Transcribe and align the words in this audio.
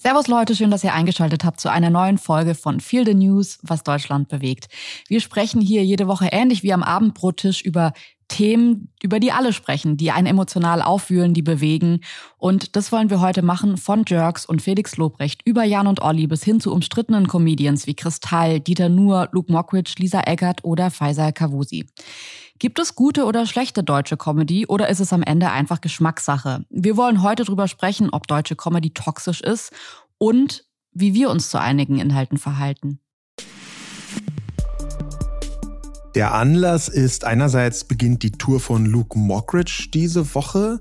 Servus 0.00 0.28
Leute, 0.28 0.54
schön, 0.54 0.70
dass 0.70 0.84
ihr 0.84 0.94
eingeschaltet 0.94 1.42
habt 1.42 1.58
zu 1.58 1.72
einer 1.72 1.90
neuen 1.90 2.18
Folge 2.18 2.54
von 2.54 2.78
Feel 2.78 3.04
the 3.04 3.14
News, 3.14 3.58
was 3.62 3.82
Deutschland 3.82 4.28
bewegt. 4.28 4.68
Wir 5.08 5.20
sprechen 5.20 5.60
hier 5.60 5.84
jede 5.84 6.06
Woche 6.06 6.28
ähnlich 6.30 6.62
wie 6.62 6.72
am 6.72 6.84
Abendbrottisch 6.84 7.62
über 7.62 7.92
Themen, 8.28 8.92
über 9.02 9.18
die 9.18 9.32
alle 9.32 9.52
sprechen, 9.52 9.96
die 9.96 10.12
einen 10.12 10.28
emotional 10.28 10.82
aufwühlen, 10.82 11.34
die 11.34 11.42
bewegen. 11.42 12.02
Und 12.36 12.76
das 12.76 12.92
wollen 12.92 13.10
wir 13.10 13.20
heute 13.20 13.42
machen 13.42 13.76
von 13.76 14.04
Jerks 14.06 14.46
und 14.46 14.62
Felix 14.62 14.96
Lobrecht 14.98 15.42
über 15.44 15.64
Jan 15.64 15.88
und 15.88 16.00
Olli 16.00 16.28
bis 16.28 16.44
hin 16.44 16.60
zu 16.60 16.72
umstrittenen 16.72 17.26
Comedians 17.26 17.88
wie 17.88 17.94
Kristall, 17.94 18.60
Dieter 18.60 18.90
Nuhr, 18.90 19.28
Luke 19.32 19.50
Mockridge, 19.50 19.94
Lisa 19.98 20.20
Eggert 20.26 20.62
oder 20.62 20.92
Faisal 20.92 21.32
Kavusi. 21.32 21.86
Gibt 22.60 22.80
es 22.80 22.96
gute 22.96 23.24
oder 23.24 23.46
schlechte 23.46 23.84
deutsche 23.84 24.16
Comedy 24.16 24.66
oder 24.66 24.88
ist 24.88 24.98
es 24.98 25.12
am 25.12 25.22
Ende 25.22 25.50
einfach 25.50 25.80
Geschmackssache? 25.80 26.64
Wir 26.70 26.96
wollen 26.96 27.22
heute 27.22 27.44
darüber 27.44 27.68
sprechen, 27.68 28.10
ob 28.10 28.26
deutsche 28.26 28.56
Comedy 28.56 28.90
toxisch 28.90 29.40
ist 29.40 29.72
und 30.18 30.64
wie 30.92 31.14
wir 31.14 31.30
uns 31.30 31.50
zu 31.50 31.60
einigen 31.60 32.00
Inhalten 32.00 32.36
verhalten. 32.36 32.98
Der 36.18 36.34
Anlass 36.34 36.88
ist 36.88 37.24
einerseits 37.24 37.84
beginnt 37.84 38.24
die 38.24 38.32
Tour 38.32 38.58
von 38.58 38.86
Luke 38.86 39.16
Mockridge 39.16 39.86
diese 39.94 40.34
Woche 40.34 40.80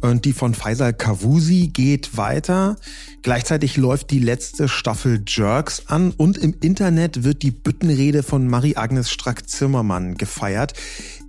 und 0.00 0.24
die 0.24 0.32
von 0.32 0.54
Faisal 0.54 0.94
Kavusi 0.94 1.68
geht 1.70 2.16
weiter. 2.16 2.76
Gleichzeitig 3.20 3.76
läuft 3.76 4.10
die 4.10 4.18
letzte 4.18 4.66
Staffel 4.66 5.22
Jerks 5.26 5.88
an 5.88 6.12
und 6.12 6.38
im 6.38 6.54
Internet 6.62 7.22
wird 7.22 7.42
die 7.42 7.50
Büttenrede 7.50 8.22
von 8.22 8.48
Marie-Agnes 8.48 9.10
Strack-Zimmermann 9.10 10.14
gefeiert, 10.14 10.72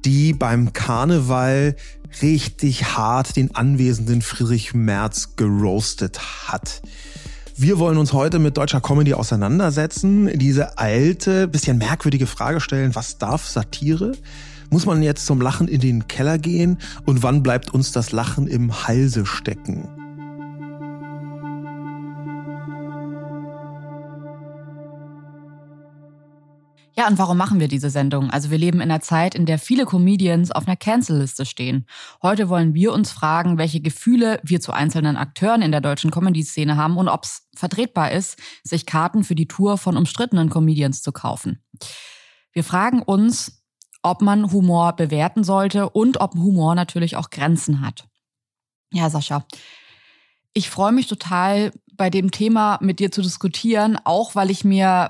die 0.06 0.34
beim 0.34 0.74
Karneval 0.74 1.76
richtig 2.22 2.98
hart 2.98 3.36
den 3.36 3.56
anwesenden 3.56 4.22
Friedrich 4.22 4.74
Merz 4.74 5.36
geroastet 5.36 6.20
hat. 6.48 6.82
Wir 7.56 7.78
wollen 7.78 7.98
uns 7.98 8.14
heute 8.14 8.40
mit 8.40 8.58
deutscher 8.58 8.80
Comedy 8.80 9.14
auseinandersetzen, 9.14 10.30
diese 10.40 10.78
alte, 10.78 11.48
bisschen 11.48 11.78
merkwürdige 11.78 12.26
Frage 12.26 12.62
stellen, 12.62 12.96
was 12.96 13.18
darf 13.18 13.46
Satire? 13.46 14.14
Muss 14.70 14.86
man 14.86 15.04
jetzt 15.04 15.26
zum 15.26 15.42
Lachen 15.42 15.68
in 15.68 15.82
den 15.82 16.08
Keller 16.08 16.38
gehen 16.38 16.78
und 17.06 17.22
wann 17.22 17.44
bleibt 17.44 17.74
uns 17.74 17.92
das 17.92 18.12
Lachen 18.12 18.48
im 18.48 18.88
Halse 18.88 19.26
stecken? 19.26 19.99
Ja, 27.00 27.08
und 27.08 27.18
warum 27.18 27.38
machen 27.38 27.62
wir 27.62 27.70
diese 27.70 27.90
Sendung? 27.90 28.30
Also 28.30 28.52
wir 28.52 28.58
leben 28.58 28.82
in 28.82 28.92
einer 28.92 29.00
Zeit, 29.00 29.34
in 29.34 29.46
der 29.46 29.58
viele 29.58 29.86
Comedians 29.86 30.52
auf 30.52 30.68
einer 30.68 30.76
Cancel-Liste 30.76 31.46
stehen. 31.46 31.86
Heute 32.22 32.50
wollen 32.50 32.74
wir 32.74 32.92
uns 32.92 33.10
fragen, 33.10 33.58
welche 33.58 33.80
Gefühle 33.80 34.42
wir 34.44 34.60
zu 34.60 34.74
einzelnen 34.74 35.16
Akteuren 35.16 35.62
in 35.62 35.72
der 35.72 35.80
deutschen 35.80 36.12
Comedy-Szene 36.12 36.76
haben 36.76 36.98
und 36.98 37.08
ob 37.08 37.24
es 37.24 37.48
vertretbar 37.56 38.12
ist, 38.12 38.38
sich 38.66 38.86
Karten 38.86 39.24
für 39.24 39.34
die 39.34 39.48
Tour 39.48 39.78
von 39.78 39.96
umstrittenen 39.96 40.50
Comedians 40.50 41.02
zu 41.02 41.14
kaufen. 41.14 41.64
Wir 42.52 42.66
fragen 42.66 43.02
uns, 43.02 43.64
ob 44.02 44.22
man 44.22 44.52
Humor 44.52 44.92
bewerten 44.92 45.46
sollte 45.46 45.90
und 45.90 46.20
ob 46.20 46.34
Humor 46.36 46.76
natürlich 46.76 47.16
auch 47.16 47.30
Grenzen 47.30 47.80
hat. 47.80 48.10
Ja, 48.92 49.10
Sascha, 49.10 49.46
ich 50.54 50.70
freue 50.70 50.92
mich 50.92 51.08
total, 51.08 51.72
bei 51.94 52.10
dem 52.10 52.32
Thema 52.32 52.78
mit 52.82 53.00
dir 53.00 53.10
zu 53.10 53.22
diskutieren, 53.22 53.98
auch 54.04 54.36
weil 54.36 54.50
ich 54.50 54.66
mir 54.66 55.10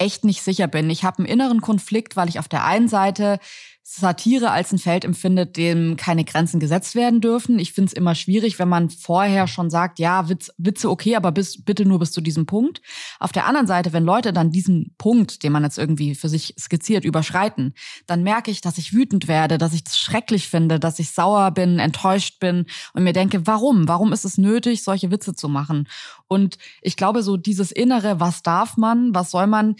echt 0.00 0.24
nicht 0.24 0.42
sicher 0.42 0.66
bin. 0.66 0.90
Ich 0.90 1.04
habe 1.04 1.18
einen 1.18 1.26
inneren 1.26 1.60
Konflikt, 1.60 2.16
weil 2.16 2.28
ich 2.28 2.38
auf 2.38 2.48
der 2.48 2.64
einen 2.64 2.88
Seite 2.88 3.38
Satire 3.82 4.52
als 4.52 4.72
ein 4.72 4.78
Feld 4.78 5.04
empfindet, 5.04 5.56
dem 5.56 5.96
keine 5.96 6.24
Grenzen 6.24 6.60
gesetzt 6.60 6.94
werden 6.94 7.20
dürfen. 7.20 7.58
Ich 7.58 7.72
finde 7.72 7.88
es 7.88 7.92
immer 7.92 8.14
schwierig, 8.14 8.58
wenn 8.58 8.68
man 8.68 8.88
vorher 8.88 9.48
schon 9.48 9.68
sagt, 9.68 9.98
ja, 9.98 10.28
Witz, 10.28 10.52
Witze 10.58 10.88
okay, 10.90 11.16
aber 11.16 11.32
bis, 11.32 11.64
bitte 11.64 11.84
nur 11.84 11.98
bis 11.98 12.12
zu 12.12 12.20
diesem 12.20 12.46
Punkt. 12.46 12.82
Auf 13.18 13.32
der 13.32 13.46
anderen 13.46 13.66
Seite, 13.66 13.92
wenn 13.92 14.04
Leute 14.04 14.32
dann 14.32 14.52
diesen 14.52 14.94
Punkt, 14.96 15.42
den 15.42 15.52
man 15.52 15.64
jetzt 15.64 15.78
irgendwie 15.78 16.14
für 16.14 16.28
sich 16.28 16.54
skizziert, 16.58 17.04
überschreiten, 17.04 17.74
dann 18.06 18.22
merke 18.22 18.50
ich, 18.50 18.60
dass 18.60 18.78
ich 18.78 18.92
wütend 18.92 19.26
werde, 19.26 19.58
dass 19.58 19.74
ich 19.74 19.82
es 19.86 19.98
schrecklich 19.98 20.48
finde, 20.48 20.78
dass 20.78 20.98
ich 20.98 21.10
sauer 21.10 21.50
bin, 21.50 21.78
enttäuscht 21.78 22.38
bin 22.38 22.66
und 22.92 23.02
mir 23.02 23.12
denke, 23.12 23.46
warum? 23.46 23.88
Warum 23.88 24.12
ist 24.12 24.24
es 24.24 24.38
nötig, 24.38 24.84
solche 24.84 25.10
Witze 25.10 25.34
zu 25.34 25.48
machen? 25.48 25.88
Und 26.28 26.58
ich 26.80 26.96
glaube, 26.96 27.22
so 27.22 27.36
dieses 27.36 27.72
Innere, 27.72 28.20
was 28.20 28.42
darf 28.42 28.76
man, 28.76 29.14
was 29.14 29.32
soll 29.32 29.48
man, 29.48 29.74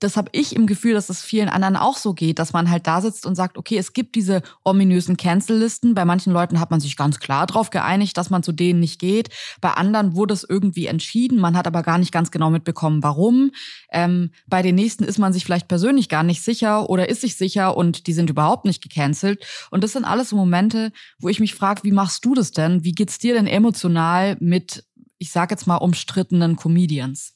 das 0.00 0.16
habe 0.16 0.28
ich 0.32 0.54
im 0.54 0.66
Gefühl, 0.66 0.92
dass 0.92 1.08
es 1.08 1.22
vielen 1.22 1.48
anderen 1.48 1.76
auch 1.76 1.96
so 1.96 2.12
geht, 2.12 2.38
dass 2.38 2.52
man 2.52 2.70
halt 2.70 2.86
da 2.86 3.00
sitzt 3.00 3.24
und 3.24 3.34
sagt, 3.34 3.56
okay, 3.56 3.78
es 3.78 3.94
gibt 3.94 4.14
diese 4.14 4.42
ominösen 4.62 5.16
Cancel-Listen. 5.16 5.94
Bei 5.94 6.04
manchen 6.04 6.32
Leuten 6.32 6.60
hat 6.60 6.70
man 6.70 6.80
sich 6.80 6.96
ganz 6.96 7.18
klar 7.18 7.46
darauf 7.46 7.70
geeinigt, 7.70 8.16
dass 8.16 8.28
man 8.28 8.42
zu 8.42 8.52
denen 8.52 8.80
nicht 8.80 8.98
geht. 8.98 9.30
Bei 9.60 9.70
anderen 9.70 10.14
wurde 10.14 10.34
es 10.34 10.44
irgendwie 10.48 10.86
entschieden, 10.86 11.38
man 11.38 11.56
hat 11.56 11.66
aber 11.66 11.82
gar 11.82 11.96
nicht 11.96 12.12
ganz 12.12 12.30
genau 12.30 12.50
mitbekommen, 12.50 13.02
warum. 13.02 13.52
Ähm, 13.90 14.30
bei 14.46 14.60
den 14.60 14.74
nächsten 14.74 15.04
ist 15.04 15.18
man 15.18 15.32
sich 15.32 15.44
vielleicht 15.44 15.68
persönlich 15.68 16.10
gar 16.10 16.22
nicht 16.22 16.42
sicher 16.42 16.90
oder 16.90 17.08
ist 17.08 17.22
sich 17.22 17.36
sicher 17.36 17.76
und 17.76 18.06
die 18.06 18.12
sind 18.12 18.28
überhaupt 18.28 18.66
nicht 18.66 18.82
gecancelt. 18.82 19.46
Und 19.70 19.82
das 19.82 19.92
sind 19.92 20.04
alles 20.04 20.30
so 20.30 20.36
Momente, 20.36 20.92
wo 21.18 21.28
ich 21.28 21.40
mich 21.40 21.54
frage, 21.54 21.84
wie 21.84 21.92
machst 21.92 22.24
du 22.24 22.34
das 22.34 22.50
denn? 22.50 22.84
Wie 22.84 22.92
geht's 22.92 23.18
dir 23.18 23.32
denn 23.32 23.46
emotional 23.46 24.36
mit, 24.40 24.84
ich 25.18 25.30
sag 25.30 25.50
jetzt 25.50 25.66
mal, 25.66 25.76
umstrittenen 25.76 26.56
Comedians? 26.56 27.35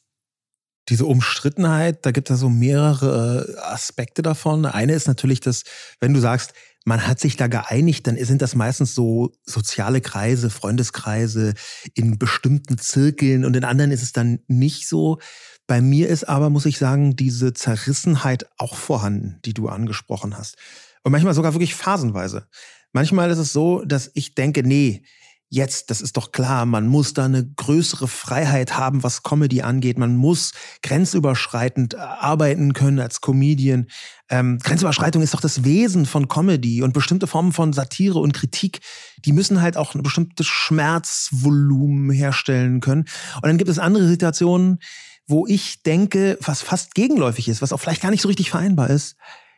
Diese 0.91 1.07
Umstrittenheit, 1.07 2.05
da 2.05 2.11
gibt 2.11 2.31
es 2.31 2.41
so 2.41 2.51
mehrere 2.51 3.47
äh, 3.49 3.61
Aspekte 3.61 4.23
davon. 4.23 4.67
Eine 4.67 4.95
ist 4.95 5.07
natürlich, 5.07 5.41
dass, 5.41 5.63
wenn 6.01 6.13
du 6.13 6.21
sagst, 6.21 6.53
man 6.85 7.07
hat 7.07 7.21
sich 7.21 7.37
da 7.37 7.47
geeinigt, 7.47 8.07
dann 8.07 8.17
sind 8.17 8.43
das 8.43 8.55
meistens 8.55 8.95
so 8.95 9.33
soziale 9.45 10.01
Kreise, 10.01 10.51
Freundeskreise 10.51 11.55
in 11.95 12.19
bestimmten 12.19 12.79
Zirkeln 12.79 13.45
und 13.45 13.55
in 13.55 13.65
anderen 13.65 13.91
ist 13.91 14.03
es 14.03 14.13
dann 14.13 14.41
nicht 14.49 14.89
so. 14.89 15.19
Bei 15.67 15.81
mir 15.81 16.09
ist 16.09 16.25
aber, 16.25 16.51
muss 16.51 16.67
ich 16.67 16.79
sagen, 16.79 17.17
diese 17.17 17.53
Zerrissenheit 17.53 18.47
auch 18.59 18.77
vorhanden, 18.77 19.39
die 19.45 19.55
du 19.55 19.69
angesprochen 19.69 20.37
hast. 20.37 20.57
Und 21.05 21.13
manchmal 21.13 21.35
sogar 21.35 21.55
wirklich 21.55 21.75
phasenweise. 21.75 22.47
Manchmal 22.93 23.31
ist 23.31 23.39
es 23.39 23.53
so, 23.53 23.85
dass 23.85 24.11
ich 24.15 24.35
denke, 24.35 24.63
nee, 24.65 25.05
jetzt, 25.51 25.91
das 25.91 26.01
ist 26.01 26.17
doch 26.17 26.31
klar, 26.31 26.65
man 26.65 26.87
muss 26.87 27.13
da 27.13 27.25
eine 27.25 27.45
größere 27.45 28.07
Freiheit 28.07 28.79
haben, 28.79 29.03
was 29.03 29.25
Comedy 29.25 29.63
angeht. 29.63 29.99
Man 29.99 30.17
muss 30.17 30.53
grenzüberschreitend 30.83 31.95
äh, 31.95 31.99
arbeiten 31.99 32.73
können 32.73 33.01
als 33.01 33.21
Comedian. 33.21 33.89
Ähm, 34.31 34.61
Grenzüberschreitung 34.63 35.23
ist 35.23 35.35
doch 35.35 35.41
das 35.41 35.65
Wesen 35.65 36.07
von 36.07 36.29
Comedy 36.29 36.83
und 36.83 36.93
bestimmte 36.93 37.27
Formen 37.27 37.53
von 37.53 37.73
Satire 37.73 38.21
und 38.21 38.33
Kritik, 38.33 38.81
die 39.25 39.33
müssen 39.33 39.61
halt 39.61 39.77
auch 39.77 39.95
ein 39.95 40.05
bestimmtes 40.05 40.47
Schmerzvolumen 40.47 42.11
herstellen 42.13 42.81
können. 42.81 43.07
Und 43.35 43.47
dann 43.47 43.59
gibt 43.59 43.71
es 43.71 43.81
andere 43.81 44.07
Situationen, 44.07 44.79
wo 45.27 45.47
ich 45.49 45.83
denke, 45.83 46.39
was 46.41 46.63
fast 46.63 46.95
gegenläufig 46.95 47.49
ist, 47.49 47.61
was 47.61 47.73
auch 47.73 47.81
vielleicht 47.81 48.03
gar 48.03 48.11
nicht 48.11 48.23
so 48.23 48.29
richtig 48.29 48.51
vereinbar 48.51 48.89
ist. 48.89 49.17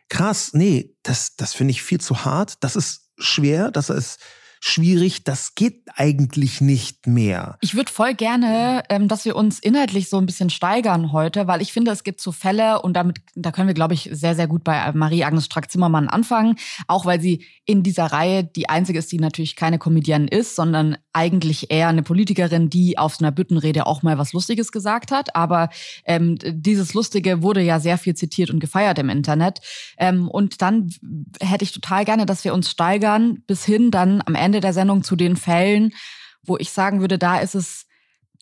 Krass, 0.09 0.51
nee, 0.53 0.95
das, 1.03 1.35
das 1.35 1.53
finde 1.53 1.71
ich 1.71 1.83
viel 1.83 2.01
zu 2.01 2.25
hart. 2.25 2.55
Das 2.61 2.75
ist 2.75 3.09
schwer, 3.17 3.69
das 3.69 3.91
ist 3.91 4.19
schwierig, 4.65 5.25
das 5.25 5.55
geht 5.55 5.83
eigentlich 5.95 6.61
nicht 6.61 7.05
mehr. 7.05 7.57
Ich 7.59 7.75
würde 7.75 7.91
voll 7.91 8.13
gerne, 8.13 8.83
ähm, 8.87 9.09
dass 9.09 9.25
wir 9.25 9.35
uns 9.35 9.59
inhaltlich 9.59 10.07
so 10.07 10.17
ein 10.17 10.25
bisschen 10.25 10.49
steigern 10.49 11.11
heute, 11.11 11.47
weil 11.47 11.61
ich 11.61 11.73
finde, 11.73 11.91
es 11.91 12.05
gibt 12.05 12.21
so 12.21 12.31
Fälle 12.31 12.81
und 12.81 12.93
damit, 12.93 13.17
da 13.35 13.51
können 13.51 13.67
wir, 13.67 13.73
glaube 13.73 13.93
ich, 13.93 14.09
sehr, 14.13 14.35
sehr 14.35 14.47
gut 14.47 14.63
bei 14.63 14.89
Marie-Agnes 14.93 15.45
Strack-Zimmermann 15.45 16.07
anfangen, 16.07 16.55
auch 16.87 17.05
weil 17.05 17.19
sie 17.19 17.43
in 17.65 17.83
dieser 17.83 18.05
Reihe 18.05 18.45
die 18.45 18.69
einzige 18.69 18.99
ist, 18.99 19.11
die 19.11 19.19
natürlich 19.19 19.57
keine 19.57 19.79
Comedian 19.79 20.29
ist, 20.29 20.55
sondern 20.55 20.97
eigentlich 21.11 21.69
eher 21.69 21.89
eine 21.89 22.03
Politikerin, 22.03 22.69
die 22.69 22.97
auf 22.97 23.17
einer 23.19 23.31
Büttenrede 23.31 23.85
auch 23.85 24.01
mal 24.01 24.17
was 24.17 24.33
Lustiges 24.33 24.71
gesagt 24.71 25.11
hat. 25.11 25.35
Aber 25.35 25.69
ähm, 26.05 26.37
dieses 26.41 26.93
Lustige 26.93 27.41
wurde 27.41 27.61
ja 27.61 27.79
sehr 27.79 27.97
viel 27.97 28.15
zitiert 28.15 28.49
und 28.49 28.59
gefeiert 28.59 28.97
im 28.97 29.09
Internet. 29.09 29.59
Ähm, 29.97 30.27
und 30.27 30.61
dann 30.61 30.89
hätte 31.39 31.63
ich 31.63 31.71
total 31.71 32.05
gerne, 32.05 32.25
dass 32.25 32.43
wir 32.43 32.53
uns 32.53 32.69
steigern 32.69 33.43
bis 33.45 33.63
hin 33.63 33.91
dann 33.91 34.21
am 34.25 34.35
Ende 34.35 34.52
Ende 34.53 34.61
der 34.61 34.73
Sendung 34.73 35.03
zu 35.03 35.15
den 35.15 35.35
Fällen, 35.35 35.93
wo 36.45 36.57
ich 36.57 36.71
sagen 36.71 37.01
würde, 37.01 37.17
da 37.17 37.39
ist 37.39 37.55
es 37.55 37.87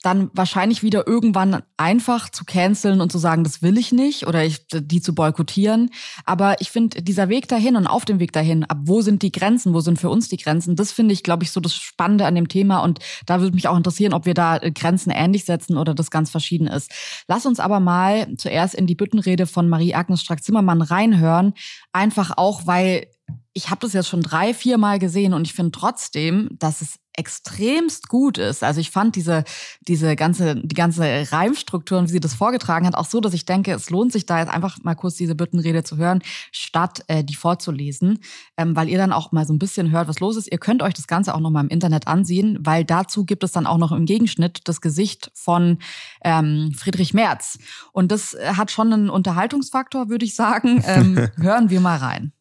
dann 0.03 0.31
wahrscheinlich 0.33 0.81
wieder 0.81 1.07
irgendwann 1.07 1.61
einfach 1.77 2.29
zu 2.29 2.43
canceln 2.43 3.01
und 3.01 3.11
zu 3.11 3.19
sagen, 3.19 3.43
das 3.43 3.61
will 3.61 3.77
ich 3.77 3.91
nicht 3.91 4.25
oder 4.25 4.43
ich, 4.43 4.65
die 4.73 4.99
zu 4.99 5.13
boykottieren. 5.13 5.91
Aber 6.25 6.59
ich 6.59 6.71
finde, 6.71 7.03
dieser 7.03 7.29
Weg 7.29 7.47
dahin 7.47 7.75
und 7.75 7.85
auf 7.85 8.03
dem 8.03 8.19
Weg 8.19 8.33
dahin, 8.33 8.63
ab 8.63 8.79
wo 8.81 9.01
sind 9.01 9.21
die 9.21 9.31
Grenzen, 9.31 9.75
wo 9.75 9.79
sind 9.79 9.99
für 9.99 10.09
uns 10.09 10.27
die 10.27 10.37
Grenzen, 10.37 10.75
das 10.75 10.91
finde 10.91 11.13
ich, 11.13 11.21
glaube 11.21 11.43
ich, 11.43 11.51
so 11.51 11.61
das 11.61 11.75
Spannende 11.75 12.25
an 12.25 12.33
dem 12.33 12.47
Thema. 12.47 12.79
Und 12.79 12.99
da 13.27 13.41
würde 13.41 13.55
mich 13.55 13.67
auch 13.67 13.77
interessieren, 13.77 14.13
ob 14.13 14.25
wir 14.25 14.33
da 14.33 14.57
äh, 14.57 14.71
Grenzen 14.71 15.11
ähnlich 15.11 15.45
setzen 15.45 15.77
oder 15.77 15.93
das 15.93 16.09
ganz 16.09 16.31
verschieden 16.31 16.67
ist. 16.67 16.91
Lass 17.27 17.45
uns 17.45 17.59
aber 17.59 17.79
mal 17.79 18.35
zuerst 18.37 18.73
in 18.73 18.87
die 18.87 18.95
Büttenrede 18.95 19.45
von 19.45 19.69
Marie-Agnes 19.69 20.21
Strack-Zimmermann 20.21 20.81
reinhören. 20.81 21.53
Einfach 21.93 22.31
auch, 22.37 22.65
weil 22.65 23.05
ich 23.53 23.69
habe 23.69 23.81
das 23.81 23.93
jetzt 23.93 24.07
schon 24.07 24.21
drei, 24.21 24.53
vier 24.53 24.77
Mal 24.77 24.99
gesehen 24.99 25.33
und 25.33 25.45
ich 25.45 25.53
finde 25.53 25.71
trotzdem, 25.71 26.49
dass 26.57 26.81
es 26.81 26.99
extremst 27.13 28.07
gut 28.07 28.37
ist. 28.37 28.63
Also 28.63 28.79
ich 28.79 28.89
fand 28.89 29.17
diese, 29.17 29.43
diese 29.81 30.15
ganze, 30.15 30.55
die 30.55 30.75
ganze 30.75 31.29
Reimstruktur 31.31 31.99
und 31.99 32.07
wie 32.07 32.13
sie 32.13 32.19
das 32.21 32.33
vorgetragen 32.33 32.85
hat, 32.87 32.95
auch 32.95 33.05
so, 33.05 33.19
dass 33.19 33.33
ich 33.33 33.45
denke, 33.45 33.73
es 33.73 33.89
lohnt 33.89 34.13
sich 34.13 34.25
da 34.25 34.39
jetzt 34.39 34.51
einfach 34.51 34.77
mal 34.83 34.95
kurz 34.95 35.15
diese 35.15 35.35
Büttenrede 35.35 35.83
zu 35.83 35.97
hören, 35.97 36.21
statt 36.51 37.03
äh, 37.07 37.23
die 37.23 37.35
vorzulesen, 37.35 38.19
ähm, 38.55 38.77
weil 38.77 38.87
ihr 38.87 38.97
dann 38.97 39.11
auch 39.11 39.33
mal 39.33 39.45
so 39.45 39.53
ein 39.53 39.59
bisschen 39.59 39.91
hört, 39.91 40.07
was 40.07 40.21
los 40.21 40.37
ist. 40.37 40.49
Ihr 40.49 40.57
könnt 40.57 40.81
euch 40.81 40.93
das 40.93 41.07
Ganze 41.07 41.35
auch 41.35 41.41
noch 41.41 41.49
mal 41.49 41.61
im 41.61 41.69
Internet 41.69 42.07
ansehen, 42.07 42.57
weil 42.61 42.85
dazu 42.85 43.25
gibt 43.25 43.43
es 43.43 43.51
dann 43.51 43.67
auch 43.67 43.77
noch 43.77 43.91
im 43.91 44.05
Gegenschnitt 44.05 44.61
das 44.65 44.79
Gesicht 44.79 45.31
von 45.33 45.79
ähm, 46.23 46.73
Friedrich 46.77 47.13
Merz. 47.13 47.59
Und 47.91 48.13
das 48.13 48.37
hat 48.41 48.71
schon 48.71 48.93
einen 48.93 49.09
Unterhaltungsfaktor, 49.09 50.07
würde 50.07 50.23
ich 50.23 50.35
sagen. 50.35 50.81
Ähm, 50.85 51.29
hören 51.35 51.69
wir 51.69 51.81
mal 51.81 51.97
rein. 51.97 52.31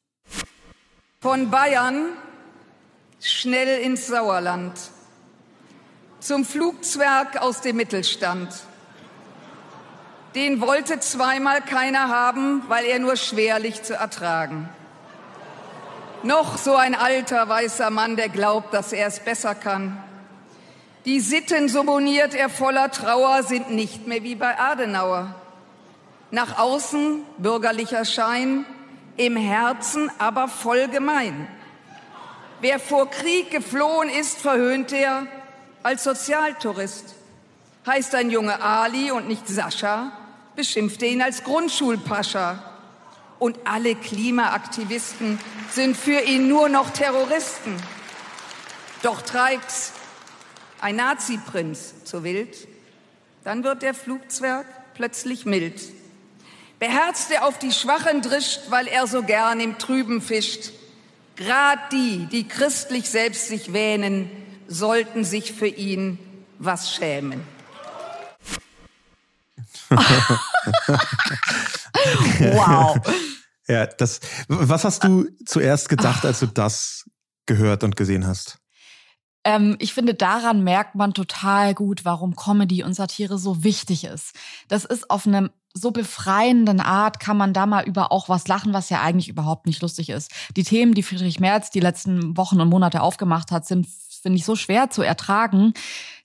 Von 1.23 1.51
Bayern 1.51 2.07
schnell 3.21 3.83
ins 3.83 4.07
Sauerland, 4.07 4.73
zum 6.19 6.47
Flugzwerg 6.47 7.43
aus 7.43 7.61
dem 7.61 7.77
Mittelstand. 7.77 8.49
Den 10.35 10.63
wollte 10.63 10.99
zweimal 11.01 11.61
keiner 11.61 12.09
haben, 12.09 12.63
weil 12.69 12.87
er 12.87 13.01
nur 13.01 13.17
schwerlich 13.17 13.83
zu 13.83 13.93
ertragen. 13.93 14.71
Noch 16.23 16.57
so 16.57 16.75
ein 16.75 16.95
alter 16.95 17.47
weißer 17.47 17.91
Mann, 17.91 18.17
der 18.17 18.31
glaubt, 18.31 18.73
dass 18.73 18.95
er 18.95 19.07
es 19.07 19.21
besser 19.21 19.55
kann. 19.55 20.03
Die 21.05 21.21
Sitten, 21.21 21.69
so 21.69 21.85
moniert 21.85 22.35
er 22.35 22.49
voller 22.49 22.91
Trauer, 22.91 23.43
sind 23.43 23.71
nicht 23.71 24.07
mehr 24.07 24.23
wie 24.23 24.37
bei 24.37 24.59
Adenauer. 24.59 25.35
Nach 26.31 26.59
außen 26.59 27.23
bürgerlicher 27.37 28.07
Schein, 28.07 28.65
im 29.21 29.37
Herzen 29.37 30.11
aber 30.19 30.49
voll 30.49 30.89
gemein. 30.89 31.47
Wer 32.63 32.81
vor 32.81 33.11
Krieg 33.11 33.51
geflohen 33.51 34.09
ist, 34.09 34.39
verhöhnt 34.39 34.93
er 34.93 35.27
als 35.83 36.05
Sozialtourist. 36.05 37.15
Heißt 37.87 38.15
ein 38.15 38.31
Junge 38.31 38.63
Ali 38.63 39.11
und 39.11 39.29
nicht 39.29 39.47
Sascha, 39.47 40.13
beschimpft 40.57 41.03
er 41.03 41.11
ihn 41.11 41.21
als 41.21 41.45
Grundschulpascha. 41.45 42.65
Und 43.39 43.59
alle 43.65 43.95
Klimaaktivisten 43.95 45.39
sind 45.71 45.99
für 45.99 46.21
ihn 46.21 46.49
nur 46.49 46.71
noch 46.71 46.89
Terroristen. 46.89 47.77
Doch 49.03 49.21
treibt's 49.21 49.93
ein 50.81 50.97
Nazi-Prinz 50.97 52.05
zu 52.05 52.25
wild, 52.25 52.57
dann 53.45 53.65
wird 53.65 53.83
der 53.83 53.93
Flugzwerg 53.93 54.67
plötzlich 54.95 55.45
mild. 55.45 56.00
Beherzt 56.81 57.31
er 57.31 57.47
auf 57.47 57.59
die 57.59 57.73
Schwachen 57.73 58.23
drischt, 58.23 58.63
weil 58.71 58.89
er 58.89 59.07
so 59.07 59.23
gern 59.23 59.61
im 59.61 59.79
Trüben 59.79 60.23
fischt, 60.23 60.73
Grad 61.37 61.93
die, 61.93 62.27
die 62.27 62.49
christlich 62.49 63.09
selbst 63.09 63.49
sich 63.49 63.73
wähnen, 63.75 64.31
sollten 64.67 65.25
sich 65.25 65.53
für 65.53 65.69
ihn 65.69 66.19
was 66.59 66.95
schämen. 66.95 67.43
wow. 72.41 72.99
Ja, 73.69 73.87
das, 73.87 74.21
was 74.49 74.85
hast 74.85 75.05
du 75.05 75.29
zuerst 75.45 75.91
gedacht, 75.91 76.25
als 76.25 76.41
du 76.41 76.47
das 76.47 77.05
gehört 77.45 77.85
und 77.85 77.97
gesehen 77.97 78.27
hast? 78.27 78.59
Ähm, 79.45 79.77
ich 79.81 79.95
finde, 79.95 80.15
daran 80.15 80.65
merkt 80.65 80.95
man 80.95 81.15
total 81.15 81.75
gut, 81.75 82.05
warum 82.05 82.37
Comedy 82.37 82.85
und 82.85 82.95
Satire 82.95 83.39
so 83.39 83.65
wichtig 83.65 84.05
ist. 84.05 84.35
Das 84.69 84.85
ist 84.85 85.11
auf 85.11 85.27
einem 85.27 85.51
so 85.73 85.91
befreienden 85.91 86.81
Art 86.81 87.21
kann 87.21 87.37
man 87.37 87.53
da 87.53 87.67
mal 87.67 87.85
über 87.85 88.13
auch 88.13 88.29
was 88.29 88.49
lachen, 88.49 88.73
was 88.73 88.91
ja 88.91 89.01
eigentlich 89.01 89.29
überhaupt 89.29 89.67
nicht 89.67 89.83
lustig 89.83 90.09
ist. 90.11 90.31
Die 90.57 90.65
Themen, 90.65 90.95
die 90.95 91.03
Friedrich 91.03 91.41
Merz 91.41 91.71
die 91.71 91.81
letzten 91.81 92.37
Wochen 92.37 92.61
und 92.61 92.69
Monate 92.69 93.03
aufgemacht 93.03 93.53
hat, 93.53 93.67
sind, 93.67 93.87
finde 94.23 94.39
ich, 94.39 94.45
so 94.45 94.57
schwer 94.57 94.91
zu 94.91 95.03
ertragen, 95.03 95.75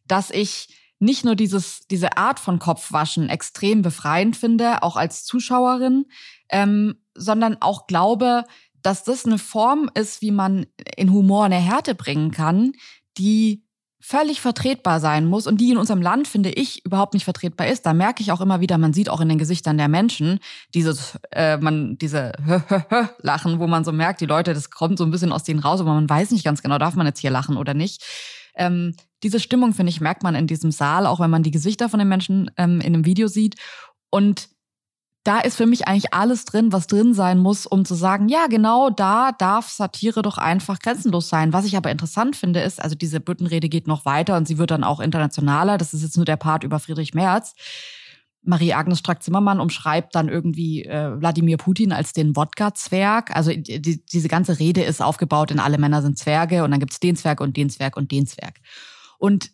dass 0.07 0.31
ich 0.31 0.69
nicht 0.99 1.25
nur 1.25 1.35
dieses, 1.35 1.87
diese 1.87 2.17
Art 2.17 2.39
von 2.39 2.59
Kopfwaschen 2.59 3.29
extrem 3.29 3.81
befreiend 3.81 4.35
finde, 4.35 4.81
auch 4.81 4.95
als 4.95 5.25
Zuschauerin, 5.25 6.05
ähm, 6.49 6.95
sondern 7.13 7.57
auch 7.61 7.87
glaube, 7.87 8.45
dass 8.81 9.03
das 9.03 9.25
eine 9.25 9.37
Form 9.37 9.89
ist, 9.93 10.21
wie 10.21 10.31
man 10.31 10.67
in 10.95 11.11
Humor 11.11 11.45
eine 11.45 11.55
Härte 11.55 11.95
bringen 11.95 12.31
kann, 12.31 12.73
die 13.17 13.64
völlig 14.07 14.39
vertretbar 14.39 14.99
sein 14.99 15.25
muss 15.25 15.47
und 15.47 15.59
die 15.59 15.71
in 15.71 15.77
unserem 15.77 15.99
Land, 15.99 16.27
finde 16.27 16.51
ich, 16.51 16.85
überhaupt 16.85 17.15
nicht 17.15 17.23
vertretbar 17.23 17.65
ist. 17.65 17.87
Da 17.87 17.93
merke 17.95 18.21
ich 18.21 18.31
auch 18.31 18.39
immer 18.39 18.61
wieder, 18.61 18.77
man 18.77 18.93
sieht 18.93 19.09
auch 19.09 19.19
in 19.19 19.29
den 19.29 19.39
Gesichtern 19.39 19.79
der 19.79 19.87
Menschen 19.87 20.39
dieses, 20.75 21.17
äh, 21.31 21.57
man, 21.57 21.97
diese 21.97 22.33
Lachen, 23.23 23.57
wo 23.57 23.65
man 23.65 23.83
so 23.83 23.91
merkt, 23.91 24.21
die 24.21 24.27
Leute, 24.27 24.53
das 24.53 24.69
kommt 24.69 24.99
so 24.99 25.05
ein 25.05 25.09
bisschen 25.09 25.31
aus 25.31 25.43
denen 25.43 25.59
raus, 25.59 25.79
aber 25.79 25.95
man 25.95 26.07
weiß 26.07 26.29
nicht 26.29 26.45
ganz 26.45 26.61
genau, 26.61 26.77
darf 26.77 26.93
man 26.93 27.07
jetzt 27.07 27.19
hier 27.19 27.31
lachen 27.31 27.57
oder 27.57 27.73
nicht. 27.73 28.03
Ähm, 28.55 28.95
diese 29.23 29.39
Stimmung, 29.39 29.73
finde 29.73 29.89
ich, 29.89 30.01
merkt 30.01 30.21
man 30.21 30.35
in 30.35 30.45
diesem 30.45 30.69
Saal, 30.69 31.07
auch 31.07 31.19
wenn 31.19 31.31
man 31.31 31.41
die 31.41 31.49
Gesichter 31.49 31.89
von 31.89 31.97
den 31.97 32.07
Menschen 32.07 32.51
ähm, 32.57 32.81
in 32.81 32.93
einem 32.93 33.05
Video 33.05 33.27
sieht. 33.27 33.55
Und 34.11 34.49
da 35.25 35.39
ist 35.39 35.57
für 35.57 35.65
mich 35.65 35.87
eigentlich 35.87 36.13
alles 36.13 36.45
drin, 36.45 36.71
was 36.71 36.85
drin 36.85 37.15
sein 37.15 37.39
muss, 37.39 37.65
um 37.65 37.83
zu 37.83 37.95
sagen, 37.95 38.29
ja, 38.29 38.45
genau 38.45 38.91
da 38.91 39.31
darf 39.31 39.69
Satire 39.69 40.21
doch 40.21 40.37
einfach 40.37 40.77
grenzenlos 40.77 41.29
sein. 41.29 41.51
Was 41.51 41.65
ich 41.65 41.75
aber 41.75 41.89
interessant 41.89 42.35
finde, 42.35 42.61
ist, 42.61 42.79
also 42.79 42.95
diese 42.95 43.19
Büttenrede 43.19 43.67
geht 43.67 43.87
noch 43.87 44.05
weiter 44.05 44.37
und 44.37 44.47
sie 44.47 44.59
wird 44.59 44.69
dann 44.69 44.83
auch 44.83 44.99
internationaler. 44.99 45.79
Das 45.79 45.95
ist 45.95 46.03
jetzt 46.03 46.15
nur 46.15 46.27
der 46.27 46.37
Part 46.37 46.63
über 46.63 46.79
Friedrich 46.79 47.15
Merz. 47.15 47.55
Marie-Agnes 48.43 48.99
Strack-Zimmermann 48.99 49.59
umschreibt 49.59 50.13
dann 50.13 50.29
irgendwie 50.29 50.85
äh, 50.85 51.19
Wladimir 51.19 51.57
Putin 51.57 51.91
als 51.91 52.13
den 52.13 52.35
Wodka-Zwerg. 52.35 53.35
Also 53.35 53.49
die, 53.51 54.05
diese 54.05 54.27
ganze 54.27 54.59
Rede 54.59 54.83
ist 54.83 55.01
aufgebaut 55.01 55.49
in 55.49 55.59
alle 55.59 55.79
Männer 55.79 56.03
sind 56.03 56.19
Zwerge 56.19 56.63
und 56.63 56.69
dann 56.69 56.79
gibt's 56.79 56.99
den 56.99 57.15
Zwerg 57.15 57.41
und 57.41 57.57
den 57.57 57.71
Zwerg 57.71 57.97
und 57.97 58.11
den 58.11 58.27
Zwerg. 58.27 58.59
Und 59.17 59.49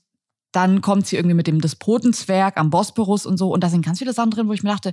dann 0.52 0.82
kommt 0.82 1.08
sie 1.08 1.16
irgendwie 1.16 1.36
mit 1.36 1.48
dem 1.48 1.62
Despotenzwerg 1.62 2.58
am 2.58 2.72
Bosporus 2.72 3.26
und 3.26 3.38
so. 3.38 3.54
Und 3.54 3.64
da 3.64 3.70
sind 3.70 3.86
ganz 3.86 4.00
viele 4.00 4.12
Sachen 4.12 4.32
drin, 4.32 4.50
wo 4.50 4.54
ich 4.54 4.64
mir 4.64 4.72
dachte, 4.72 4.92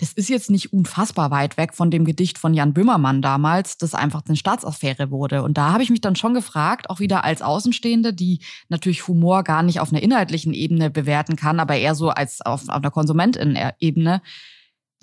das 0.00 0.12
ist 0.14 0.30
jetzt 0.30 0.48
nicht 0.48 0.72
unfassbar 0.72 1.30
weit 1.30 1.58
weg 1.58 1.74
von 1.74 1.90
dem 1.90 2.06
Gedicht 2.06 2.38
von 2.38 2.54
Jan 2.54 2.72
Böhmermann 2.72 3.20
damals, 3.20 3.76
das 3.76 3.94
einfach 3.94 4.22
eine 4.26 4.36
Staatsaffäre 4.36 5.10
wurde. 5.10 5.42
Und 5.42 5.58
da 5.58 5.72
habe 5.72 5.82
ich 5.82 5.90
mich 5.90 6.00
dann 6.00 6.16
schon 6.16 6.32
gefragt, 6.32 6.88
auch 6.88 7.00
wieder 7.00 7.22
als 7.22 7.42
Außenstehende, 7.42 8.14
die 8.14 8.40
natürlich 8.70 9.06
Humor 9.08 9.44
gar 9.44 9.62
nicht 9.62 9.78
auf 9.78 9.92
einer 9.92 10.02
inhaltlichen 10.02 10.54
Ebene 10.54 10.88
bewerten 10.88 11.36
kann, 11.36 11.60
aber 11.60 11.76
eher 11.76 11.94
so 11.94 12.08
als 12.08 12.40
auf, 12.40 12.62
auf 12.62 12.76
einer 12.76 12.90
Konsumentenebene. 12.90 14.22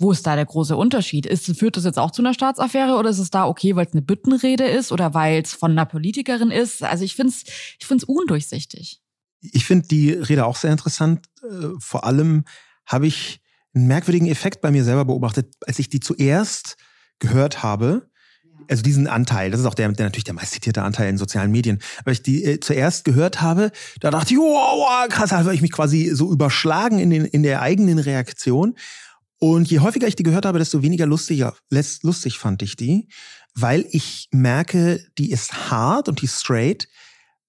Wo 0.00 0.10
ist 0.10 0.26
da 0.26 0.34
der 0.34 0.46
große 0.46 0.76
Unterschied? 0.76 1.26
Ist, 1.26 1.46
führt 1.56 1.76
das 1.76 1.84
jetzt 1.84 1.98
auch 1.98 2.10
zu 2.10 2.20
einer 2.20 2.34
Staatsaffäre 2.34 2.96
oder 2.96 3.10
ist 3.10 3.18
es 3.20 3.30
da 3.30 3.46
okay, 3.46 3.76
weil 3.76 3.86
es 3.86 3.92
eine 3.92 4.02
Büttenrede 4.02 4.64
ist 4.64 4.90
oder 4.90 5.14
weil 5.14 5.42
es 5.42 5.54
von 5.54 5.70
einer 5.70 5.86
Politikerin 5.86 6.50
ist? 6.50 6.82
Also 6.82 7.04
ich 7.04 7.14
finde 7.14 7.32
es 7.32 7.44
ich 7.78 7.86
find's 7.86 8.04
undurchsichtig. 8.04 9.00
Ich 9.40 9.64
finde 9.64 9.86
die 9.86 10.10
Rede 10.10 10.44
auch 10.44 10.56
sehr 10.56 10.72
interessant. 10.72 11.26
Äh, 11.44 11.68
vor 11.78 12.04
allem 12.04 12.44
habe 12.84 13.06
ich 13.06 13.40
einen 13.74 13.86
merkwürdigen 13.86 14.28
Effekt 14.28 14.60
bei 14.60 14.70
mir 14.70 14.84
selber 14.84 15.04
beobachtet, 15.04 15.54
als 15.66 15.78
ich 15.78 15.88
die 15.88 16.00
zuerst 16.00 16.76
gehört 17.18 17.62
habe. 17.62 18.10
Also 18.70 18.82
diesen 18.82 19.06
Anteil, 19.06 19.50
das 19.50 19.60
ist 19.60 19.66
auch 19.66 19.74
der, 19.74 19.90
der 19.92 20.06
natürlich 20.06 20.24
der 20.24 20.34
meistzitierte 20.34 20.82
Anteil 20.82 21.08
in 21.08 21.16
sozialen 21.18 21.50
Medien. 21.50 21.78
Weil 22.04 22.14
ich 22.14 22.22
die 22.22 22.44
äh, 22.44 22.60
zuerst 22.60 23.04
gehört 23.04 23.40
habe, 23.40 23.70
da 24.00 24.10
dachte 24.10 24.34
ich, 24.34 24.38
wow, 24.38 24.78
wow 24.78 25.08
krass, 25.08 25.30
da 25.30 25.38
habe 25.38 25.54
ich 25.54 25.62
mich 25.62 25.72
quasi 25.72 26.10
so 26.12 26.30
überschlagen 26.30 26.98
in, 26.98 27.10
den, 27.10 27.24
in 27.24 27.42
der 27.42 27.62
eigenen 27.62 27.98
Reaktion. 27.98 28.76
Und 29.38 29.70
je 29.70 29.78
häufiger 29.78 30.08
ich 30.08 30.16
die 30.16 30.24
gehört 30.24 30.44
habe, 30.44 30.58
desto 30.58 30.82
weniger 30.82 31.06
lustiger, 31.06 31.54
lustig 32.02 32.38
fand 32.38 32.62
ich 32.62 32.74
die, 32.74 33.08
weil 33.54 33.86
ich 33.90 34.28
merke, 34.32 35.00
die 35.16 35.30
ist 35.30 35.70
hart 35.70 36.08
und 36.08 36.20
die 36.20 36.26
ist 36.26 36.40
straight, 36.40 36.88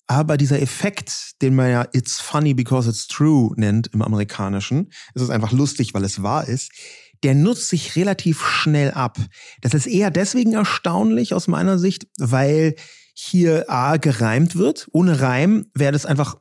aber 0.09 0.37
dieser 0.37 0.59
Effekt, 0.59 1.39
den 1.43 1.53
man 1.53 1.69
ja 1.69 1.87
It's 1.93 2.19
funny 2.19 2.55
because 2.55 2.89
it's 2.89 3.07
true 3.07 3.53
nennt 3.57 3.87
im 3.93 4.01
Amerikanischen, 4.01 4.91
es 5.13 5.21
ist 5.21 5.29
einfach 5.29 5.51
lustig, 5.51 5.93
weil 5.93 6.03
es 6.03 6.23
wahr 6.23 6.47
ist, 6.47 6.71
der 7.21 7.35
nutzt 7.35 7.69
sich 7.69 7.95
relativ 7.95 8.43
schnell 8.43 8.91
ab. 8.91 9.19
Das 9.61 9.75
ist 9.75 9.85
eher 9.85 10.09
deswegen 10.09 10.53
erstaunlich 10.53 11.35
aus 11.35 11.47
meiner 11.47 11.77
Sicht, 11.77 12.07
weil 12.17 12.75
hier 13.13 13.69
A 13.69 13.97
gereimt 13.97 14.55
wird. 14.55 14.87
Ohne 14.93 15.21
Reim 15.21 15.67
wäre 15.75 15.91
das 15.91 16.07
einfach, 16.07 16.37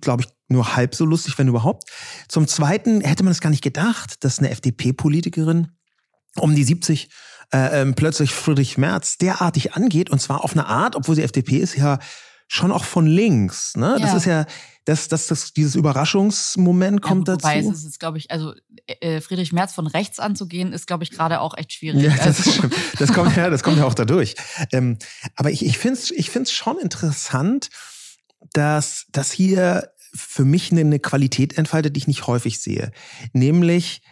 glaube 0.00 0.24
ich, 0.24 0.28
nur 0.48 0.74
halb 0.74 0.96
so 0.96 1.04
lustig, 1.04 1.38
wenn 1.38 1.46
überhaupt. 1.46 1.84
Zum 2.28 2.48
Zweiten 2.48 3.02
hätte 3.02 3.22
man 3.22 3.30
es 3.30 3.40
gar 3.40 3.50
nicht 3.50 3.62
gedacht, 3.62 4.24
dass 4.24 4.40
eine 4.40 4.50
FDP-Politikerin 4.50 5.68
um 6.38 6.56
die 6.56 6.64
70 6.64 7.08
äh, 7.52 7.82
äh, 7.82 7.92
plötzlich 7.92 8.32
Friedrich 8.32 8.78
Merz 8.78 9.16
derartig 9.18 9.74
angeht 9.74 10.10
und 10.10 10.20
zwar 10.20 10.42
auf 10.42 10.54
eine 10.54 10.66
Art, 10.66 10.96
obwohl 10.96 11.14
sie 11.14 11.22
FDP 11.22 11.58
ist, 11.58 11.76
ja 11.76 12.00
schon 12.52 12.70
auch 12.70 12.84
von 12.84 13.06
links. 13.06 13.76
Ne? 13.78 13.96
Ja. 13.98 13.98
Das 13.98 14.14
ist 14.14 14.26
ja, 14.26 14.44
das, 14.84 15.08
das, 15.08 15.26
das, 15.26 15.54
dieses 15.54 15.74
Überraschungsmoment 15.74 17.00
kommt 17.00 17.26
ja, 17.26 17.34
wobei 17.34 17.54
dazu. 17.54 17.66
Wobei 17.66 17.74
es 17.74 17.84
ist, 17.84 17.98
glaube 17.98 18.18
ich, 18.18 18.30
also 18.30 18.52
äh, 19.00 19.22
Friedrich 19.22 19.54
Merz 19.54 19.72
von 19.72 19.86
rechts 19.86 20.20
anzugehen, 20.20 20.74
ist, 20.74 20.86
glaube 20.86 21.02
ich, 21.02 21.10
gerade 21.10 21.40
auch 21.40 21.56
echt 21.56 21.72
schwierig. 21.72 22.02
Ja, 22.02 22.14
das, 22.14 22.46
also. 22.46 22.68
das, 22.98 23.14
kommt 23.14 23.34
ja, 23.36 23.48
das 23.48 23.62
kommt 23.62 23.78
ja 23.78 23.86
auch 23.86 23.94
dadurch. 23.94 24.34
Ähm, 24.70 24.98
aber 25.34 25.50
ich, 25.50 25.64
ich 25.64 25.78
finde 25.78 25.98
es 25.98 26.10
ich 26.10 26.28
find's 26.28 26.52
schon 26.52 26.78
interessant, 26.78 27.70
dass, 28.52 29.06
dass 29.12 29.32
hier 29.32 29.88
für 30.14 30.44
mich 30.44 30.72
eine, 30.72 30.82
eine 30.82 30.98
Qualität 30.98 31.56
entfaltet, 31.56 31.96
die 31.96 32.00
ich 32.00 32.06
nicht 32.06 32.26
häufig 32.26 32.60
sehe. 32.60 32.92
Nämlich, 33.32 34.02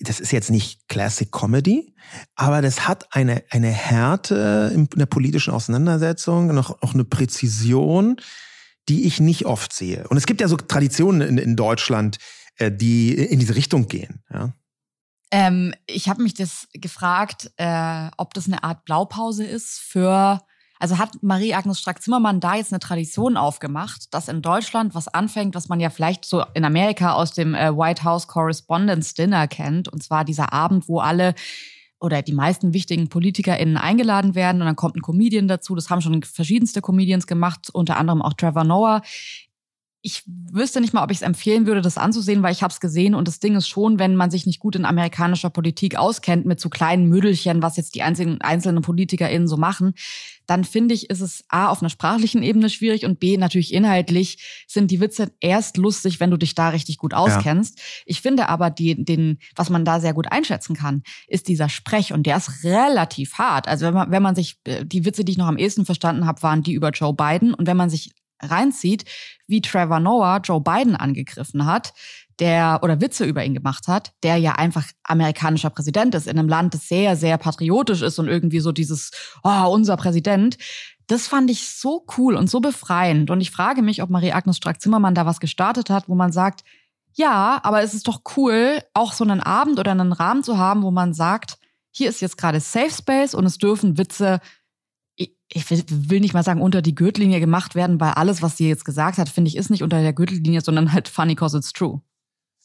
das 0.00 0.20
ist 0.20 0.32
jetzt 0.32 0.50
nicht 0.50 0.88
Classic 0.88 1.30
Comedy, 1.30 1.94
aber 2.34 2.62
das 2.62 2.88
hat 2.88 3.14
eine, 3.14 3.42
eine 3.50 3.70
Härte 3.70 4.70
in 4.74 4.88
der 4.94 5.06
politischen 5.06 5.52
Auseinandersetzung, 5.52 6.48
noch 6.54 6.82
auch 6.82 6.94
eine 6.94 7.04
Präzision, 7.04 8.16
die 8.88 9.06
ich 9.06 9.20
nicht 9.20 9.46
oft 9.46 9.72
sehe. 9.72 10.06
Und 10.08 10.16
es 10.16 10.26
gibt 10.26 10.40
ja 10.40 10.48
so 10.48 10.56
Traditionen 10.56 11.20
in, 11.20 11.38
in 11.38 11.56
Deutschland, 11.56 12.18
äh, 12.56 12.72
die 12.72 13.14
in 13.14 13.38
diese 13.38 13.54
Richtung 13.54 13.88
gehen. 13.88 14.22
Ja? 14.32 14.52
Ähm, 15.30 15.74
ich 15.86 16.08
habe 16.08 16.22
mich 16.22 16.34
das 16.34 16.68
gefragt, 16.72 17.50
äh, 17.56 18.08
ob 18.16 18.34
das 18.34 18.46
eine 18.46 18.64
Art 18.64 18.84
Blaupause 18.84 19.44
ist 19.44 19.78
für 19.78 20.40
also 20.78 20.98
hat 20.98 21.22
Marie-Agnes 21.22 21.80
Strack-Zimmermann 21.80 22.40
da 22.40 22.56
jetzt 22.56 22.72
eine 22.72 22.80
Tradition 22.80 23.36
aufgemacht, 23.36 24.12
dass 24.14 24.28
in 24.28 24.42
Deutschland 24.42 24.94
was 24.94 25.08
anfängt, 25.08 25.54
was 25.54 25.68
man 25.68 25.80
ja 25.80 25.90
vielleicht 25.90 26.24
so 26.24 26.44
in 26.54 26.64
Amerika 26.64 27.12
aus 27.12 27.32
dem 27.32 27.54
äh, 27.54 27.76
White 27.76 28.04
House 28.04 28.26
Correspondence 28.26 29.14
Dinner 29.14 29.48
kennt, 29.48 29.88
und 29.88 30.02
zwar 30.02 30.24
dieser 30.24 30.52
Abend, 30.52 30.88
wo 30.88 31.00
alle 31.00 31.34
oder 32.00 32.22
die 32.22 32.32
meisten 32.32 32.72
wichtigen 32.72 33.08
PolitikerInnen 33.08 33.76
eingeladen 33.76 34.34
werden. 34.34 34.60
Und 34.60 34.66
dann 34.66 34.76
kommt 34.76 34.96
ein 34.96 35.02
Comedian 35.02 35.48
dazu. 35.48 35.74
Das 35.74 35.90
haben 35.90 36.00
schon 36.00 36.22
verschiedenste 36.22 36.80
Comedians 36.80 37.26
gemacht, 37.26 37.70
unter 37.72 37.96
anderem 37.96 38.22
auch 38.22 38.34
Trevor 38.34 38.62
Noah 38.62 39.02
ich 40.00 40.22
wüsste 40.26 40.80
nicht 40.80 40.94
mal, 40.94 41.02
ob 41.02 41.10
ich 41.10 41.18
es 41.18 41.22
empfehlen 41.22 41.66
würde, 41.66 41.80
das 41.80 41.98
anzusehen, 41.98 42.42
weil 42.42 42.52
ich 42.52 42.62
habe 42.62 42.72
es 42.72 42.78
gesehen 42.78 43.14
und 43.14 43.26
das 43.26 43.40
Ding 43.40 43.56
ist 43.56 43.68
schon, 43.68 43.98
wenn 43.98 44.14
man 44.14 44.30
sich 44.30 44.46
nicht 44.46 44.60
gut 44.60 44.76
in 44.76 44.84
amerikanischer 44.84 45.50
Politik 45.50 45.96
auskennt 45.96 46.46
mit 46.46 46.60
so 46.60 46.68
kleinen 46.68 47.08
Müddelchen, 47.08 47.62
was 47.62 47.76
jetzt 47.76 47.96
die 47.96 48.02
einzelnen, 48.02 48.40
einzelnen 48.40 48.82
PolitikerInnen 48.82 49.48
so 49.48 49.56
machen, 49.56 49.94
dann 50.46 50.64
finde 50.64 50.94
ich, 50.94 51.10
ist 51.10 51.20
es 51.20 51.44
A, 51.48 51.68
auf 51.68 51.82
einer 51.82 51.90
sprachlichen 51.90 52.44
Ebene 52.44 52.70
schwierig 52.70 53.04
und 53.04 53.18
B, 53.18 53.36
natürlich 53.36 53.74
inhaltlich 53.74 54.64
sind 54.68 54.90
die 54.90 55.00
Witze 55.00 55.32
erst 55.40 55.76
lustig, 55.76 56.20
wenn 56.20 56.30
du 56.30 56.36
dich 56.36 56.54
da 56.54 56.68
richtig 56.68 56.96
gut 56.96 57.12
auskennst. 57.12 57.78
Ja. 57.78 57.84
Ich 58.06 58.20
finde 58.20 58.48
aber, 58.48 58.70
die, 58.70 59.04
den, 59.04 59.38
was 59.56 59.68
man 59.68 59.84
da 59.84 59.98
sehr 60.00 60.14
gut 60.14 60.30
einschätzen 60.30 60.76
kann, 60.76 61.02
ist 61.26 61.48
dieser 61.48 61.68
Sprech 61.68 62.12
und 62.12 62.24
der 62.24 62.36
ist 62.36 62.62
relativ 62.62 63.34
hart. 63.34 63.66
Also 63.66 63.86
wenn 63.86 63.94
man, 63.94 64.10
wenn 64.12 64.22
man 64.22 64.36
sich, 64.36 64.58
äh, 64.64 64.86
die 64.86 65.04
Witze, 65.04 65.24
die 65.24 65.32
ich 65.32 65.38
noch 65.38 65.48
am 65.48 65.58
ehesten 65.58 65.84
verstanden 65.84 66.24
habe, 66.24 66.42
waren 66.42 66.62
die 66.62 66.72
über 66.72 66.90
Joe 66.90 67.12
Biden 67.12 67.52
und 67.52 67.66
wenn 67.66 67.76
man 67.76 67.90
sich 67.90 68.12
reinzieht, 68.40 69.04
wie 69.46 69.60
Trevor 69.60 70.00
Noah 70.00 70.40
Joe 70.42 70.60
Biden 70.60 70.96
angegriffen 70.96 71.64
hat, 71.64 71.92
der 72.38 72.80
oder 72.82 73.00
Witze 73.00 73.24
über 73.24 73.44
ihn 73.44 73.54
gemacht 73.54 73.88
hat, 73.88 74.12
der 74.22 74.36
ja 74.36 74.52
einfach 74.52 74.84
amerikanischer 75.02 75.70
Präsident 75.70 76.14
ist 76.14 76.26
in 76.26 76.38
einem 76.38 76.48
Land, 76.48 76.74
das 76.74 76.88
sehr, 76.88 77.16
sehr 77.16 77.38
patriotisch 77.38 78.02
ist 78.02 78.18
und 78.18 78.28
irgendwie 78.28 78.60
so 78.60 78.72
dieses, 78.72 79.10
oh, 79.42 79.68
unser 79.70 79.96
Präsident. 79.96 80.56
Das 81.06 81.26
fand 81.26 81.50
ich 81.50 81.68
so 81.68 82.04
cool 82.16 82.34
und 82.34 82.50
so 82.50 82.60
befreiend. 82.60 83.30
Und 83.30 83.40
ich 83.40 83.50
frage 83.50 83.82
mich, 83.82 84.02
ob 84.02 84.10
Marie-Agnes 84.10 84.58
Strack-Zimmermann 84.58 85.14
da 85.14 85.26
was 85.26 85.40
gestartet 85.40 85.90
hat, 85.90 86.08
wo 86.08 86.14
man 86.14 86.32
sagt, 86.32 86.64
ja, 87.14 87.58
aber 87.62 87.82
es 87.82 87.94
ist 87.94 88.06
doch 88.06 88.20
cool, 88.36 88.80
auch 88.94 89.12
so 89.12 89.24
einen 89.24 89.40
Abend 89.40 89.78
oder 89.78 89.90
einen 89.90 90.12
Rahmen 90.12 90.44
zu 90.44 90.58
haben, 90.58 90.82
wo 90.82 90.90
man 90.90 91.14
sagt, 91.14 91.58
hier 91.90 92.08
ist 92.08 92.20
jetzt 92.20 92.38
gerade 92.38 92.60
Safe 92.60 92.90
Space 92.90 93.34
und 93.34 93.44
es 93.44 93.58
dürfen 93.58 93.98
Witze 93.98 94.40
ich 95.18 95.64
will 95.90 96.20
nicht 96.20 96.34
mal 96.34 96.44
sagen, 96.44 96.60
unter 96.60 96.82
die 96.82 96.94
Gürtellinie 96.94 97.40
gemacht 97.40 97.74
werden, 97.74 98.00
weil 98.00 98.12
alles, 98.12 98.42
was 98.42 98.56
sie 98.56 98.68
jetzt 98.68 98.84
gesagt 98.84 99.18
hat, 99.18 99.28
finde 99.28 99.48
ich, 99.48 99.56
ist 99.56 99.70
nicht 99.70 99.82
unter 99.82 100.00
der 100.00 100.12
Gürtellinie, 100.12 100.60
sondern 100.60 100.92
halt 100.92 101.08
funny 101.08 101.34
cause 101.34 101.58
it's 101.58 101.72
true. 101.72 102.00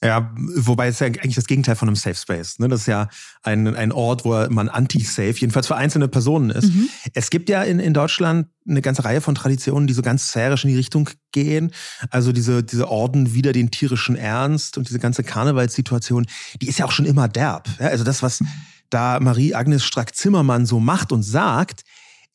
Ja, 0.03 0.33
wobei 0.35 0.87
es 0.87 0.99
ja 0.99 1.07
eigentlich 1.07 1.35
das 1.35 1.45
Gegenteil 1.45 1.77
von 1.77 1.87
einem 1.87 1.95
Safe 1.95 2.15
Space. 2.15 2.59
Ne? 2.59 2.67
Das 2.67 2.81
ist 2.81 2.87
ja 2.87 3.07
ein, 3.41 3.73
ein 3.73 3.93
Ort, 3.93 4.25
wo 4.25 4.31
man 4.49 4.67
anti-safe, 4.67 5.31
jedenfalls 5.37 5.67
für 5.67 5.77
einzelne 5.77 6.09
Personen 6.09 6.49
ist. 6.49 6.73
Mhm. 6.73 6.89
Es 7.13 7.29
gibt 7.29 7.47
ja 7.47 7.63
in, 7.63 7.79
in 7.79 7.93
Deutschland 7.93 8.47
eine 8.67 8.81
ganze 8.81 9.05
Reihe 9.05 9.21
von 9.21 9.33
Traditionen, 9.33 9.87
die 9.87 9.93
so 9.93 10.01
ganz 10.01 10.27
sphärisch 10.27 10.65
in 10.65 10.71
die 10.71 10.75
Richtung 10.75 11.09
gehen. 11.31 11.71
Also 12.09 12.33
diese, 12.33 12.63
diese 12.63 12.89
Orden 12.89 13.33
wieder 13.33 13.53
den 13.53 13.71
tierischen 13.71 14.17
Ernst 14.17 14.77
und 14.77 14.89
diese 14.89 14.99
ganze 14.99 15.23
Karnevalssituation, 15.23 16.25
die 16.61 16.67
ist 16.67 16.79
ja 16.79 16.85
auch 16.85 16.91
schon 16.91 17.05
immer 17.05 17.29
derb. 17.29 17.69
Ja? 17.79 17.87
Also 17.87 18.03
das, 18.03 18.21
was 18.21 18.43
da 18.89 19.21
Marie-Agnes 19.21 19.85
Strack-Zimmermann 19.85 20.65
so 20.65 20.81
macht 20.81 21.13
und 21.13 21.23
sagt, 21.23 21.83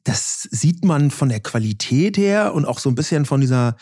das 0.08 0.48
sieht 0.50 0.84
man 0.84 1.10
von 1.10 1.28
der 1.28 1.40
Qualität 1.40 2.16
her 2.16 2.54
und 2.54 2.64
auch 2.64 2.78
so 2.78 2.88
ein 2.88 2.94
bisschen 2.94 3.26
von 3.26 3.42
dieser 3.42 3.76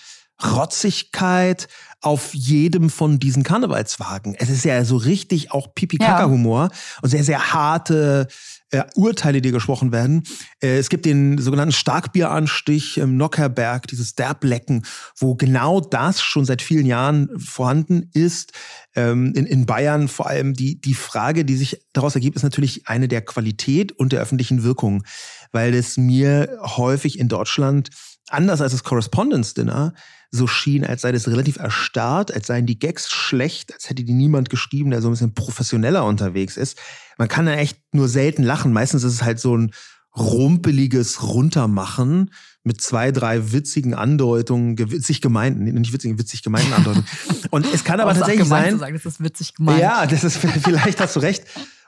Rotzigkeit 0.45 1.69
auf 2.01 2.35
jedem 2.35 2.91
von 2.91 3.19
diesen 3.19 3.45
Karnevalswagen. 3.45 4.35
Es 4.35 4.51
ist 4.51 4.65
ja 4.65 4.85
so 4.85 4.97
richtig 4.97 5.53
auch 5.53 5.75
Pipi-Kaka-Humor 5.75 6.65
ja. 6.65 6.79
und 7.01 7.11
sehr, 7.11 7.25
sehr 7.25 7.53
harte 7.53 8.27
äh, 8.71 8.83
Urteile, 8.95 9.41
die 9.41 9.53
gesprochen 9.53 9.93
werden. 9.93 10.23
Äh, 10.61 10.79
es 10.79 10.89
gibt 10.89 11.05
den 11.05 11.39
sogenannten 11.39 11.73
Starkbieranstich 11.73 12.99
im 12.99 13.17
Nockerberg, 13.17 13.87
dieses 13.87 14.15
Derblecken, 14.15 14.85
wo 15.17 15.35
genau 15.35 15.81
das 15.81 16.21
schon 16.21 16.45
seit 16.45 16.63
vielen 16.63 16.87
Jahren 16.87 17.31
vorhanden 17.39 18.11
ist. 18.13 18.53
Ähm, 18.95 19.33
in, 19.35 19.47
in 19.47 19.67
Bayern 19.67 20.09
vor 20.09 20.27
allem 20.27 20.55
die, 20.55 20.81
die 20.81 20.95
Frage, 20.95 21.45
die 21.45 21.57
sich 21.57 21.81
daraus 21.93 22.15
ergibt, 22.15 22.37
ist 22.37 22.43
natürlich 22.43 22.89
eine 22.89 23.09
der 23.09 23.23
Qualität 23.23 23.93
und 23.93 24.13
der 24.13 24.21
öffentlichen 24.21 24.63
Wirkung 24.63 25.05
weil 25.53 25.75
es 25.75 25.97
mir 25.97 26.59
häufig 26.61 27.19
in 27.19 27.29
Deutschland, 27.29 27.89
anders 28.29 28.61
als 28.61 28.73
das 28.73 28.85
Correspondence 28.85 29.55
Dinner, 29.55 29.95
so 30.31 30.47
schien, 30.47 30.85
als 30.85 31.03
sei 31.03 31.13
das 31.13 31.29
relativ 31.29 31.57
erstarrt, 31.57 32.33
als 32.33 32.47
seien 32.47 32.67
die 32.67 32.79
Gags 32.79 33.11
schlecht, 33.11 33.73
als 33.73 33.89
hätte 33.89 34.05
die 34.05 34.13
niemand 34.13 34.51
geschrieben, 34.51 34.91
der 34.91 35.01
so 35.01 35.09
ein 35.09 35.13
bisschen 35.13 35.35
professioneller 35.35 36.05
unterwegs 36.05 36.57
ist. 36.57 36.79
Man 37.19 37.29
kann 37.29 37.47
da 37.47 37.55
echt 37.55 37.79
nur 37.93 38.09
selten 38.09 38.43
lachen. 38.43 38.73
Meistens 38.73 39.05
ist 39.05 39.15
es 39.15 39.23
halt 39.23 39.39
so 39.39 39.57
ein 39.57 39.73
rumpeliges 40.17 41.23
Runtermachen 41.23 42.31
mit 42.65 42.81
zwei, 42.81 43.13
drei 43.13 43.53
witzigen 43.53 43.95
Andeutungen, 43.95 44.79
witzig 44.79 45.21
gemeinten, 45.21 45.65
nicht 45.65 45.93
witzigen, 45.93 46.19
witzig 46.19 46.43
gemeinten 46.43 46.73
Andeutungen. 46.73 47.07
Und 47.51 47.73
es 47.73 47.85
kann 47.85 48.01
aber 48.01 48.15
tatsächlich 48.15 48.49
sein. 48.49 48.73
Zu 48.73 48.79
sagen, 48.79 48.95
das 48.95 49.07
ist 49.07 49.23
witzig 49.23 49.55
gemeint. 49.55 49.81
Ja, 49.81 50.07
das 50.07 50.25
ist 50.25 50.37
vielleicht 50.65 51.01
hast 51.01 51.17
du 51.17 51.21
recht. 51.21 51.45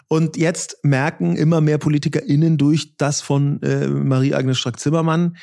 Und 0.06 0.36
jetzt 0.36 0.78
merken 0.82 1.36
immer 1.36 1.60
mehr 1.60 1.78
PolitikerInnen 1.78 2.56
durch 2.56 2.96
das 2.96 3.20
von 3.20 3.60
äh, 3.62 3.88
Marie-Agnes 3.88 4.58
Strack-Zimmermann 4.58 5.36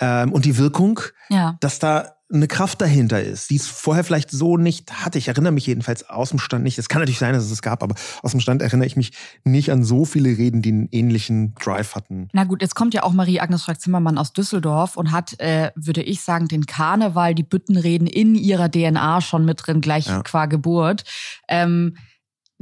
ähm, 0.00 0.32
und 0.32 0.44
die 0.44 0.56
Wirkung, 0.56 1.00
ja. 1.28 1.56
dass 1.60 1.78
da 1.78 2.15
eine 2.32 2.48
Kraft 2.48 2.80
dahinter 2.80 3.22
ist, 3.22 3.50
die 3.50 3.56
es 3.56 3.68
vorher 3.68 4.02
vielleicht 4.02 4.30
so 4.30 4.56
nicht 4.56 5.04
hatte. 5.04 5.18
Ich 5.18 5.28
erinnere 5.28 5.52
mich 5.52 5.66
jedenfalls 5.66 6.08
aus 6.08 6.30
dem 6.30 6.40
Stand 6.40 6.64
nicht. 6.64 6.76
Es 6.76 6.88
kann 6.88 7.00
natürlich 7.00 7.20
sein, 7.20 7.34
dass 7.34 7.44
es 7.44 7.52
es 7.52 7.62
gab, 7.62 7.82
aber 7.84 7.94
aus 8.22 8.32
dem 8.32 8.40
Stand 8.40 8.62
erinnere 8.62 8.86
ich 8.86 8.96
mich 8.96 9.12
nicht 9.44 9.70
an 9.70 9.84
so 9.84 10.04
viele 10.04 10.30
Reden, 10.30 10.60
die 10.60 10.70
einen 10.70 10.88
ähnlichen 10.90 11.54
Drive 11.54 11.94
hatten. 11.94 12.28
Na 12.32 12.44
gut, 12.44 12.62
jetzt 12.62 12.74
kommt 12.74 12.94
ja 12.94 13.04
auch 13.04 13.12
Marie-Agnes 13.12 13.62
Strack-Zimmermann 13.62 14.18
aus 14.18 14.32
Düsseldorf 14.32 14.96
und 14.96 15.12
hat, 15.12 15.38
äh, 15.38 15.70
würde 15.76 16.02
ich 16.02 16.22
sagen, 16.22 16.48
den 16.48 16.66
Karneval, 16.66 17.34
die 17.34 17.44
Büttenreden 17.44 18.08
in 18.08 18.34
ihrer 18.34 18.70
DNA 18.70 19.20
schon 19.20 19.44
mit 19.44 19.64
drin, 19.64 19.80
gleich 19.80 20.06
ja. 20.06 20.22
qua 20.22 20.46
Geburt. 20.46 21.04
Ähm, 21.48 21.96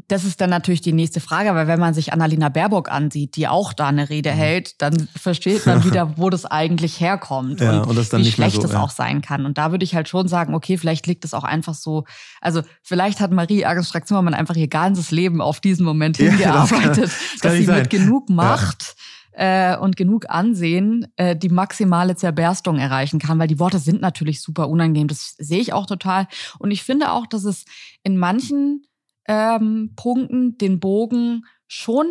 das 0.08 0.24
ist 0.24 0.40
dann 0.40 0.50
natürlich 0.50 0.80
die 0.80 0.92
nächste 0.92 1.20
Frage, 1.20 1.54
weil 1.54 1.66
wenn 1.66 1.78
man 1.78 1.94
sich 1.94 2.12
Annalena 2.12 2.48
Baerbock 2.48 2.90
ansieht, 2.90 3.36
die 3.36 3.48
auch 3.48 3.72
da 3.72 3.88
eine 3.88 4.10
Rede 4.10 4.32
mhm. 4.32 4.36
hält, 4.36 4.82
dann 4.82 5.08
versteht 5.16 5.66
man 5.66 5.84
wieder, 5.84 6.14
wo 6.18 6.30
das 6.30 6.44
eigentlich 6.44 7.00
herkommt 7.00 7.60
ja, 7.60 7.82
und, 7.82 7.96
und 7.96 8.12
wie 8.12 8.30
schlecht 8.30 8.56
so, 8.56 8.64
es 8.64 8.72
ja. 8.72 8.80
auch 8.80 8.90
sein 8.90 9.22
kann. 9.22 9.46
Und 9.46 9.56
da 9.56 9.70
würde 9.70 9.84
ich 9.84 9.94
halt 9.94 10.08
schon 10.08 10.28
sagen, 10.28 10.54
okay, 10.54 10.78
vielleicht 10.78 11.06
liegt 11.06 11.24
es 11.24 11.32
auch 11.32 11.44
einfach 11.44 11.74
so, 11.74 12.04
also 12.40 12.62
vielleicht 12.82 13.20
hat 13.20 13.30
Marie 13.30 13.64
Agnes 13.64 13.88
Strack-Zimmermann 13.88 14.34
einfach 14.34 14.56
ihr 14.56 14.68
ganzes 14.68 15.10
Leben 15.10 15.40
auf 15.40 15.60
diesen 15.60 15.86
Moment 15.86 16.16
hingearbeitet, 16.16 16.82
ja, 16.82 16.90
das 16.92 16.96
kann, 16.96 17.02
das 17.02 17.12
dass 17.40 17.52
sie 17.54 17.64
sein. 17.64 17.78
mit 17.78 17.90
genug 17.90 18.28
Macht 18.28 18.96
äh, 19.32 19.76
und 19.76 19.96
genug 19.96 20.28
Ansehen 20.28 21.06
äh, 21.16 21.36
die 21.36 21.48
maximale 21.48 22.16
Zerberstung 22.16 22.78
erreichen 22.78 23.20
kann, 23.20 23.38
weil 23.38 23.48
die 23.48 23.58
Worte 23.58 23.78
sind 23.78 24.00
natürlich 24.00 24.42
super 24.42 24.68
unangenehm. 24.68 25.08
Das 25.08 25.34
sehe 25.38 25.60
ich 25.60 25.72
auch 25.72 25.86
total. 25.86 26.26
Und 26.58 26.72
ich 26.72 26.82
finde 26.82 27.12
auch, 27.12 27.26
dass 27.26 27.44
es 27.44 27.64
in 28.02 28.18
manchen 28.18 28.82
ähm, 29.26 29.93
Punkten 29.97 30.59
den 30.59 30.81
Bogen 30.81 31.45
schon 31.66 32.07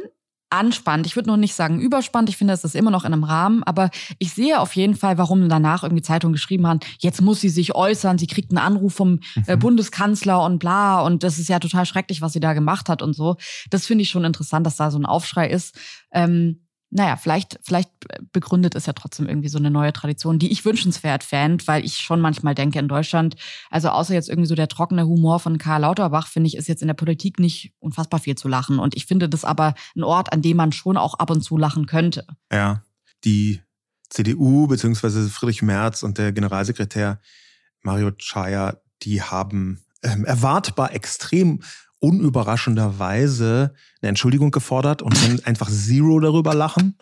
anspannt. 0.53 1.07
Ich 1.07 1.15
würde 1.15 1.29
noch 1.29 1.37
nicht 1.37 1.55
sagen 1.55 1.79
überspannt. 1.79 2.29
Ich 2.29 2.37
finde, 2.37 2.53
es 2.53 2.63
ist 2.63 2.75
immer 2.75 2.91
noch 2.91 3.05
in 3.05 3.13
einem 3.13 3.23
Rahmen. 3.23 3.63
Aber 3.63 3.89
ich 4.19 4.33
sehe 4.33 4.59
auf 4.59 4.75
jeden 4.75 4.95
Fall, 4.95 5.17
warum 5.17 5.49
danach 5.49 5.83
irgendwie 5.83 6.03
Zeitungen 6.03 6.33
geschrieben 6.33 6.67
haben, 6.67 6.79
jetzt 6.99 7.21
muss 7.21 7.41
sie 7.41 7.49
sich 7.49 7.73
äußern. 7.73 8.19
Sie 8.19 8.27
kriegt 8.27 8.51
einen 8.51 8.59
Anruf 8.59 8.93
vom 8.93 9.19
äh, 9.47 9.55
mhm. 9.55 9.59
Bundeskanzler 9.59 10.43
und 10.43 10.59
bla. 10.59 11.01
Und 11.01 11.23
das 11.23 11.39
ist 11.39 11.49
ja 11.49 11.59
total 11.59 11.85
schrecklich, 11.85 12.21
was 12.21 12.33
sie 12.33 12.39
da 12.39 12.53
gemacht 12.53 12.87
hat 12.87 13.01
und 13.01 13.13
so. 13.13 13.37
Das 13.71 13.87
finde 13.87 14.03
ich 14.03 14.09
schon 14.09 14.25
interessant, 14.25 14.65
dass 14.65 14.75
da 14.75 14.91
so 14.91 14.99
ein 14.99 15.05
Aufschrei 15.05 15.49
ist. 15.49 15.75
Ähm, 16.11 16.62
naja, 16.95 17.15
vielleicht, 17.15 17.59
vielleicht 17.63 17.89
begründet 18.31 18.75
es 18.75 18.85
ja 18.85 18.93
trotzdem 18.93 19.27
irgendwie 19.27 19.49
so 19.49 19.57
eine 19.57 19.71
neue 19.71 19.93
Tradition, 19.93 20.37
die 20.37 20.51
ich 20.51 20.63
wünschenswert 20.63 21.23
fände, 21.23 21.65
weil 21.67 21.83
ich 21.83 21.97
schon 21.97 22.21
manchmal 22.21 22.53
denke 22.53 22.77
in 22.77 22.87
Deutschland, 22.87 23.35
also 23.71 23.89
außer 23.89 24.13
jetzt 24.13 24.29
irgendwie 24.29 24.47
so 24.47 24.53
der 24.53 24.67
trockene 24.67 25.07
Humor 25.07 25.39
von 25.39 25.57
Karl 25.57 25.81
Lauterbach, 25.81 26.27
finde 26.27 26.47
ich, 26.47 26.55
ist 26.55 26.67
jetzt 26.67 26.83
in 26.83 26.87
der 26.87 26.93
Politik 26.93 27.39
nicht 27.39 27.73
unfassbar 27.79 28.19
viel 28.19 28.35
zu 28.35 28.47
lachen. 28.47 28.77
Und 28.77 28.95
ich 28.95 29.07
finde 29.07 29.27
das 29.27 29.43
aber 29.43 29.73
ein 29.95 30.03
Ort, 30.03 30.31
an 30.31 30.43
dem 30.43 30.57
man 30.57 30.71
schon 30.71 30.97
auch 30.97 31.15
ab 31.15 31.31
und 31.31 31.41
zu 31.41 31.57
lachen 31.57 31.87
könnte. 31.87 32.27
Ja, 32.51 32.83
die 33.23 33.61
CDU 34.09 34.67
beziehungsweise 34.67 35.27
Friedrich 35.29 35.63
Merz 35.63 36.03
und 36.03 36.19
der 36.19 36.31
Generalsekretär 36.31 37.19
Mario 37.81 38.11
Chaya, 38.11 38.77
die 39.01 39.23
haben 39.23 39.83
ähm, 40.03 40.25
erwartbar 40.25 40.93
extrem 40.93 41.63
unüberraschenderweise 42.03 43.73
eine 44.01 44.09
Entschuldigung 44.09 44.51
gefordert 44.51 45.01
und 45.01 45.15
dann 45.23 45.39
einfach 45.45 45.69
Zero 45.71 46.19
darüber 46.19 46.53
lachen. 46.53 46.97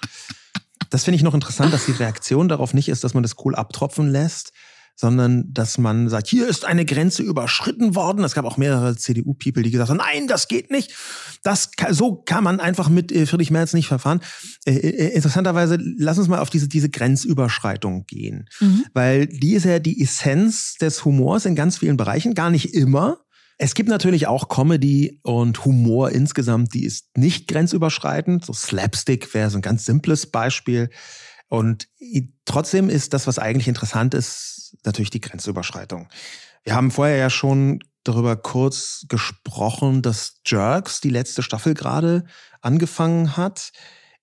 Das 0.92 1.06
finde 1.06 1.16
ich 1.16 1.24
noch 1.24 1.34
interessant, 1.34 1.74
dass 1.74 1.86
die 1.86 1.94
Reaktion 1.94 2.48
darauf 2.48 2.74
nicht 2.74 2.88
ist, 2.88 3.04
dass 3.04 3.14
man 3.14 3.24
das 3.24 3.36
cool 3.44 3.56
abtropfen 3.56 4.10
lässt, 4.10 4.52
sondern 4.96 5.52
dass 5.52 5.80
man 5.80 6.10
sagt, 6.10 6.28
hier 6.28 6.48
ist 6.48 6.66
eine 6.66 6.86
Grenze 6.86 7.24
überschritten 7.24 7.96
worden. 7.96 8.24
Es 8.24 8.36
gab 8.36 8.46
auch 8.46 8.58
mehrere 8.58 8.96
CDU-People, 8.96 9.64
die 9.64 9.72
gesagt 9.72 9.90
haben, 9.90 9.98
nein, 9.98 10.28
das 10.28 10.48
geht 10.48 10.70
nicht. 10.70 10.94
Das 11.42 11.72
so 11.90 12.18
kann 12.18 12.44
man 12.44 12.60
einfach 12.60 12.88
mit 12.90 13.12
äh, 13.12 13.26
Friedrich 13.26 13.50
Merz 13.50 13.74
nicht 13.74 13.88
verfahren. 13.88 14.22
Äh, 14.66 14.74
äh, 14.74 15.16
interessanterweise, 15.16 15.80
lass 15.98 16.20
uns 16.20 16.28
mal 16.28 16.40
auf 16.40 16.52
diese, 16.52 16.68
diese 16.68 16.90
Grenzüberschreitung 16.90 18.06
gehen. 18.06 18.48
Mhm. 18.60 18.86
Weil 18.94 19.26
die 19.26 19.54
ist 19.54 19.66
ja 19.66 19.80
die 19.80 20.00
Essenz 20.02 20.76
des 20.76 21.04
Humors 21.06 21.46
in 21.46 21.56
ganz 21.56 21.80
vielen 21.80 21.98
Bereichen, 21.98 22.36
gar 22.36 22.52
nicht 22.52 22.76
immer. 22.76 23.18
Es 23.64 23.76
gibt 23.76 23.90
natürlich 23.90 24.26
auch 24.26 24.50
Comedy 24.50 25.20
und 25.22 25.66
Humor 25.66 26.10
insgesamt, 26.10 26.74
die 26.74 26.84
ist 26.84 27.16
nicht 27.16 27.48
grenzüberschreitend. 27.48 28.44
So 28.44 28.54
Slapstick 28.54 29.36
wäre 29.36 29.52
so 29.52 29.60
ein 29.60 29.62
ganz 29.62 29.86
simples 29.86 30.26
Beispiel. 30.26 30.90
Und 31.48 31.88
trotzdem 32.46 32.90
ist 32.90 33.14
das, 33.14 33.28
was 33.28 33.38
eigentlich 33.38 33.68
interessant 33.68 34.16
ist, 34.16 34.76
natürlich 34.84 35.12
die 35.12 35.22
Grenzüberschreitung. 35.22 36.10
Wir 36.64 36.74
haben 36.74 36.90
vorher 36.90 37.18
ja 37.18 37.30
schon 37.30 37.84
darüber 38.04 38.36
kurz 38.36 39.06
gesprochen, 39.10 40.02
dass 40.02 40.42
Jerks 40.44 41.00
die 41.00 41.12
letzte 41.12 41.44
Staffel 41.44 41.76
gerade 41.76 42.24
angefangen 42.62 43.38
hat. 43.38 43.74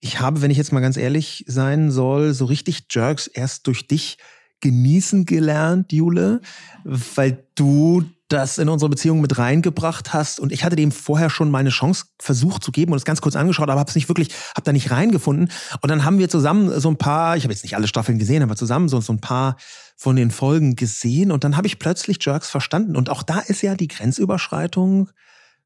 Ich 0.01 0.19
habe, 0.19 0.43
wenn 0.43 0.51
ich 0.51 0.59
jetzt 0.59 0.73
mal 0.73 0.81
ganz 0.81 0.97
ehrlich 0.97 1.45
sein 1.47 1.93
soll, 1.93 2.35
so 2.35 2.47
richtig 2.47 2.87
Jerks 2.91 3.29
erst 3.29 3.69
durch 3.69 3.87
dich 3.87 4.19
genießen 4.59 5.27
gelernt, 5.27 5.93
Jule, 5.93 6.41
weil 6.83 7.47
du 7.55 8.03
das 8.29 8.59
in 8.59 8.69
unsere 8.69 8.91
Beziehung 8.91 9.21
mit 9.21 9.39
reingebracht 9.39 10.13
hast. 10.13 10.39
Und 10.39 10.53
ich 10.53 10.65
hatte 10.65 10.77
dem 10.77 10.93
vorher 10.93 11.31
schon 11.31 11.51
meine 11.51 11.71
Chance 11.71 12.07
versucht 12.19 12.63
zu 12.63 12.73
geben 12.73 12.93
und 12.93 12.99
es 12.99 13.05
ganz 13.05 13.21
kurz 13.21 13.37
angeschaut, 13.37 13.71
aber 13.71 13.81
habe 13.81 13.89
es 13.89 13.95
nicht 13.95 14.09
wirklich, 14.09 14.29
habe 14.55 14.65
da 14.65 14.73
nicht 14.73 14.91
reingefunden. 14.91 15.51
Und 15.81 15.91
dann 15.91 16.05
haben 16.05 16.19
wir 16.19 16.29
zusammen 16.29 16.79
so 16.81 16.91
ein 16.91 16.99
paar, 16.99 17.37
ich 17.37 17.45
habe 17.45 17.53
jetzt 17.53 17.63
nicht 17.63 17.77
alle 17.77 17.89
Staffeln 17.89 18.19
gesehen, 18.19 18.43
aber 18.43 18.57
zusammen 18.57 18.89
so, 18.89 19.01
so 19.01 19.13
ein 19.13 19.21
paar 19.21 19.57
von 19.97 20.15
den 20.15 20.31
Folgen 20.31 20.77
gesehen. 20.77 21.33
Und 21.33 21.45
dann 21.45 21.57
habe 21.57 21.67
ich 21.67 21.79
plötzlich 21.79 22.19
Jerks 22.21 22.51
verstanden. 22.51 22.97
Und 22.97 23.11
auch 23.11 23.23
da 23.23 23.39
ist 23.41 23.63
ja 23.63 23.75
die 23.75 23.89
Grenzüberschreitung 23.89 25.11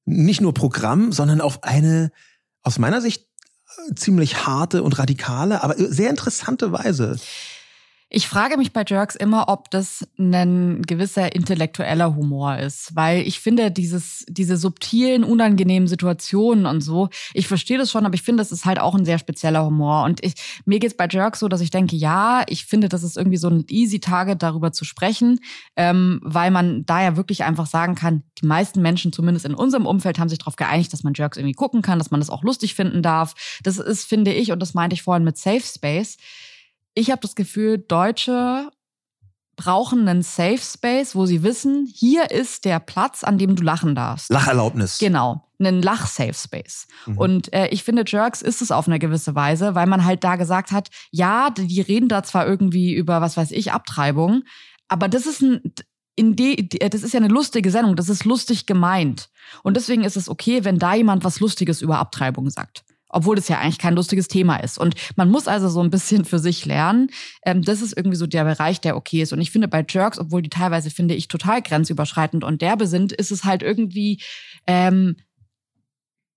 nicht 0.04 0.40
nur 0.40 0.54
Programm, 0.54 1.12
sondern 1.12 1.40
auf 1.40 1.64
eine 1.64 2.11
aus 2.62 2.78
meiner 2.78 3.00
Sicht 3.00 3.26
ziemlich 3.97 4.47
harte 4.47 4.83
und 4.83 4.99
radikale, 4.99 5.62
aber 5.62 5.75
sehr 5.76 6.11
interessante 6.11 6.73
Weise. 6.73 7.16
Ich 8.14 8.28
frage 8.28 8.59
mich 8.59 8.75
bei 8.75 8.85
Jerks 8.87 9.16
immer, 9.16 9.49
ob 9.49 9.71
das 9.71 10.07
ein 10.19 10.83
gewisser 10.83 11.35
intellektueller 11.35 12.14
Humor 12.14 12.59
ist, 12.59 12.95
weil 12.95 13.26
ich 13.26 13.40
finde, 13.40 13.71
dieses, 13.71 14.26
diese 14.28 14.59
subtilen, 14.59 15.25
unangenehmen 15.25 15.88
Situationen 15.88 16.66
und 16.66 16.83
so, 16.83 17.09
ich 17.33 17.49
verstehe 17.49 17.78
das 17.78 17.90
schon, 17.90 18.04
aber 18.04 18.14
ich 18.14 18.21
finde, 18.21 18.42
das 18.42 18.52
ist 18.52 18.66
halt 18.66 18.78
auch 18.78 18.95
ein 18.95 19.07
sehr 19.07 19.19
spezieller 19.19 19.64
Humor. 19.64 20.04
Und 20.04 20.23
ich, 20.23 20.35
mir 20.66 20.78
geht's 20.78 20.95
bei 20.95 21.09
Jerks 21.11 21.40
so, 21.40 21.49
dass 21.49 21.62
ich 21.62 21.71
denke, 21.71 21.97
ja, 21.97 22.45
ich 22.49 22.66
finde, 22.66 22.90
das 22.90 23.02
ist 23.02 23.16
irgendwie 23.16 23.38
so 23.38 23.49
ein 23.49 23.64
easy 23.71 23.99
Target, 23.99 24.42
darüber 24.42 24.73
zu 24.73 24.85
sprechen, 24.85 25.40
ähm, 25.76 26.21
weil 26.23 26.50
man 26.50 26.85
da 26.85 27.02
ja 27.02 27.16
wirklich 27.16 27.45
einfach 27.45 27.66
sagen 27.66 27.95
kann, 27.95 28.25
die 28.42 28.47
meisten 28.47 28.83
Menschen, 28.83 29.14
zumindest 29.14 29.47
in 29.47 29.54
unserem 29.54 29.87
Umfeld, 29.87 30.19
haben 30.19 30.28
sich 30.28 30.40
darauf 30.40 30.57
geeinigt, 30.57 30.92
dass 30.92 31.02
man 31.02 31.14
Jerks 31.14 31.38
irgendwie 31.38 31.54
gucken 31.54 31.81
kann, 31.81 31.99
dass 31.99 32.11
man 32.11 32.21
das 32.21 32.28
auch 32.28 32.42
lustig 32.42 32.75
finden 32.75 33.00
darf. 33.00 33.33
Das 33.62 33.78
ist, 33.78 34.04
finde 34.04 34.35
ich, 34.35 34.52
und 34.52 34.61
das 34.61 34.75
meinte 34.75 34.92
ich 34.92 35.02
vorhin 35.02 35.25
mit 35.25 35.38
Safe 35.38 35.62
Space, 35.64 36.19
ich 36.94 37.11
habe 37.11 37.20
das 37.20 37.34
Gefühl, 37.34 37.78
Deutsche 37.78 38.70
brauchen 39.56 40.08
einen 40.08 40.22
Safe 40.22 40.58
Space, 40.58 41.14
wo 41.14 41.26
sie 41.26 41.42
wissen, 41.42 41.87
hier 41.87 42.30
ist 42.30 42.64
der 42.64 42.80
Platz, 42.80 43.22
an 43.22 43.38
dem 43.38 43.54
du 43.54 43.62
lachen 43.62 43.94
darfst. 43.94 44.30
Lacherlaubnis. 44.30 44.99
Genau, 44.99 45.46
einen 45.58 45.82
Lach-Safe 45.82 46.34
Space. 46.34 46.87
Mhm. 47.06 47.18
Und 47.18 47.52
äh, 47.52 47.68
ich 47.68 47.84
finde, 47.84 48.04
Jerks 48.06 48.42
ist 48.42 48.62
es 48.62 48.70
auf 48.70 48.88
eine 48.88 48.99
gewisse 48.99 49.34
Weise, 49.34 49.75
weil 49.75 49.87
man 49.87 50.04
halt 50.04 50.25
da 50.25 50.37
gesagt 50.37 50.72
hat, 50.72 50.88
ja, 51.11 51.50
die 51.50 51.80
reden 51.80 52.08
da 52.08 52.22
zwar 52.22 52.46
irgendwie 52.46 52.94
über, 52.94 53.20
was 53.20 53.37
weiß 53.37 53.50
ich, 53.52 53.72
Abtreibung, 53.72 54.42
aber 54.88 55.08
das 55.08 55.26
ist 55.26 55.42
ein, 55.42 55.61
in 56.16 56.34
die, 56.37 56.68
das 56.68 57.02
ist 57.02 57.14
ja 57.14 57.20
eine 57.20 57.28
lustige 57.28 57.70
Sendung, 57.70 57.96
das 57.96 58.08
ist 58.08 58.25
lustig 58.25 58.66
gemeint. 58.66 59.28
Und 59.62 59.76
deswegen 59.76 60.04
ist 60.04 60.16
es 60.16 60.28
okay, 60.28 60.64
wenn 60.64 60.78
da 60.78 60.94
jemand 60.94 61.25
was 61.25 61.40
Lustiges 61.40 61.82
über 61.82 61.99
Abtreibung 61.99 62.50
sagt 62.50 62.84
obwohl 63.12 63.37
das 63.37 63.49
ja 63.49 63.59
eigentlich 63.59 63.78
kein 63.78 63.95
lustiges 63.95 64.26
Thema 64.26 64.57
ist. 64.57 64.78
Und 64.78 64.95
man 65.16 65.31
muss 65.31 65.47
also 65.47 65.69
so 65.69 65.81
ein 65.81 65.90
bisschen 65.90 66.25
für 66.25 66.38
sich 66.38 66.66
lernen. 66.66 67.11
Ähm, 67.45 67.62
das 67.62 67.83
ist 67.83 67.97
irgendwie 67.97 68.16
so 68.16 68.26
der 68.26 68.45
Bereich, 68.45 68.81
der 68.81 68.97
okay 68.97 69.23
ist. 69.23 69.33
Und 69.33 69.40
ich 69.40 69.50
finde 69.50 69.69
bei 69.69 69.85
Jerks, 69.88 70.19
obwohl 70.19 70.42
die 70.42 70.50
teilweise, 70.50 70.90
finde 70.90 71.14
ich, 71.14 71.28
total 71.28 71.62
grenzüberschreitend 71.62 72.42
und 72.42 72.62
derbe 72.62 72.87
sind, 72.87 73.12
ist 73.12 73.31
es 73.31 73.45
halt 73.45 73.62
irgendwie, 73.62 74.21
ähm, 74.66 75.16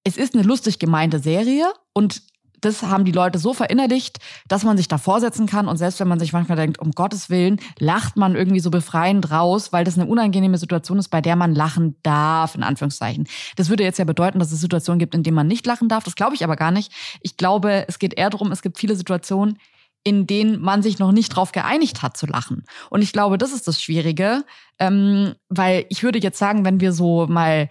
es 0.03 0.17
ist 0.17 0.36
eine 0.36 0.44
lustig 0.44 0.77
gemeinte 0.77 1.20
Serie 1.20 1.72
und 1.94 2.22
das 2.65 2.84
haben 2.84 3.05
die 3.05 3.12
Leute 3.12 3.39
so 3.39 3.53
verinnerlicht, 3.53 4.19
dass 4.48 4.63
man 4.63 4.77
sich 4.77 4.88
da 4.88 4.98
vorsetzen 4.98 5.45
kann. 5.45 5.67
Und 5.67 5.77
selbst 5.77 6.00
wenn 6.00 6.07
man 6.07 6.19
sich 6.19 6.34
manchmal 6.34 6.57
denkt, 6.57 6.79
um 6.79 6.91
Gottes 6.91 7.29
Willen, 7.29 7.60
lacht 7.79 8.17
man 8.17 8.36
irgendwie 8.36 8.60
so 8.60 8.72
befreiend 8.72 9.31
raus, 9.31 9.72
weil 9.72 9.84
das 9.86 9.98
eine 9.98 10.07
unangenehme 10.07 10.57
Situation 10.57 11.00
ist, 11.00 11.10
bei 11.10 11.22
der 11.22 11.36
man 11.36 11.53
lachen 11.55 11.95
darf, 12.03 12.55
in 12.55 12.63
Anführungszeichen. 12.63 13.27
Das 13.55 13.69
würde 13.69 13.84
jetzt 13.84 14.00
ja 14.00 14.05
bedeuten, 14.05 14.39
dass 14.39 14.51
es 14.51 14.60
Situationen 14.60 15.00
gibt, 15.00 15.15
in 15.15 15.24
denen 15.24 15.36
man 15.36 15.48
nicht 15.48 15.65
lachen 15.65 15.87
darf. 15.87 16.03
Das 16.03 16.16
glaube 16.16 16.35
ich 16.35 16.44
aber 16.44 16.55
gar 16.55 16.72
nicht. 16.72 16.92
Ich 17.22 17.37
glaube, 17.37 17.85
es 17.87 18.00
geht 18.00 18.13
eher 18.16 18.29
darum, 18.29 18.51
es 18.51 18.61
gibt 18.61 18.77
viele 18.77 18.96
Situationen, 18.96 19.59
in 20.03 20.27
denen 20.27 20.61
man 20.61 20.83
sich 20.83 21.00
noch 21.00 21.11
nicht 21.11 21.29
drauf 21.29 21.51
geeinigt 21.51 22.03
hat 22.03 22.16
zu 22.16 22.27
lachen. 22.27 22.63
Und 22.90 23.01
ich 23.01 23.11
glaube, 23.11 23.37
das 23.37 23.51
ist 23.51 23.68
das 23.68 23.81
Schwierige, 23.81 24.46
ähm, 24.79 25.33
weil 25.50 25.85
ich 25.90 26.03
würde 26.03 26.20
jetzt 26.20 26.37
sagen, 26.37 26.63
wenn 26.63 26.79
wir 26.79 26.94
so 26.94 27.25
mal 27.27 27.70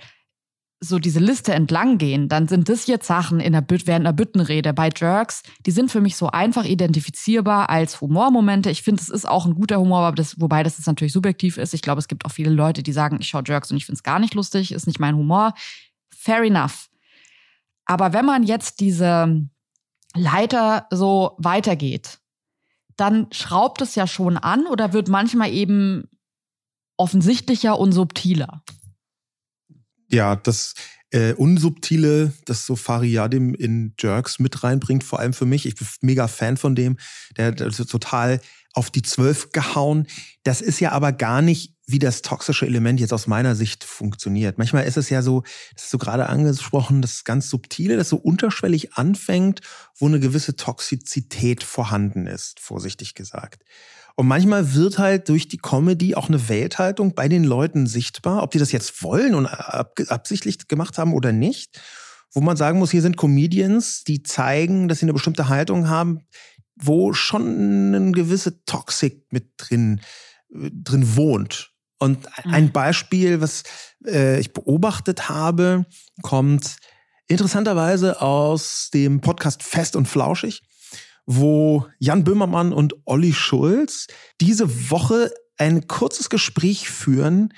so 0.88 0.98
diese 0.98 1.20
Liste 1.20 1.52
entlang 1.54 1.98
gehen, 1.98 2.28
dann 2.28 2.48
sind 2.48 2.68
das 2.68 2.86
jetzt 2.86 3.06
Sachen 3.06 3.40
in 3.40 3.52
der 3.52 3.64
während 3.68 4.06
einer 4.06 4.12
Büttenrede 4.12 4.72
bei 4.72 4.90
Jerks, 4.94 5.42
die 5.66 5.70
sind 5.70 5.90
für 5.90 6.00
mich 6.00 6.16
so 6.16 6.28
einfach 6.28 6.64
identifizierbar 6.64 7.70
als 7.70 8.00
Humormomente. 8.00 8.70
Ich 8.70 8.82
finde, 8.82 9.02
es 9.02 9.08
ist 9.08 9.28
auch 9.28 9.46
ein 9.46 9.54
guter 9.54 9.80
Humor, 9.80 10.00
aber 10.00 10.16
das, 10.16 10.40
wobei 10.40 10.62
das 10.62 10.78
jetzt 10.78 10.86
natürlich 10.86 11.12
subjektiv 11.12 11.58
ist. 11.58 11.74
Ich 11.74 11.82
glaube, 11.82 11.98
es 11.98 12.08
gibt 12.08 12.24
auch 12.24 12.30
viele 12.30 12.50
Leute, 12.50 12.82
die 12.82 12.92
sagen, 12.92 13.18
ich 13.20 13.28
schaue 13.28 13.42
Jerks 13.46 13.70
und 13.70 13.76
ich 13.76 13.86
finde 13.86 13.96
es 13.96 14.02
gar 14.02 14.18
nicht 14.18 14.34
lustig, 14.34 14.72
ist 14.72 14.86
nicht 14.86 15.00
mein 15.00 15.16
Humor. 15.16 15.54
Fair 16.14 16.42
enough. 16.42 16.88
Aber 17.86 18.12
wenn 18.12 18.24
man 18.24 18.42
jetzt 18.42 18.80
diese 18.80 19.46
Leiter 20.14 20.86
so 20.90 21.36
weitergeht, 21.38 22.20
dann 22.96 23.26
schraubt 23.32 23.82
es 23.82 23.94
ja 23.94 24.06
schon 24.06 24.36
an 24.36 24.66
oder 24.66 24.92
wird 24.92 25.08
manchmal 25.08 25.50
eben 25.50 26.04
offensichtlicher 26.96 27.78
und 27.78 27.92
subtiler 27.92 28.62
ja, 30.08 30.36
das 30.36 30.74
äh, 31.10 31.32
Unsubtile, 31.34 32.32
das 32.44 32.66
so 32.66 32.76
Fariadim 32.76 33.54
in 33.54 33.94
Jerks 33.98 34.38
mit 34.38 34.64
reinbringt, 34.64 35.04
vor 35.04 35.20
allem 35.20 35.32
für 35.32 35.46
mich. 35.46 35.64
Ich 35.64 35.76
bin 35.76 35.86
mega 36.00 36.26
Fan 36.26 36.56
von 36.56 36.74
dem. 36.74 36.96
Der 37.36 37.46
hat 37.46 37.62
also 37.62 37.84
total 37.84 38.40
auf 38.72 38.90
die 38.90 39.02
Zwölf 39.02 39.52
gehauen. 39.52 40.08
Das 40.42 40.60
ist 40.60 40.80
ja 40.80 40.90
aber 40.90 41.12
gar 41.12 41.40
nicht, 41.40 41.74
wie 41.86 41.98
das 41.98 42.22
toxische 42.22 42.66
Element 42.66 42.98
jetzt 42.98 43.12
aus 43.12 43.26
meiner 43.26 43.54
Sicht 43.54 43.84
funktioniert. 43.84 44.58
Manchmal 44.58 44.84
ist 44.84 44.96
es 44.96 45.10
ja 45.10 45.22
so, 45.22 45.42
das 45.74 45.84
ist 45.84 45.90
so 45.90 45.98
gerade 45.98 46.28
angesprochen, 46.28 47.02
das 47.02 47.24
ganz 47.24 47.48
Subtile, 47.48 47.96
das 47.96 48.08
so 48.08 48.16
unterschwellig 48.16 48.94
anfängt, 48.94 49.60
wo 49.96 50.06
eine 50.06 50.18
gewisse 50.18 50.56
Toxizität 50.56 51.62
vorhanden 51.62 52.26
ist, 52.26 52.58
vorsichtig 52.58 53.14
gesagt. 53.14 53.62
Und 54.16 54.28
manchmal 54.28 54.74
wird 54.74 54.98
halt 54.98 55.28
durch 55.28 55.48
die 55.48 55.58
Comedy 55.58 56.14
auch 56.14 56.28
eine 56.28 56.48
Welthaltung 56.48 57.14
bei 57.14 57.28
den 57.28 57.42
Leuten 57.42 57.86
sichtbar, 57.86 58.42
ob 58.42 58.52
die 58.52 58.58
das 58.58 58.70
jetzt 58.70 59.02
wollen 59.02 59.34
und 59.34 59.46
absichtlich 59.46 60.68
gemacht 60.68 60.98
haben 60.98 61.14
oder 61.14 61.32
nicht. 61.32 61.80
Wo 62.32 62.40
man 62.40 62.56
sagen 62.56 62.78
muss, 62.78 62.90
hier 62.90 63.02
sind 63.02 63.16
Comedians, 63.16 64.04
die 64.04 64.22
zeigen, 64.22 64.88
dass 64.88 65.00
sie 65.00 65.04
eine 65.04 65.12
bestimmte 65.12 65.48
Haltung 65.48 65.88
haben, 65.88 66.20
wo 66.76 67.12
schon 67.12 67.94
eine 67.94 68.12
gewisse 68.12 68.64
Toxik 68.64 69.24
mit 69.30 69.52
drin, 69.56 70.00
drin 70.50 71.16
wohnt. 71.16 71.72
Und 71.98 72.26
ein 72.44 72.66
mhm. 72.66 72.72
Beispiel, 72.72 73.40
was 73.40 73.62
äh, 74.04 74.38
ich 74.40 74.52
beobachtet 74.52 75.28
habe, 75.28 75.86
kommt 76.22 76.76
interessanterweise 77.28 78.20
aus 78.20 78.90
dem 78.92 79.20
Podcast 79.20 79.62
Fest 79.62 79.96
und 79.96 80.06
Flauschig 80.06 80.62
wo 81.26 81.86
Jan 81.98 82.24
Böhmermann 82.24 82.72
und 82.72 82.94
Olli 83.04 83.32
Schulz 83.32 84.06
diese 84.40 84.90
Woche 84.90 85.32
ein 85.56 85.86
kurzes 85.86 86.30
Gespräch 86.30 86.90
führen, 86.90 87.54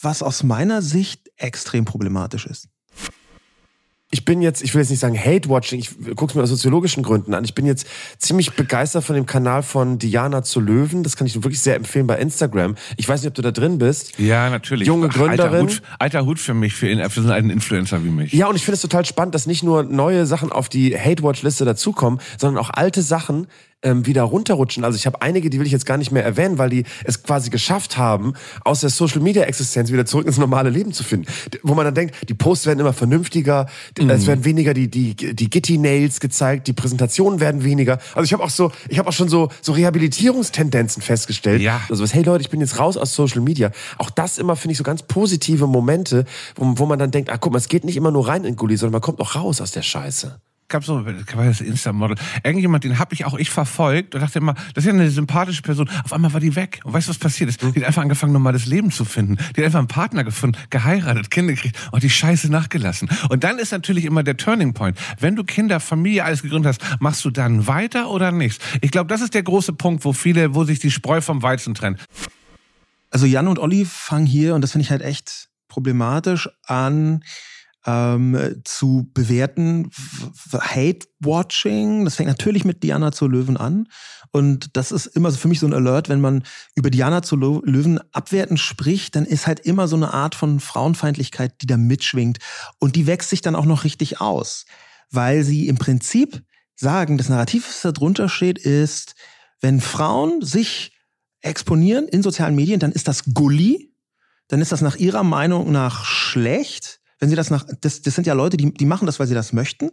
was 0.00 0.22
aus 0.22 0.42
meiner 0.42 0.82
Sicht 0.82 1.30
extrem 1.36 1.84
problematisch 1.84 2.46
ist 2.46 2.71
ich 4.12 4.26
bin 4.26 4.42
jetzt, 4.42 4.62
ich 4.62 4.74
will 4.74 4.82
jetzt 4.82 4.90
nicht 4.90 5.00
sagen 5.00 5.18
Hate-Watching, 5.18 5.78
ich 5.80 5.90
gucke 6.16 6.26
es 6.26 6.34
mir 6.34 6.42
aus 6.42 6.50
soziologischen 6.50 7.02
Gründen 7.02 7.32
an. 7.32 7.44
Ich 7.44 7.54
bin 7.54 7.64
jetzt 7.64 7.86
ziemlich 8.18 8.52
begeistert 8.52 9.04
von 9.04 9.16
dem 9.16 9.24
Kanal 9.24 9.62
von 9.62 9.98
Diana 9.98 10.42
zu 10.42 10.60
Löwen. 10.60 11.02
Das 11.02 11.16
kann 11.16 11.26
ich 11.26 11.34
wirklich 11.34 11.60
sehr 11.60 11.76
empfehlen 11.76 12.06
bei 12.06 12.18
Instagram. 12.18 12.76
Ich 12.98 13.08
weiß 13.08 13.22
nicht, 13.22 13.28
ob 13.28 13.34
du 13.34 13.40
da 13.40 13.52
drin 13.52 13.78
bist. 13.78 14.18
Ja, 14.18 14.50
natürlich. 14.50 14.86
Junge 14.86 15.08
Gründerin. 15.08 15.40
Alter 15.40 15.62
Hut, 15.62 15.82
alter 15.98 16.26
Hut 16.26 16.38
für 16.38 16.52
mich, 16.52 16.74
für, 16.74 17.08
für 17.08 17.22
so 17.22 17.30
einen 17.30 17.48
Influencer 17.48 18.04
wie 18.04 18.10
mich. 18.10 18.34
Ja, 18.34 18.48
und 18.48 18.56
ich 18.56 18.66
finde 18.66 18.74
es 18.74 18.82
total 18.82 19.06
spannend, 19.06 19.34
dass 19.34 19.46
nicht 19.46 19.62
nur 19.62 19.82
neue 19.82 20.26
Sachen 20.26 20.52
auf 20.52 20.68
die 20.68 20.94
Hate-Watch-Liste 20.94 21.64
dazukommen, 21.64 22.20
sondern 22.36 22.62
auch 22.62 22.68
alte 22.68 23.00
Sachen 23.00 23.46
ähm, 23.82 24.06
wieder 24.06 24.22
runterrutschen. 24.22 24.84
Also 24.84 24.96
ich 24.96 25.06
habe 25.06 25.22
einige, 25.22 25.50
die 25.50 25.58
will 25.58 25.66
ich 25.66 25.72
jetzt 25.72 25.86
gar 25.86 25.96
nicht 25.96 26.12
mehr 26.12 26.24
erwähnen, 26.24 26.58
weil 26.58 26.70
die 26.70 26.84
es 27.04 27.22
quasi 27.22 27.50
geschafft 27.50 27.96
haben, 27.96 28.34
aus 28.64 28.80
der 28.80 28.90
Social-Media-Existenz 28.90 29.90
wieder 29.90 30.06
zurück 30.06 30.26
ins 30.26 30.38
normale 30.38 30.70
Leben 30.70 30.92
zu 30.92 31.04
finden. 31.04 31.26
Wo 31.62 31.74
man 31.74 31.84
dann 31.84 31.94
denkt, 31.94 32.28
die 32.28 32.34
Posts 32.34 32.66
werden 32.66 32.80
immer 32.80 32.92
vernünftiger, 32.92 33.66
mhm. 33.98 34.10
es 34.10 34.26
werden 34.26 34.44
weniger 34.44 34.74
die, 34.74 34.88
die, 34.88 35.14
die 35.14 35.50
Gitti-Nails 35.50 36.20
gezeigt, 36.20 36.66
die 36.68 36.72
Präsentationen 36.72 37.40
werden 37.40 37.64
weniger. 37.64 37.98
Also 38.14 38.24
ich 38.24 38.32
habe 38.32 38.42
auch 38.42 38.50
so, 38.50 38.72
ich 38.88 38.98
habe 38.98 39.08
auch 39.08 39.12
schon 39.12 39.28
so, 39.28 39.48
so 39.60 39.72
Rehabilitierungstendenzen 39.72 41.02
festgestellt. 41.02 41.60
Ja. 41.60 41.80
Also 41.88 42.02
was, 42.02 42.14
hey 42.14 42.22
Leute, 42.22 42.42
ich 42.42 42.50
bin 42.50 42.60
jetzt 42.60 42.78
raus 42.78 42.96
aus 42.96 43.14
Social 43.14 43.40
Media. 43.40 43.70
Auch 43.98 44.10
das 44.10 44.38
immer, 44.38 44.56
finde 44.56 44.72
ich, 44.72 44.78
so 44.78 44.84
ganz 44.84 45.02
positive 45.02 45.66
Momente, 45.66 46.24
wo, 46.56 46.72
wo 46.76 46.86
man 46.86 46.98
dann 46.98 47.10
denkt, 47.10 47.30
ah 47.30 47.38
guck 47.38 47.52
mal, 47.52 47.58
es 47.58 47.68
geht 47.68 47.84
nicht 47.84 47.96
immer 47.96 48.10
nur 48.10 48.28
rein 48.28 48.44
in 48.44 48.56
Gulli, 48.56 48.76
sondern 48.76 48.92
man 48.92 49.02
kommt 49.02 49.20
auch 49.20 49.34
raus 49.34 49.60
aus 49.60 49.72
der 49.72 49.82
Scheiße 49.82 50.40
gab 50.72 50.84
so, 50.84 51.04
war 51.04 51.44
das 51.44 51.60
Insta-Model, 51.60 52.16
irgendjemand, 52.42 52.82
den 52.82 52.98
habe 52.98 53.14
ich 53.14 53.24
auch 53.24 53.38
ich 53.38 53.50
verfolgt 53.50 54.14
und 54.14 54.20
dachte 54.20 54.38
immer, 54.38 54.54
das 54.74 54.84
ist 54.84 54.86
ja 54.86 54.92
eine 54.92 55.10
sympathische 55.10 55.62
Person. 55.62 55.88
Auf 56.04 56.12
einmal 56.12 56.32
war 56.32 56.40
die 56.40 56.56
weg. 56.56 56.80
Und 56.84 56.92
weißt 56.92 57.06
du, 57.06 57.10
was 57.10 57.18
passiert 57.18 57.50
ist? 57.50 57.62
Die 57.62 57.66
hat 57.66 57.84
einfach 57.84 58.02
angefangen, 58.02 58.32
normales 58.32 58.66
Leben 58.66 58.90
zu 58.90 59.04
finden. 59.04 59.36
Die 59.36 59.60
hat 59.60 59.66
einfach 59.66 59.78
einen 59.78 59.88
Partner 59.88 60.24
gefunden, 60.24 60.58
geheiratet, 60.70 61.30
Kinder 61.30 61.52
gekriegt 61.52 61.78
und 61.92 62.02
die 62.02 62.10
Scheiße 62.10 62.50
nachgelassen. 62.50 63.08
Und 63.28 63.44
dann 63.44 63.58
ist 63.58 63.70
natürlich 63.70 64.04
immer 64.04 64.22
der 64.22 64.36
Turning 64.36 64.74
Point. 64.74 64.98
Wenn 65.20 65.36
du 65.36 65.44
Kinder, 65.44 65.78
Familie, 65.78 66.24
alles 66.24 66.42
gegründet 66.42 66.80
hast, 66.80 67.00
machst 67.00 67.24
du 67.24 67.30
dann 67.30 67.66
weiter 67.66 68.10
oder 68.10 68.32
nichts? 68.32 68.58
Ich 68.80 68.90
glaube, 68.90 69.08
das 69.08 69.20
ist 69.20 69.34
der 69.34 69.42
große 69.42 69.74
Punkt, 69.74 70.04
wo 70.04 70.12
viele, 70.12 70.54
wo 70.54 70.64
sich 70.64 70.80
die 70.80 70.90
Spreu 70.90 71.20
vom 71.20 71.42
Weizen 71.42 71.74
trennt. 71.74 72.00
Also 73.10 73.26
Jan 73.26 73.46
und 73.46 73.58
Olli 73.58 73.84
fangen 73.84 74.26
hier, 74.26 74.54
und 74.54 74.62
das 74.62 74.72
finde 74.72 74.84
ich 74.84 74.90
halt 74.90 75.02
echt 75.02 75.50
problematisch, 75.68 76.48
an, 76.66 77.22
ähm, 77.86 78.62
zu 78.64 79.10
bewerten. 79.12 79.90
Hate-Watching, 80.52 82.04
das 82.04 82.16
fängt 82.16 82.28
natürlich 82.28 82.64
mit 82.64 82.82
Diana 82.82 83.12
zu 83.12 83.26
Löwen 83.26 83.56
an. 83.56 83.88
Und 84.30 84.76
das 84.76 84.92
ist 84.92 85.06
immer 85.06 85.30
für 85.32 85.48
mich 85.48 85.60
so 85.60 85.66
ein 85.66 85.74
Alert, 85.74 86.08
wenn 86.08 86.20
man 86.20 86.44
über 86.74 86.90
Diana 86.90 87.22
zu 87.22 87.36
Löwen 87.36 88.00
abwertend 88.12 88.60
spricht, 88.60 89.14
dann 89.14 89.26
ist 89.26 89.46
halt 89.46 89.60
immer 89.60 89.88
so 89.88 89.96
eine 89.96 90.14
Art 90.14 90.34
von 90.34 90.58
Frauenfeindlichkeit, 90.58 91.60
die 91.60 91.66
da 91.66 91.76
mitschwingt. 91.76 92.38
Und 92.78 92.96
die 92.96 93.06
wächst 93.06 93.30
sich 93.30 93.42
dann 93.42 93.56
auch 93.56 93.66
noch 93.66 93.84
richtig 93.84 94.20
aus. 94.20 94.64
Weil 95.10 95.44
sie 95.44 95.68
im 95.68 95.76
Prinzip 95.76 96.42
sagen, 96.74 97.18
das 97.18 97.28
Narrativ, 97.28 97.68
was 97.68 97.82
da 97.82 97.92
drunter 97.92 98.28
steht, 98.30 98.58
ist, 98.58 99.14
wenn 99.60 99.80
Frauen 99.80 100.40
sich 100.42 100.96
exponieren 101.42 102.08
in 102.08 102.22
sozialen 102.22 102.54
Medien, 102.54 102.80
dann 102.80 102.92
ist 102.92 103.08
das 103.08 103.24
Gully, 103.34 103.94
dann 104.48 104.60
ist 104.60 104.72
das 104.72 104.80
nach 104.80 104.96
ihrer 104.96 105.24
Meinung 105.24 105.70
nach 105.72 106.04
schlecht 106.04 107.01
wenn 107.22 107.30
sie 107.30 107.36
das 107.36 107.50
nach, 107.50 107.64
das, 107.80 108.02
das 108.02 108.16
sind 108.16 108.26
ja 108.26 108.34
Leute, 108.34 108.56
die, 108.56 108.74
die 108.74 108.84
machen 108.84 109.06
das, 109.06 109.20
weil 109.20 109.28
sie 109.28 109.34
das 109.34 109.52
möchten. 109.52 109.90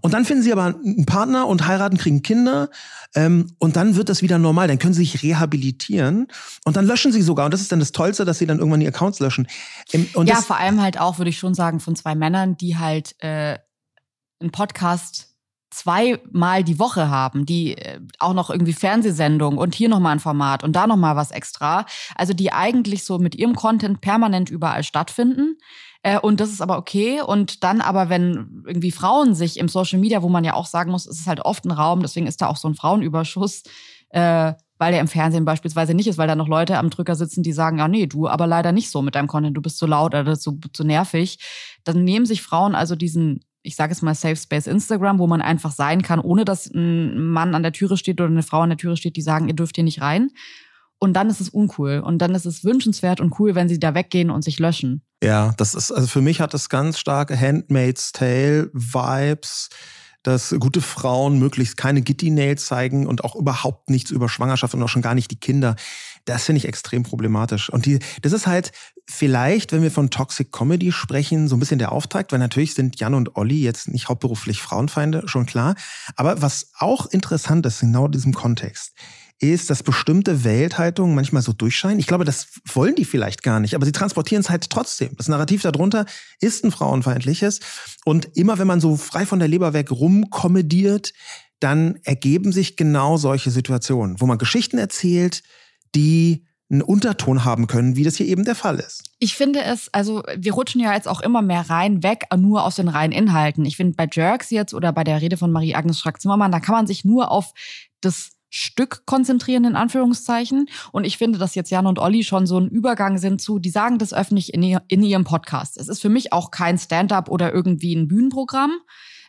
Und 0.00 0.14
dann 0.14 0.24
finden 0.24 0.44
sie 0.44 0.52
aber 0.52 0.66
einen 0.66 1.06
Partner 1.06 1.48
und 1.48 1.66
heiraten, 1.66 1.98
kriegen 1.98 2.22
Kinder. 2.22 2.70
Ähm, 3.16 3.50
und 3.58 3.74
dann 3.74 3.96
wird 3.96 4.08
das 4.08 4.22
wieder 4.22 4.38
normal. 4.38 4.68
Dann 4.68 4.78
können 4.78 4.94
sie 4.94 5.04
sich 5.04 5.24
rehabilitieren. 5.24 6.28
Und 6.64 6.76
dann 6.76 6.86
löschen 6.86 7.10
sie 7.10 7.20
sogar. 7.20 7.46
Und 7.46 7.52
das 7.52 7.62
ist 7.62 7.72
dann 7.72 7.80
das 7.80 7.90
Tollste, 7.90 8.24
dass 8.24 8.38
sie 8.38 8.46
dann 8.46 8.58
irgendwann 8.58 8.78
die 8.78 8.86
Accounts 8.86 9.18
löschen. 9.18 9.48
Ähm, 9.92 10.08
ja, 10.24 10.36
vor 10.36 10.56
allem 10.56 10.80
halt 10.80 11.00
auch, 11.00 11.18
würde 11.18 11.30
ich 11.30 11.38
schon 11.38 11.52
sagen, 11.52 11.80
von 11.80 11.96
zwei 11.96 12.14
Männern, 12.14 12.56
die 12.56 12.76
halt 12.76 13.16
äh, 13.18 13.58
einen 14.38 14.52
Podcast 14.52 15.34
zweimal 15.70 16.62
die 16.62 16.78
Woche 16.78 17.10
haben, 17.10 17.44
die 17.44 17.76
äh, 17.76 17.98
auch 18.20 18.34
noch 18.34 18.50
irgendwie 18.50 18.72
Fernsehsendung 18.72 19.58
und 19.58 19.74
hier 19.74 19.88
nochmal 19.88 20.12
ein 20.12 20.20
Format 20.20 20.62
und 20.62 20.76
da 20.76 20.86
nochmal 20.86 21.16
was 21.16 21.32
extra. 21.32 21.86
Also 22.14 22.34
die 22.34 22.52
eigentlich 22.52 23.02
so 23.02 23.18
mit 23.18 23.34
ihrem 23.34 23.56
Content 23.56 24.00
permanent 24.00 24.48
überall 24.48 24.84
stattfinden. 24.84 25.56
Äh, 26.02 26.18
und 26.18 26.40
das 26.40 26.50
ist 26.50 26.60
aber 26.60 26.78
okay. 26.78 27.20
Und 27.22 27.64
dann 27.64 27.80
aber, 27.80 28.08
wenn 28.08 28.62
irgendwie 28.66 28.92
Frauen 28.92 29.34
sich 29.34 29.58
im 29.58 29.68
Social 29.68 29.98
Media, 29.98 30.22
wo 30.22 30.28
man 30.28 30.44
ja 30.44 30.54
auch 30.54 30.66
sagen 30.66 30.90
muss, 30.90 31.06
es 31.06 31.20
ist 31.20 31.26
halt 31.26 31.40
oft 31.40 31.64
ein 31.64 31.70
Raum, 31.70 32.00
deswegen 32.02 32.26
ist 32.26 32.40
da 32.40 32.46
auch 32.46 32.56
so 32.56 32.68
ein 32.68 32.74
Frauenüberschuss, 32.74 33.62
äh, 34.10 34.52
weil 34.78 34.92
der 34.92 35.00
im 35.00 35.08
Fernsehen 35.08 35.44
beispielsweise 35.44 35.94
nicht 35.94 36.06
ist, 36.06 36.18
weil 36.18 36.28
da 36.28 36.36
noch 36.36 36.46
Leute 36.46 36.78
am 36.78 36.90
Drücker 36.90 37.16
sitzen, 37.16 37.42
die 37.42 37.52
sagen, 37.52 37.78
ja, 37.78 37.88
nee, 37.88 38.06
du 38.06 38.28
aber 38.28 38.46
leider 38.46 38.70
nicht 38.70 38.90
so 38.90 39.02
mit 39.02 39.16
deinem 39.16 39.26
Content, 39.26 39.56
du 39.56 39.60
bist 39.60 39.78
zu 39.78 39.86
laut 39.86 40.14
oder 40.14 40.38
zu, 40.38 40.60
zu 40.72 40.84
nervig. 40.84 41.38
Dann 41.82 42.04
nehmen 42.04 42.26
sich 42.26 42.42
Frauen 42.42 42.76
also 42.76 42.94
diesen, 42.94 43.40
ich 43.62 43.74
sage 43.74 43.92
es 43.92 44.02
mal, 44.02 44.14
Safe 44.14 44.36
Space 44.36 44.68
Instagram, 44.68 45.18
wo 45.18 45.26
man 45.26 45.42
einfach 45.42 45.72
sein 45.72 46.02
kann, 46.02 46.20
ohne 46.20 46.44
dass 46.44 46.66
ein 46.66 47.18
Mann 47.18 47.56
an 47.56 47.64
der 47.64 47.72
Türe 47.72 47.96
steht 47.96 48.20
oder 48.20 48.30
eine 48.30 48.44
Frau 48.44 48.60
an 48.60 48.70
der 48.70 48.78
Türe 48.78 48.96
steht, 48.96 49.16
die 49.16 49.22
sagen, 49.22 49.48
ihr 49.48 49.54
dürft 49.54 49.74
hier 49.74 49.84
nicht 49.84 50.00
rein. 50.00 50.30
Und 50.98 51.14
dann 51.14 51.30
ist 51.30 51.40
es 51.40 51.48
uncool. 51.48 52.00
Und 52.00 52.18
dann 52.18 52.34
ist 52.34 52.46
es 52.46 52.64
wünschenswert 52.64 53.20
und 53.20 53.38
cool, 53.38 53.54
wenn 53.54 53.68
sie 53.68 53.78
da 53.78 53.94
weggehen 53.94 54.30
und 54.30 54.42
sich 54.42 54.58
löschen. 54.58 55.02
Ja, 55.22 55.52
das 55.56 55.74
ist, 55.74 55.90
also 55.90 56.06
für 56.06 56.22
mich 56.22 56.40
hat 56.40 56.54
das 56.54 56.68
ganz 56.68 56.98
starke 56.98 57.38
Handmaid's 57.38 58.12
Tale 58.12 58.70
Vibes, 58.72 59.68
dass 60.22 60.54
gute 60.58 60.80
Frauen 60.80 61.38
möglichst 61.38 61.76
keine 61.76 62.02
Gitti-Nails 62.02 62.66
zeigen 62.66 63.06
und 63.06 63.24
auch 63.24 63.34
überhaupt 63.34 63.88
nichts 63.90 64.10
über 64.10 64.28
Schwangerschaft 64.28 64.74
und 64.74 64.82
auch 64.82 64.88
schon 64.88 65.02
gar 65.02 65.14
nicht 65.14 65.30
die 65.30 65.40
Kinder. 65.40 65.76
Das 66.24 66.44
finde 66.44 66.58
ich 66.58 66.68
extrem 66.68 67.02
problematisch. 67.02 67.70
Und 67.70 67.86
die, 67.86 68.00
das 68.22 68.32
ist 68.32 68.46
halt 68.46 68.72
vielleicht, 69.08 69.72
wenn 69.72 69.82
wir 69.82 69.90
von 69.90 70.10
Toxic 70.10 70.52
Comedy 70.52 70.92
sprechen, 70.92 71.48
so 71.48 71.56
ein 71.56 71.60
bisschen 71.60 71.78
der 71.78 71.92
Auftakt, 71.92 72.32
weil 72.32 72.38
natürlich 72.40 72.74
sind 72.74 73.00
Jan 73.00 73.14
und 73.14 73.36
Olli 73.36 73.62
jetzt 73.62 73.88
nicht 73.88 74.08
hauptberuflich 74.08 74.60
Frauenfeinde, 74.60 75.22
schon 75.26 75.46
klar. 75.46 75.74
Aber 76.16 76.42
was 76.42 76.72
auch 76.78 77.06
interessant 77.06 77.64
ist, 77.64 77.80
genau 77.80 78.06
in 78.06 78.12
diesem 78.12 78.34
Kontext, 78.34 78.92
ist, 79.40 79.70
dass 79.70 79.82
bestimmte 79.82 80.44
Welthaltungen 80.44 81.14
manchmal 81.14 81.42
so 81.42 81.52
durchscheinen. 81.52 82.00
Ich 82.00 82.06
glaube, 82.06 82.24
das 82.24 82.48
wollen 82.72 82.96
die 82.96 83.04
vielleicht 83.04 83.42
gar 83.42 83.60
nicht, 83.60 83.74
aber 83.74 83.86
sie 83.86 83.92
transportieren 83.92 84.40
es 84.40 84.50
halt 84.50 84.68
trotzdem. 84.68 85.14
Das 85.16 85.28
Narrativ 85.28 85.62
darunter 85.62 86.06
ist 86.40 86.64
ein 86.64 86.72
frauenfeindliches. 86.72 87.60
Und 88.04 88.36
immer 88.36 88.58
wenn 88.58 88.66
man 88.66 88.80
so 88.80 88.96
frei 88.96 89.26
von 89.26 89.38
der 89.38 89.48
Leber 89.48 89.72
weg 89.72 89.90
rumkommediert, 89.90 91.12
dann 91.60 91.98
ergeben 92.04 92.52
sich 92.52 92.76
genau 92.76 93.16
solche 93.16 93.50
Situationen, 93.50 94.20
wo 94.20 94.26
man 94.26 94.38
Geschichten 94.38 94.78
erzählt, 94.78 95.42
die 95.94 96.44
einen 96.70 96.82
Unterton 96.82 97.44
haben 97.44 97.66
können, 97.66 97.96
wie 97.96 98.04
das 98.04 98.16
hier 98.16 98.26
eben 98.26 98.44
der 98.44 98.54
Fall 98.54 98.78
ist. 98.78 99.04
Ich 99.18 99.34
finde 99.34 99.62
es, 99.62 99.88
also 99.92 100.22
wir 100.36 100.52
rutschen 100.52 100.80
ja 100.80 100.92
jetzt 100.92 101.08
auch 101.08 101.20
immer 101.20 101.40
mehr 101.40 101.70
rein 101.70 102.02
weg, 102.02 102.26
nur 102.36 102.64
aus 102.64 102.76
den 102.76 102.88
reinen 102.88 103.12
Inhalten. 103.12 103.64
Ich 103.64 103.76
finde 103.76 103.94
bei 103.96 104.06
Jerks 104.10 104.50
jetzt 104.50 104.74
oder 104.74 104.92
bei 104.92 105.02
der 105.02 105.22
Rede 105.22 105.38
von 105.38 105.50
Marie-Agnes 105.50 105.98
Strack-Zimmermann, 105.98 106.52
da 106.52 106.60
kann 106.60 106.74
man 106.74 106.86
sich 106.86 107.04
nur 107.04 107.30
auf 107.30 107.52
das 108.02 108.32
Stück 108.50 109.04
konzentrieren, 109.06 109.64
in 109.64 109.76
Anführungszeichen. 109.76 110.68
Und 110.92 111.04
ich 111.04 111.18
finde, 111.18 111.38
dass 111.38 111.54
jetzt 111.54 111.70
Jan 111.70 111.86
und 111.86 111.98
Olli 111.98 112.24
schon 112.24 112.46
so 112.46 112.58
ein 112.58 112.68
Übergang 112.68 113.18
sind 113.18 113.40
zu, 113.40 113.58
die 113.58 113.70
sagen 113.70 113.98
das 113.98 114.12
öffentlich 114.12 114.54
in, 114.54 114.62
ihr, 114.62 114.82
in 114.88 115.02
ihrem 115.02 115.24
Podcast. 115.24 115.76
Es 115.76 115.88
ist 115.88 116.00
für 116.00 116.08
mich 116.08 116.32
auch 116.32 116.50
kein 116.50 116.78
Stand-up 116.78 117.28
oder 117.28 117.52
irgendwie 117.52 117.94
ein 117.94 118.08
Bühnenprogramm, 118.08 118.72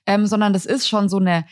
ähm, 0.06 0.26
sondern 0.26 0.54
das 0.54 0.66
ist 0.66 0.88
schon 0.88 1.10
so 1.10 1.18
eine 1.18 1.46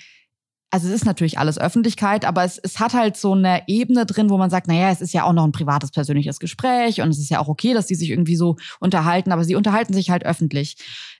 also 0.69 0.87
es 0.89 0.93
ist 0.93 1.05
natürlich 1.05 1.39
alles 1.39 1.57
Öffentlichkeit, 1.57 2.25
aber 2.25 2.43
es, 2.43 2.57
es 2.57 2.79
hat 2.79 2.93
halt 2.93 3.15
so 3.15 3.33
eine 3.33 3.63
Ebene 3.67 4.05
drin, 4.05 4.29
wo 4.29 4.37
man 4.37 4.49
sagt, 4.49 4.67
naja, 4.67 4.89
es 4.89 4.99
ist 4.99 5.13
ja 5.13 5.23
auch 5.23 5.31
noch 5.31 5.45
ein 5.45 5.53
privates, 5.53 5.91
persönliches 5.91 6.39
Gespräch 6.39 7.01
und 7.01 7.09
es 7.09 7.19
ist 7.19 7.29
ja 7.29 7.39
auch 7.39 7.47
okay, 7.47 7.73
dass 7.73 7.87
die 7.87 7.95
sich 7.95 8.09
irgendwie 8.09 8.35
so 8.35 8.57
unterhalten, 8.79 9.31
aber 9.31 9.45
sie 9.45 9.55
unterhalten 9.55 9.93
sich 9.93 10.09
halt 10.09 10.25
öffentlich. 10.25 10.75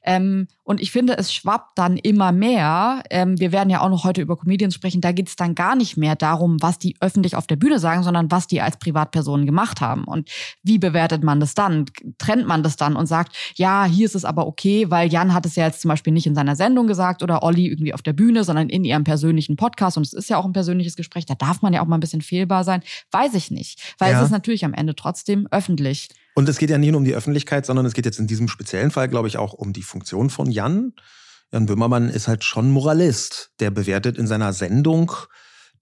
Ähm, 0.07 0.47
und 0.63 0.79
ich 0.79 0.93
finde, 0.93 1.17
es 1.17 1.33
schwappt 1.33 1.77
dann 1.77 1.97
immer 1.97 2.31
mehr. 2.31 3.03
Ähm, 3.09 3.37
wir 3.41 3.51
werden 3.51 3.69
ja 3.69 3.81
auch 3.81 3.89
noch 3.89 4.05
heute 4.05 4.21
über 4.21 4.37
Comedians 4.37 4.73
sprechen. 4.73 5.01
Da 5.01 5.11
geht 5.11 5.27
es 5.27 5.35
dann 5.35 5.53
gar 5.53 5.75
nicht 5.75 5.97
mehr 5.97 6.15
darum, 6.15 6.61
was 6.61 6.79
die 6.79 6.95
öffentlich 7.01 7.35
auf 7.35 7.45
der 7.45 7.57
Bühne 7.57 7.77
sagen, 7.77 8.03
sondern 8.03 8.31
was 8.31 8.47
die 8.47 8.61
als 8.61 8.77
Privatpersonen 8.79 9.45
gemacht 9.45 9.81
haben. 9.81 10.05
Und 10.05 10.29
wie 10.63 10.77
bewertet 10.77 11.25
man 11.25 11.41
das 11.41 11.55
dann? 11.55 11.85
Trennt 12.19 12.47
man 12.47 12.63
das 12.63 12.77
dann 12.77 12.95
und 12.95 13.05
sagt, 13.05 13.35
ja, 13.55 13.83
hier 13.83 14.05
ist 14.05 14.15
es 14.15 14.23
aber 14.23 14.47
okay, 14.47 14.89
weil 14.89 15.11
Jan 15.11 15.33
hat 15.33 15.45
es 15.45 15.57
ja 15.57 15.65
jetzt 15.65 15.81
zum 15.81 15.89
Beispiel 15.89 16.13
nicht 16.13 16.25
in 16.25 16.35
seiner 16.35 16.55
Sendung 16.55 16.87
gesagt 16.87 17.21
oder 17.21 17.43
Olli 17.43 17.67
irgendwie 17.67 17.93
auf 17.93 18.01
der 18.01 18.13
Bühne, 18.13 18.45
sondern 18.45 18.69
in 18.69 18.85
ihrem 18.85 19.03
persönlichen 19.03 19.57
Podcast. 19.57 19.97
Und 19.97 20.05
es 20.05 20.13
ist 20.13 20.29
ja 20.29 20.37
auch 20.37 20.45
ein 20.45 20.53
persönliches 20.53 20.95
Gespräch. 20.95 21.25
Da 21.25 21.35
darf 21.35 21.61
man 21.61 21.73
ja 21.73 21.81
auch 21.81 21.87
mal 21.87 21.97
ein 21.97 22.01
bisschen 22.01 22.21
fehlbar 22.21 22.63
sein. 22.63 22.81
Weiß 23.11 23.33
ich 23.33 23.51
nicht. 23.51 23.95
Weil 23.97 24.13
ja. 24.13 24.19
es 24.19 24.27
ist 24.27 24.31
natürlich 24.31 24.63
am 24.63 24.73
Ende 24.73 24.95
trotzdem 24.95 25.47
öffentlich. 25.51 26.07
Und 26.37 26.47
es 26.47 26.59
geht 26.59 26.69
ja 26.69 26.77
nicht 26.77 26.91
nur 26.91 26.99
um 26.99 27.03
die 27.03 27.15
Öffentlichkeit, 27.15 27.65
sondern 27.65 27.87
es 27.87 27.95
geht 27.95 28.05
jetzt 28.05 28.19
in 28.19 28.27
diesem 28.27 28.47
speziellen 28.47 28.91
Fall, 28.91 29.07
glaube 29.07 29.27
ich, 29.27 29.37
auch 29.37 29.53
um 29.53 29.73
die 29.73 29.81
Funktion 29.81 30.29
von 30.29 30.51
Jan. 30.51 30.93
Jan 31.51 31.65
Böhmermann 31.65 32.09
ist 32.09 32.27
halt 32.27 32.43
schon 32.43 32.69
Moralist. 32.69 33.49
Der 33.59 33.71
bewertet 33.71 34.19
in 34.19 34.27
seiner 34.27 34.53
Sendung 34.53 35.11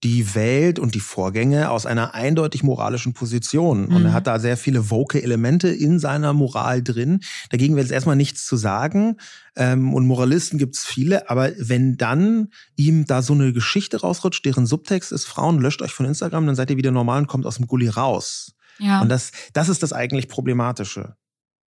die 0.02 0.34
Welt 0.34 0.78
und 0.78 0.94
die 0.94 1.00
Vorgänge 1.00 1.68
aus 1.68 1.84
einer 1.84 2.14
eindeutig 2.14 2.62
moralischen 2.62 3.12
Position. 3.12 3.88
Und 3.88 4.04
er 4.04 4.08
mhm. 4.08 4.12
hat 4.14 4.26
da 4.26 4.38
sehr 4.38 4.56
viele 4.56 4.88
woke 4.88 5.22
Elemente 5.22 5.68
in 5.68 5.98
seiner 5.98 6.32
Moral 6.32 6.82
drin. 6.82 7.20
Dagegen 7.50 7.76
wäre 7.76 7.84
jetzt 7.84 7.92
erstmal 7.92 8.16
nichts 8.16 8.46
zu 8.46 8.56
sagen. 8.56 9.18
Ähm, 9.56 9.92
und 9.92 10.06
Moralisten 10.06 10.56
gibt 10.56 10.76
es 10.76 10.86
viele. 10.86 11.28
Aber 11.28 11.50
wenn 11.58 11.98
dann 11.98 12.48
ihm 12.76 13.04
da 13.04 13.20
so 13.20 13.34
eine 13.34 13.52
Geschichte 13.52 14.00
rausrutscht, 14.00 14.46
deren 14.46 14.64
Subtext 14.64 15.12
ist, 15.12 15.26
Frauen, 15.26 15.58
löscht 15.58 15.82
euch 15.82 15.92
von 15.92 16.06
Instagram, 16.06 16.46
dann 16.46 16.56
seid 16.56 16.70
ihr 16.70 16.78
wieder 16.78 16.92
normal 16.92 17.20
und 17.20 17.26
kommt 17.26 17.44
aus 17.44 17.56
dem 17.56 17.66
Gully 17.66 17.88
raus. 17.90 18.55
Ja. 18.78 19.00
Und 19.00 19.08
das, 19.08 19.32
das 19.52 19.68
ist 19.68 19.82
das 19.82 19.92
eigentlich 19.92 20.28
Problematische. 20.28 21.16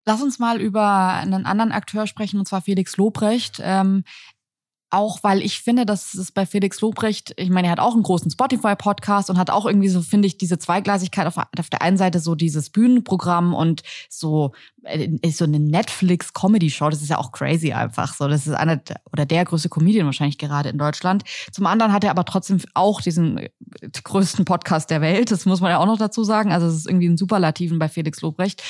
Lass 0.05 0.23
uns 0.23 0.39
mal 0.39 0.61
über 0.61 1.15
einen 1.15 1.47
anderen 1.47 1.73
Akteur 1.73 2.07
sprechen, 2.07 2.39
und 2.39 2.47
zwar 2.47 2.63
Felix 2.63 2.97
Lobrecht. 2.97 3.59
Ähm, 3.61 4.05
auch 4.91 5.23
weil 5.23 5.43
ich 5.43 5.61
finde, 5.61 5.85
dass 5.85 6.15
es 6.15 6.31
bei 6.31 6.47
Felix 6.47 6.81
Lobrecht, 6.81 7.35
ich 7.37 7.51
meine, 7.51 7.69
er 7.69 7.73
hat 7.73 7.81
auch 7.81 7.95
einen 7.95 8.03
großen 8.03 8.31
Spotify-Podcast 8.31 9.31
und 9.31 9.39
hat 9.39 9.51
auch 9.51 9.67
irgendwie 9.67 9.89
so, 9.89 10.01
finde 10.01 10.27
ich, 10.27 10.39
diese 10.39 10.59
Zweigleisigkeit 10.59 11.27
auf, 11.27 11.37
auf 11.37 11.71
der 11.71 11.83
einen 11.83 11.97
Seite 11.97 12.21
so 12.21 12.35
dieses 12.35 12.71
Bühnenprogramm 12.71 13.55
und 13.55 13.83
so, 14.09 14.53
äh, 14.85 15.09
so 15.31 15.45
eine 15.45 15.59
Netflix-Comedy-Show, 15.59 16.89
das 16.91 17.03
ist 17.03 17.09
ja 17.09 17.19
auch 17.19 17.33
crazy 17.33 17.73
einfach. 17.73 18.15
So, 18.15 18.29
das 18.29 18.47
ist 18.47 18.55
einer 18.55 18.81
oder 19.13 19.27
der 19.27 19.45
größte 19.45 19.69
Comedian 19.69 20.07
wahrscheinlich 20.07 20.39
gerade 20.39 20.69
in 20.69 20.79
Deutschland. 20.79 21.25
Zum 21.53 21.67
anderen 21.67 21.93
hat 21.93 22.05
er 22.05 22.11
aber 22.11 22.25
trotzdem 22.25 22.61
auch 22.75 23.01
diesen 23.01 23.39
äh, 23.39 23.51
größten 24.05 24.45
Podcast 24.45 24.91
der 24.91 25.01
Welt, 25.01 25.31
das 25.31 25.47
muss 25.47 25.61
man 25.61 25.71
ja 25.71 25.79
auch 25.79 25.87
noch 25.87 25.99
dazu 25.99 26.23
sagen. 26.23 26.53
Also 26.53 26.67
es 26.67 26.77
ist 26.77 26.87
irgendwie 26.87 27.09
ein 27.09 27.17
Superlativen 27.17 27.79
bei 27.79 27.89
Felix 27.89 28.21
Lobrecht. 28.21 28.63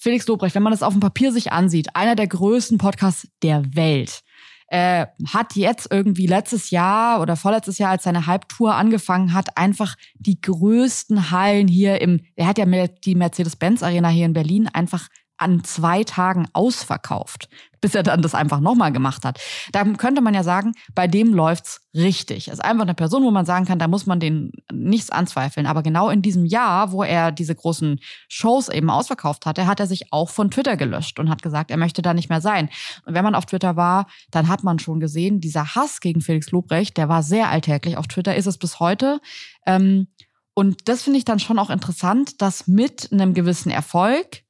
Felix 0.00 0.28
Lobrecht, 0.28 0.54
wenn 0.54 0.62
man 0.62 0.72
das 0.72 0.84
auf 0.84 0.92
dem 0.92 1.00
Papier 1.00 1.32
sich 1.32 1.50
ansieht, 1.50 1.96
einer 1.96 2.14
der 2.14 2.28
größten 2.28 2.78
Podcasts 2.78 3.28
der 3.42 3.74
Welt 3.74 4.22
äh, 4.68 5.06
hat 5.32 5.56
jetzt 5.56 5.88
irgendwie 5.90 6.26
letztes 6.26 6.70
Jahr 6.70 7.20
oder 7.20 7.36
vorletztes 7.36 7.78
Jahr, 7.78 7.90
als 7.90 8.04
seine 8.04 8.26
Halbtour 8.26 8.74
angefangen 8.74 9.32
hat, 9.32 9.56
einfach 9.56 9.96
die 10.18 10.40
größten 10.40 11.30
Hallen 11.30 11.68
hier 11.68 12.00
im, 12.00 12.20
er 12.36 12.46
hat 12.46 12.58
ja 12.58 12.66
die 12.66 13.14
Mercedes-Benz 13.14 13.82
Arena 13.82 14.08
hier 14.08 14.26
in 14.26 14.34
Berlin 14.34 14.68
einfach 14.68 15.08
an 15.38 15.64
zwei 15.64 16.04
Tagen 16.04 16.46
ausverkauft, 16.52 17.48
bis 17.80 17.94
er 17.94 18.02
dann 18.02 18.22
das 18.22 18.34
einfach 18.34 18.60
nochmal 18.60 18.92
gemacht 18.92 19.24
hat. 19.24 19.40
Da 19.72 19.84
könnte 19.84 20.20
man 20.20 20.34
ja 20.34 20.42
sagen, 20.42 20.72
bei 20.94 21.06
dem 21.06 21.32
läuft's 21.32 21.80
richtig. 21.94 22.48
ist 22.48 22.64
einfach 22.64 22.82
eine 22.82 22.94
Person, 22.94 23.22
wo 23.22 23.30
man 23.30 23.46
sagen 23.46 23.64
kann, 23.64 23.78
da 23.78 23.88
muss 23.88 24.06
man 24.06 24.20
den 24.20 24.52
nichts 24.72 25.10
anzweifeln. 25.10 25.66
Aber 25.66 25.82
genau 25.82 26.10
in 26.10 26.22
diesem 26.22 26.44
Jahr, 26.44 26.92
wo 26.92 27.02
er 27.02 27.32
diese 27.32 27.54
großen 27.54 28.00
Shows 28.28 28.68
eben 28.68 28.90
ausverkauft 28.90 29.46
hatte, 29.46 29.66
hat 29.66 29.80
er 29.80 29.86
sich 29.86 30.12
auch 30.12 30.28
von 30.28 30.50
Twitter 30.50 30.76
gelöscht 30.76 31.18
und 31.18 31.30
hat 31.30 31.42
gesagt, 31.42 31.70
er 31.70 31.76
möchte 31.76 32.02
da 32.02 32.14
nicht 32.14 32.28
mehr 32.28 32.40
sein. 32.40 32.68
Und 33.06 33.14
wenn 33.14 33.24
man 33.24 33.34
auf 33.34 33.46
Twitter 33.46 33.76
war, 33.76 34.06
dann 34.30 34.48
hat 34.48 34.64
man 34.64 34.78
schon 34.78 35.00
gesehen, 35.00 35.40
dieser 35.40 35.74
Hass 35.74 36.00
gegen 36.00 36.20
Felix 36.20 36.50
Lobrecht, 36.50 36.96
der 36.96 37.08
war 37.08 37.22
sehr 37.22 37.48
alltäglich. 37.48 37.96
Auf 37.96 38.08
Twitter 38.08 38.34
ist 38.34 38.46
es 38.46 38.58
bis 38.58 38.80
heute. 38.80 39.20
Ähm, 39.66 40.08
und 40.54 40.88
das 40.88 41.02
finde 41.02 41.18
ich 41.18 41.24
dann 41.24 41.38
schon 41.38 41.60
auch 41.60 41.70
interessant, 41.70 42.42
dass 42.42 42.66
mit 42.66 43.12
einem 43.12 43.32
gewissen 43.32 43.70
Erfolg 43.70 44.42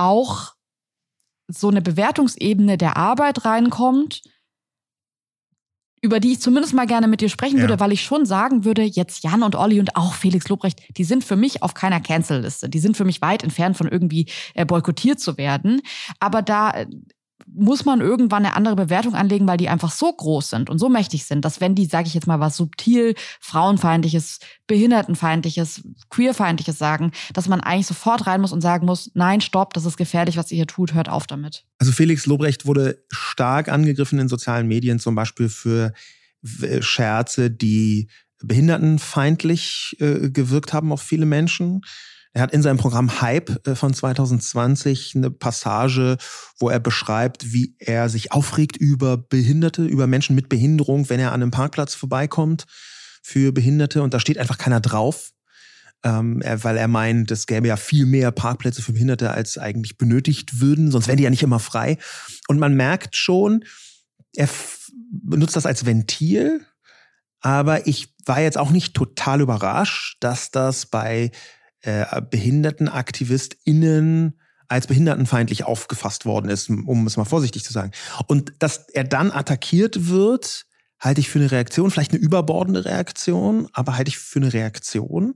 auch 0.00 0.54
so 1.48 1.68
eine 1.68 1.82
Bewertungsebene 1.82 2.78
der 2.78 2.96
Arbeit 2.96 3.44
reinkommt, 3.44 4.22
über 6.02 6.18
die 6.18 6.32
ich 6.32 6.40
zumindest 6.40 6.72
mal 6.72 6.86
gerne 6.86 7.08
mit 7.08 7.20
dir 7.20 7.28
sprechen 7.28 7.56
ja. 7.56 7.62
würde, 7.62 7.80
weil 7.80 7.92
ich 7.92 8.02
schon 8.02 8.24
sagen 8.24 8.64
würde, 8.64 8.82
jetzt 8.82 9.22
Jan 9.22 9.42
und 9.42 9.54
Olli 9.54 9.80
und 9.80 9.96
auch 9.96 10.14
Felix 10.14 10.48
Lobrecht, 10.48 10.80
die 10.96 11.04
sind 11.04 11.24
für 11.24 11.36
mich 11.36 11.62
auf 11.62 11.74
keiner 11.74 12.00
Cancel-Liste. 12.00 12.68
Die 12.70 12.78
sind 12.78 12.96
für 12.96 13.04
mich 13.04 13.20
weit 13.20 13.42
entfernt 13.42 13.76
von 13.76 13.88
irgendwie 13.88 14.26
äh, 14.54 14.64
boykottiert 14.64 15.20
zu 15.20 15.36
werden. 15.36 15.82
Aber 16.18 16.40
da 16.40 16.70
äh, 16.70 16.86
muss 17.54 17.84
man 17.84 18.00
irgendwann 18.00 18.44
eine 18.44 18.54
andere 18.54 18.76
Bewertung 18.76 19.14
anlegen, 19.14 19.46
weil 19.46 19.56
die 19.56 19.68
einfach 19.68 19.90
so 19.90 20.12
groß 20.12 20.50
sind 20.50 20.70
und 20.70 20.78
so 20.78 20.88
mächtig 20.88 21.24
sind, 21.24 21.44
dass 21.44 21.60
wenn 21.60 21.74
die, 21.74 21.86
sage 21.86 22.06
ich 22.06 22.14
jetzt 22.14 22.26
mal, 22.26 22.40
was 22.40 22.56
subtil 22.56 23.14
frauenfeindliches, 23.40 24.40
behindertenfeindliches, 24.66 25.82
queerfeindliches 26.10 26.78
sagen, 26.78 27.12
dass 27.32 27.48
man 27.48 27.60
eigentlich 27.60 27.86
sofort 27.86 28.26
rein 28.26 28.40
muss 28.40 28.52
und 28.52 28.60
sagen 28.60 28.86
muss, 28.86 29.10
nein, 29.14 29.40
stopp, 29.40 29.74
das 29.74 29.84
ist 29.84 29.96
gefährlich, 29.96 30.36
was 30.36 30.50
ihr 30.50 30.56
hier 30.56 30.66
tut, 30.66 30.94
hört 30.94 31.08
auf 31.08 31.26
damit. 31.26 31.64
Also 31.78 31.92
Felix 31.92 32.26
Lobrecht 32.26 32.66
wurde 32.66 33.02
stark 33.10 33.68
angegriffen 33.68 34.18
in 34.18 34.28
sozialen 34.28 34.68
Medien, 34.68 34.98
zum 34.98 35.14
Beispiel 35.14 35.48
für 35.48 35.92
äh, 36.62 36.82
Scherze, 36.82 37.50
die 37.50 38.08
behindertenfeindlich 38.42 39.96
äh, 40.00 40.30
gewirkt 40.30 40.72
haben 40.72 40.92
auf 40.92 41.02
viele 41.02 41.26
Menschen. 41.26 41.82
Er 42.32 42.42
hat 42.42 42.52
in 42.52 42.62
seinem 42.62 42.76
Programm 42.76 43.20
Hype 43.20 43.66
äh, 43.66 43.74
von 43.74 43.92
2020 43.92 45.14
eine 45.16 45.30
Passage, 45.30 46.16
wo 46.58 46.68
er 46.68 46.78
beschreibt, 46.78 47.52
wie 47.52 47.74
er 47.78 48.08
sich 48.08 48.32
aufregt 48.32 48.76
über 48.76 49.16
Behinderte, 49.16 49.84
über 49.84 50.06
Menschen 50.06 50.36
mit 50.36 50.48
Behinderung, 50.48 51.08
wenn 51.08 51.20
er 51.20 51.32
an 51.32 51.42
einem 51.42 51.50
Parkplatz 51.50 51.94
vorbeikommt 51.94 52.66
für 53.22 53.52
Behinderte 53.52 54.02
und 54.02 54.14
da 54.14 54.20
steht 54.20 54.38
einfach 54.38 54.58
keiner 54.58 54.80
drauf. 54.80 55.32
Ähm, 56.02 56.42
weil 56.42 56.78
er 56.78 56.88
meint, 56.88 57.30
es 57.30 57.46
gäbe 57.46 57.68
ja 57.68 57.76
viel 57.76 58.06
mehr 58.06 58.30
Parkplätze 58.30 58.80
für 58.80 58.92
Behinderte, 58.92 59.32
als 59.32 59.58
eigentlich 59.58 59.98
benötigt 59.98 60.58
würden, 60.58 60.90
sonst 60.90 61.08
wären 61.08 61.18
die 61.18 61.24
ja 61.24 61.30
nicht 61.30 61.42
immer 61.42 61.58
frei. 61.58 61.98
Und 62.48 62.58
man 62.58 62.74
merkt 62.74 63.16
schon, 63.16 63.66
er 64.34 64.48
benutzt 65.10 65.56
das 65.56 65.66
als 65.66 65.84
Ventil, 65.84 66.64
aber 67.42 67.86
ich 67.86 68.14
war 68.24 68.40
jetzt 68.40 68.56
auch 68.56 68.70
nicht 68.70 68.94
total 68.94 69.42
überrascht, 69.42 70.16
dass 70.20 70.50
das 70.50 70.86
bei 70.86 71.32
äh, 71.82 72.22
BehindertenaktivistInnen 72.22 74.38
als 74.68 74.86
behindertenfeindlich 74.86 75.64
aufgefasst 75.64 76.26
worden 76.26 76.48
ist, 76.48 76.70
um 76.70 77.06
es 77.06 77.16
mal 77.16 77.24
vorsichtig 77.24 77.64
zu 77.64 77.72
sagen. 77.72 77.90
Und 78.28 78.52
dass 78.60 78.88
er 78.90 79.02
dann 79.02 79.32
attackiert 79.32 80.08
wird, 80.08 80.66
halte 81.00 81.20
ich 81.20 81.28
für 81.28 81.40
eine 81.40 81.50
Reaktion, 81.50 81.90
vielleicht 81.90 82.12
eine 82.12 82.20
überbordende 82.20 82.84
Reaktion, 82.84 83.68
aber 83.72 83.96
halte 83.96 84.10
ich 84.10 84.18
für 84.18 84.38
eine 84.38 84.52
Reaktion. 84.52 85.34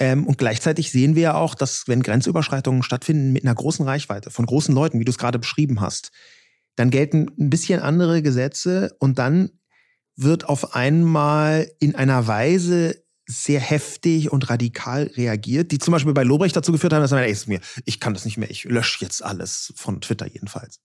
Ähm, 0.00 0.26
und 0.26 0.38
gleichzeitig 0.38 0.90
sehen 0.90 1.14
wir 1.14 1.22
ja 1.22 1.34
auch, 1.34 1.54
dass 1.54 1.86
wenn 1.86 2.02
Grenzüberschreitungen 2.02 2.82
stattfinden 2.82 3.32
mit 3.32 3.44
einer 3.44 3.54
großen 3.54 3.86
Reichweite 3.86 4.30
von 4.30 4.46
großen 4.46 4.74
Leuten, 4.74 4.98
wie 4.98 5.04
du 5.04 5.10
es 5.10 5.18
gerade 5.18 5.38
beschrieben 5.38 5.80
hast, 5.80 6.10
dann 6.74 6.90
gelten 6.90 7.30
ein 7.38 7.50
bisschen 7.50 7.80
andere 7.80 8.22
Gesetze 8.22 8.96
und 8.98 9.18
dann 9.18 9.50
wird 10.16 10.48
auf 10.48 10.74
einmal 10.74 11.70
in 11.78 11.94
einer 11.94 12.26
Weise 12.26 13.02
sehr 13.26 13.60
heftig 13.60 14.32
und 14.32 14.50
radikal 14.50 15.10
reagiert, 15.16 15.72
die 15.72 15.78
zum 15.78 15.92
Beispiel 15.92 16.12
bei 16.12 16.24
Lobrecht 16.24 16.56
dazu 16.56 16.72
geführt 16.72 16.92
haben, 16.92 17.02
dass 17.02 17.12
er 17.12 17.22
ey, 17.22 17.30
ist 17.30 17.48
mir, 17.48 17.60
ich 17.84 18.00
kann 18.00 18.14
das 18.14 18.24
nicht 18.24 18.36
mehr, 18.36 18.50
ich 18.50 18.64
lösche 18.64 19.04
jetzt 19.04 19.22
alles 19.22 19.72
von 19.76 20.00
Twitter 20.00 20.26
jedenfalls. 20.26 20.80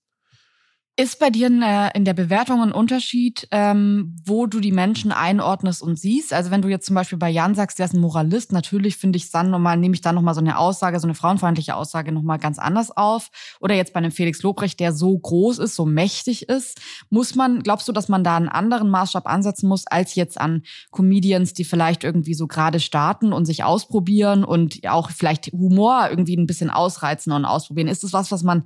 Ist 0.99 1.19
bei 1.19 1.29
dir 1.29 1.45
in 1.93 2.05
der 2.05 2.13
Bewertung 2.15 2.59
ein 2.63 2.71
Unterschied, 2.71 3.47
ähm, 3.51 4.15
wo 4.25 4.47
du 4.47 4.59
die 4.59 4.71
Menschen 4.71 5.11
einordnest 5.11 5.83
und 5.83 5.99
siehst? 5.99 6.33
Also 6.33 6.49
wenn 6.49 6.63
du 6.63 6.69
jetzt 6.69 6.87
zum 6.87 6.95
Beispiel 6.95 7.19
bei 7.19 7.29
Jan 7.29 7.53
sagst, 7.53 7.77
der 7.77 7.85
ist 7.85 7.93
ein 7.93 8.01
Moralist, 8.01 8.51
natürlich 8.51 8.97
finde 8.97 9.17
ich 9.17 9.29
dann 9.29 9.51
nochmal, 9.51 9.77
nehme 9.77 9.93
ich 9.93 10.01
dann 10.01 10.15
nochmal 10.15 10.33
so 10.33 10.39
eine 10.39 10.57
Aussage, 10.57 10.99
so 10.99 11.05
eine 11.05 11.13
frauenfeindliche 11.13 11.75
Aussage 11.75 12.11
nochmal 12.11 12.39
ganz 12.39 12.57
anders 12.57 12.89
auf. 12.89 13.29
Oder 13.59 13.75
jetzt 13.75 13.93
bei 13.93 13.99
einem 13.99 14.09
Felix 14.09 14.41
Lobrecht, 14.41 14.79
der 14.79 14.91
so 14.91 15.15
groß 15.15 15.59
ist, 15.59 15.75
so 15.75 15.85
mächtig 15.85 16.49
ist, 16.49 16.81
muss 17.11 17.35
man, 17.35 17.61
glaubst 17.61 17.87
du, 17.87 17.91
dass 17.91 18.09
man 18.09 18.23
da 18.23 18.35
einen 18.35 18.49
anderen 18.49 18.89
Maßstab 18.89 19.27
ansetzen 19.27 19.69
muss, 19.69 19.85
als 19.85 20.15
jetzt 20.15 20.41
an 20.41 20.63
Comedians, 20.91 21.53
die 21.53 21.65
vielleicht 21.65 22.05
irgendwie 22.05 22.33
so 22.33 22.47
gerade 22.47 22.79
starten 22.79 23.33
und 23.33 23.45
sich 23.45 23.63
ausprobieren 23.63 24.43
und 24.43 24.79
auch 24.87 25.11
vielleicht 25.11 25.51
Humor 25.51 26.07
irgendwie 26.09 26.37
ein 26.37 26.47
bisschen 26.47 26.71
ausreizen 26.71 27.33
und 27.33 27.45
ausprobieren? 27.45 27.87
Ist 27.87 28.03
das 28.03 28.13
was, 28.13 28.31
was 28.31 28.41
man 28.41 28.63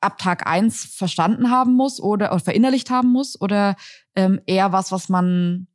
ab 0.00 0.18
Tag 0.18 0.46
eins 0.46 0.84
verstanden 0.84 1.50
haben 1.50 1.74
muss 1.74 2.00
oder, 2.00 2.32
oder 2.32 2.40
verinnerlicht 2.40 2.90
haben 2.90 3.08
muss 3.08 3.40
oder 3.40 3.76
ähm, 4.14 4.40
eher 4.46 4.72
was, 4.72 4.92
was 4.92 5.08
man, 5.08 5.68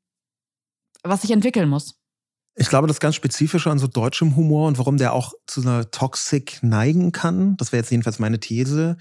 was 1.04 1.22
sich 1.22 1.32
entwickeln 1.32 1.70
muss? 1.70 1.98
Ich 2.56 2.68
glaube, 2.68 2.88
das 2.88 3.00
ganz 3.00 3.16
Spezifische 3.16 3.72
an 3.72 3.80
so 3.80 3.88
deutschem 3.88 4.36
Humor 4.36 4.68
und 4.68 4.78
warum 4.78 4.98
der 4.98 5.14
auch 5.14 5.34
zu 5.48 5.62
einer 5.62 5.90
Toxik 5.90 6.60
neigen 6.62 7.12
kann, 7.12 7.56
das 7.58 7.72
wäre 7.72 7.82
jetzt 7.82 7.92
jedenfalls 7.92 8.20
meine 8.20 8.40
These, 8.40 8.98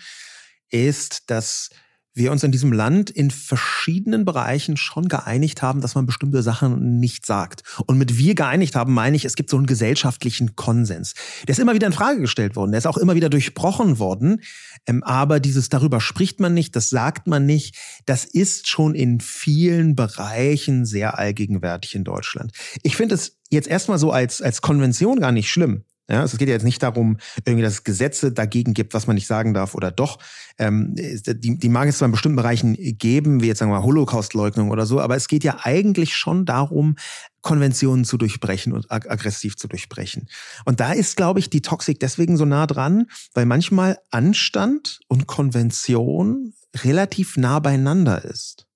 ist, 0.68 1.30
dass 1.30 1.70
wir 2.12 2.32
uns 2.32 2.42
in 2.42 2.50
diesem 2.50 2.72
Land 2.72 3.10
in 3.10 3.30
verschiedenen 3.30 4.24
Bereichen 4.24 4.76
schon 4.76 5.08
geeinigt 5.08 5.62
haben, 5.62 5.80
dass 5.80 5.94
man 5.94 6.06
bestimmte 6.06 6.42
Sachen 6.42 6.98
nicht 6.98 7.24
sagt. 7.24 7.62
Und 7.86 7.98
mit 7.98 8.18
wir 8.18 8.34
geeinigt 8.34 8.74
haben, 8.74 8.92
meine 8.92 9.16
ich, 9.16 9.24
es 9.24 9.36
gibt 9.36 9.50
so 9.50 9.56
einen 9.56 9.66
gesellschaftlichen 9.66 10.56
Konsens. 10.56 11.14
Der 11.46 11.52
ist 11.52 11.58
immer 11.58 11.74
wieder 11.74 11.86
in 11.86 11.92
Frage 11.92 12.20
gestellt 12.20 12.56
worden, 12.56 12.72
der 12.72 12.78
ist 12.78 12.86
auch 12.86 12.96
immer 12.96 13.14
wieder 13.14 13.30
durchbrochen 13.30 13.98
worden. 13.98 14.40
Ähm, 14.86 15.02
aber 15.04 15.40
dieses 15.40 15.68
darüber 15.68 16.00
spricht 16.00 16.40
man 16.40 16.54
nicht, 16.54 16.74
das 16.74 16.90
sagt 16.90 17.26
man 17.26 17.46
nicht, 17.46 17.76
das 18.06 18.24
ist 18.24 18.68
schon 18.68 18.94
in 18.94 19.20
vielen 19.20 19.94
Bereichen 19.94 20.84
sehr 20.86 21.18
allgegenwärtig 21.18 21.94
in 21.94 22.04
Deutschland. 22.04 22.52
Ich 22.82 22.96
finde 22.96 23.14
es 23.14 23.38
jetzt 23.50 23.68
erstmal 23.68 23.98
so 23.98 24.10
als, 24.10 24.42
als 24.42 24.62
Konvention 24.62 25.20
gar 25.20 25.32
nicht 25.32 25.50
schlimm. 25.50 25.84
Ja, 26.10 26.22
also 26.22 26.34
es 26.34 26.38
geht 26.38 26.48
ja 26.48 26.54
jetzt 26.54 26.64
nicht 26.64 26.82
darum, 26.82 27.18
irgendwie, 27.44 27.62
dass 27.62 27.74
es 27.74 27.84
Gesetze 27.84 28.32
dagegen 28.32 28.74
gibt, 28.74 28.94
was 28.94 29.06
man 29.06 29.14
nicht 29.14 29.28
sagen 29.28 29.54
darf 29.54 29.76
oder 29.76 29.92
doch. 29.92 30.18
Ähm, 30.58 30.94
die, 30.96 31.56
die 31.56 31.68
mag 31.68 31.88
es 31.88 31.98
zwar 31.98 32.06
in 32.06 32.12
bestimmten 32.12 32.36
Bereichen 32.36 32.76
geben, 32.98 33.42
wie 33.42 33.46
jetzt 33.46 33.58
sagen 33.58 33.70
wir 33.70 33.84
Holocaustleugnung 33.84 34.70
oder 34.70 34.86
so, 34.86 35.00
aber 35.00 35.14
es 35.14 35.28
geht 35.28 35.44
ja 35.44 35.58
eigentlich 35.62 36.16
schon 36.16 36.46
darum, 36.46 36.96
Konventionen 37.42 38.04
zu 38.04 38.18
durchbrechen 38.18 38.72
und 38.72 38.90
ag 38.90 39.08
aggressiv 39.08 39.56
zu 39.56 39.68
durchbrechen. 39.68 40.28
Und 40.64 40.80
da 40.80 40.92
ist, 40.92 41.16
glaube 41.16 41.38
ich, 41.38 41.48
die 41.48 41.62
Toxik 41.62 42.00
deswegen 42.00 42.36
so 42.36 42.44
nah 42.44 42.66
dran, 42.66 43.06
weil 43.32 43.46
manchmal 43.46 43.98
Anstand 44.10 44.98
und 45.06 45.28
Konvention 45.28 46.54
relativ 46.76 47.36
nah 47.36 47.60
beieinander 47.60 48.24
ist. 48.24 48.66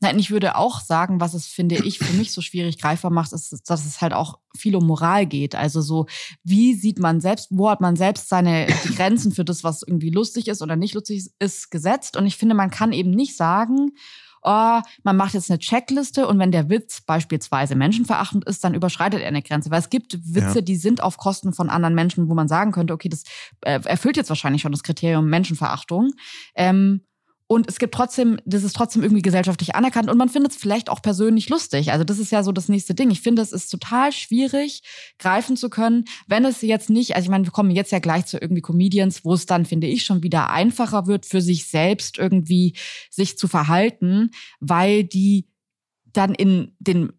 Nein, 0.00 0.18
ich 0.18 0.30
würde 0.30 0.56
auch 0.56 0.80
sagen, 0.80 1.20
was 1.20 1.34
es, 1.34 1.46
finde 1.46 1.76
ich, 1.76 1.98
für 1.98 2.12
mich 2.14 2.32
so 2.32 2.40
schwierig 2.40 2.78
greifbar 2.78 3.10
macht, 3.10 3.32
ist, 3.32 3.68
dass 3.68 3.86
es 3.86 4.00
halt 4.00 4.12
auch 4.12 4.38
viel 4.56 4.76
um 4.76 4.86
Moral 4.86 5.26
geht. 5.26 5.54
Also 5.54 5.80
so, 5.80 6.06
wie 6.42 6.74
sieht 6.74 6.98
man 6.98 7.20
selbst, 7.20 7.48
wo 7.50 7.70
hat 7.70 7.80
man 7.80 7.96
selbst 7.96 8.28
seine 8.28 8.66
Grenzen 8.96 9.32
für 9.32 9.44
das, 9.44 9.64
was 9.64 9.82
irgendwie 9.82 10.10
lustig 10.10 10.48
ist 10.48 10.62
oder 10.62 10.76
nicht 10.76 10.94
lustig 10.94 11.30
ist, 11.38 11.70
gesetzt. 11.70 12.16
Und 12.16 12.26
ich 12.26 12.36
finde, 12.36 12.54
man 12.54 12.70
kann 12.70 12.92
eben 12.92 13.10
nicht 13.10 13.36
sagen, 13.36 13.92
oh, 14.44 14.80
man 15.02 15.16
macht 15.16 15.34
jetzt 15.34 15.50
eine 15.50 15.58
Checkliste 15.58 16.28
und 16.28 16.38
wenn 16.38 16.52
der 16.52 16.68
Witz 16.68 17.00
beispielsweise 17.00 17.74
menschenverachtend 17.74 18.44
ist, 18.44 18.62
dann 18.62 18.74
überschreitet 18.74 19.20
er 19.20 19.28
eine 19.28 19.42
Grenze. 19.42 19.70
Weil 19.70 19.80
es 19.80 19.90
gibt 19.90 20.18
Witze, 20.22 20.58
ja. 20.58 20.60
die 20.60 20.76
sind 20.76 21.02
auf 21.02 21.16
Kosten 21.16 21.52
von 21.52 21.70
anderen 21.70 21.94
Menschen, 21.94 22.28
wo 22.28 22.34
man 22.34 22.46
sagen 22.46 22.70
könnte, 22.70 22.92
okay, 22.92 23.08
das 23.08 23.24
äh, 23.62 23.80
erfüllt 23.84 24.16
jetzt 24.16 24.28
wahrscheinlich 24.28 24.62
schon 24.62 24.72
das 24.72 24.82
Kriterium 24.82 25.28
Menschenverachtung. 25.28 26.12
Ähm, 26.54 27.06
Und 27.46 27.68
es 27.68 27.78
gibt 27.78 27.94
trotzdem, 27.94 28.38
das 28.46 28.64
ist 28.64 28.74
trotzdem 28.74 29.02
irgendwie 29.02 29.20
gesellschaftlich 29.20 29.74
anerkannt 29.74 30.10
und 30.10 30.16
man 30.16 30.30
findet 30.30 30.52
es 30.52 30.58
vielleicht 30.58 30.88
auch 30.88 31.02
persönlich 31.02 31.50
lustig. 31.50 31.92
Also 31.92 32.02
das 32.02 32.18
ist 32.18 32.32
ja 32.32 32.42
so 32.42 32.52
das 32.52 32.70
nächste 32.70 32.94
Ding. 32.94 33.10
Ich 33.10 33.20
finde, 33.20 33.42
es 33.42 33.52
ist 33.52 33.68
total 33.68 34.12
schwierig, 34.12 34.82
greifen 35.18 35.56
zu 35.56 35.68
können, 35.68 36.06
wenn 36.26 36.46
es 36.46 36.62
jetzt 36.62 36.88
nicht, 36.88 37.14
also 37.14 37.26
ich 37.26 37.30
meine, 37.30 37.44
wir 37.44 37.52
kommen 37.52 37.70
jetzt 37.70 37.92
ja 37.92 37.98
gleich 37.98 38.24
zu 38.24 38.38
irgendwie 38.38 38.62
Comedians, 38.62 39.26
wo 39.26 39.34
es 39.34 39.44
dann, 39.44 39.66
finde 39.66 39.88
ich, 39.88 40.06
schon 40.06 40.22
wieder 40.22 40.50
einfacher 40.50 41.06
wird, 41.06 41.26
für 41.26 41.42
sich 41.42 41.66
selbst 41.66 42.18
irgendwie 42.18 42.76
sich 43.10 43.36
zu 43.36 43.46
verhalten, 43.46 44.30
weil 44.60 45.04
die 45.04 45.46
dann 46.14 46.34
in 46.34 46.74
den 46.78 47.12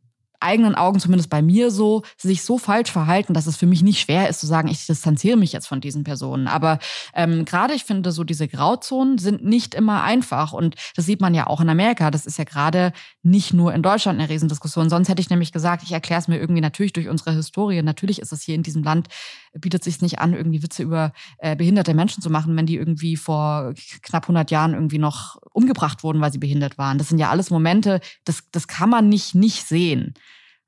eigenen 0.46 0.76
Augen, 0.76 1.00
zumindest 1.00 1.30
bei 1.30 1.42
mir 1.42 1.72
so, 1.72 2.04
sich 2.18 2.44
so 2.44 2.58
falsch 2.58 2.92
verhalten, 2.92 3.34
dass 3.34 3.48
es 3.48 3.58
für 3.58 3.66
mich 3.66 3.82
nicht 3.82 4.00
schwer 4.00 4.30
ist 4.30 4.40
zu 4.40 4.48
sagen, 4.48 4.68
ich 4.68 4.86
distanziere 4.86 5.38
mich 5.38 5.52
jetzt 5.52 5.68
von 5.68 5.82
diesen 5.82 6.04
Personen. 6.04 6.48
Aber 6.48 6.80
ähm, 7.14 7.44
gerade 7.46 7.74
ich 7.74 7.84
finde, 7.84 8.12
so 8.12 8.24
diese 8.24 8.48
Grauzonen 8.48 9.18
sind 9.18 9.44
nicht 9.44 9.76
immer 9.76 10.04
einfach. 10.04 10.54
Und 10.54 10.76
das 10.96 11.06
sieht 11.06 11.22
man 11.22 11.34
ja 11.34 11.48
auch 11.48 11.62
in 11.62 11.70
Amerika. 11.70 12.12
Das 12.12 12.26
ist 12.26 12.38
ja 12.38 12.44
gerade 12.44 12.94
nicht 13.24 13.54
nur 13.54 13.74
in 13.74 13.82
Deutschland 13.82 14.20
eine 14.20 14.30
Riesendiskussion. 14.30 14.90
Sonst 14.90 15.10
hätte 15.10 15.22
ich 15.22 15.30
nämlich 15.30 15.52
gesagt, 15.52 15.84
ich 15.84 15.92
erkläre 15.92 16.22
es 16.22 16.28
mir 16.28 16.38
irgendwie 16.38 16.62
natürlich 16.62 16.94
durch 16.94 17.10
unsere 17.10 17.34
Historie. 17.34 17.82
Natürlich 17.82 18.20
ist 18.20 18.32
es 18.32 18.44
hier 18.44 18.56
in 18.56 18.64
diesem 18.64 18.84
Land, 18.84 19.08
bietet 19.54 19.84
sich 19.84 20.02
nicht 20.02 20.20
an, 20.20 20.34
irgendwie 20.34 20.64
Witze 20.64 20.84
über 20.84 21.12
äh, 21.40 21.56
behinderte 21.56 21.94
Menschen 21.94 22.22
zu 22.22 22.30
machen, 22.30 22.56
wenn 22.56 22.66
die 22.66 22.76
irgendwie 22.76 23.18
vor 23.18 23.74
knapp 24.02 24.24
100 24.24 24.52
Jahren 24.52 24.74
irgendwie 24.74 25.00
noch 25.00 25.38
umgebracht 25.54 26.04
wurden, 26.04 26.22
weil 26.22 26.32
sie 26.32 26.38
behindert 26.38 26.78
waren. 26.78 26.98
Das 26.98 27.10
sind 27.10 27.20
ja 27.20 27.30
alles 27.30 27.50
Momente, 27.50 28.00
das, 28.26 28.44
das 28.52 28.68
kann 28.68 28.90
man 28.90 29.10
nicht 29.10 29.36
nicht 29.36 29.68
sehen. 29.68 30.14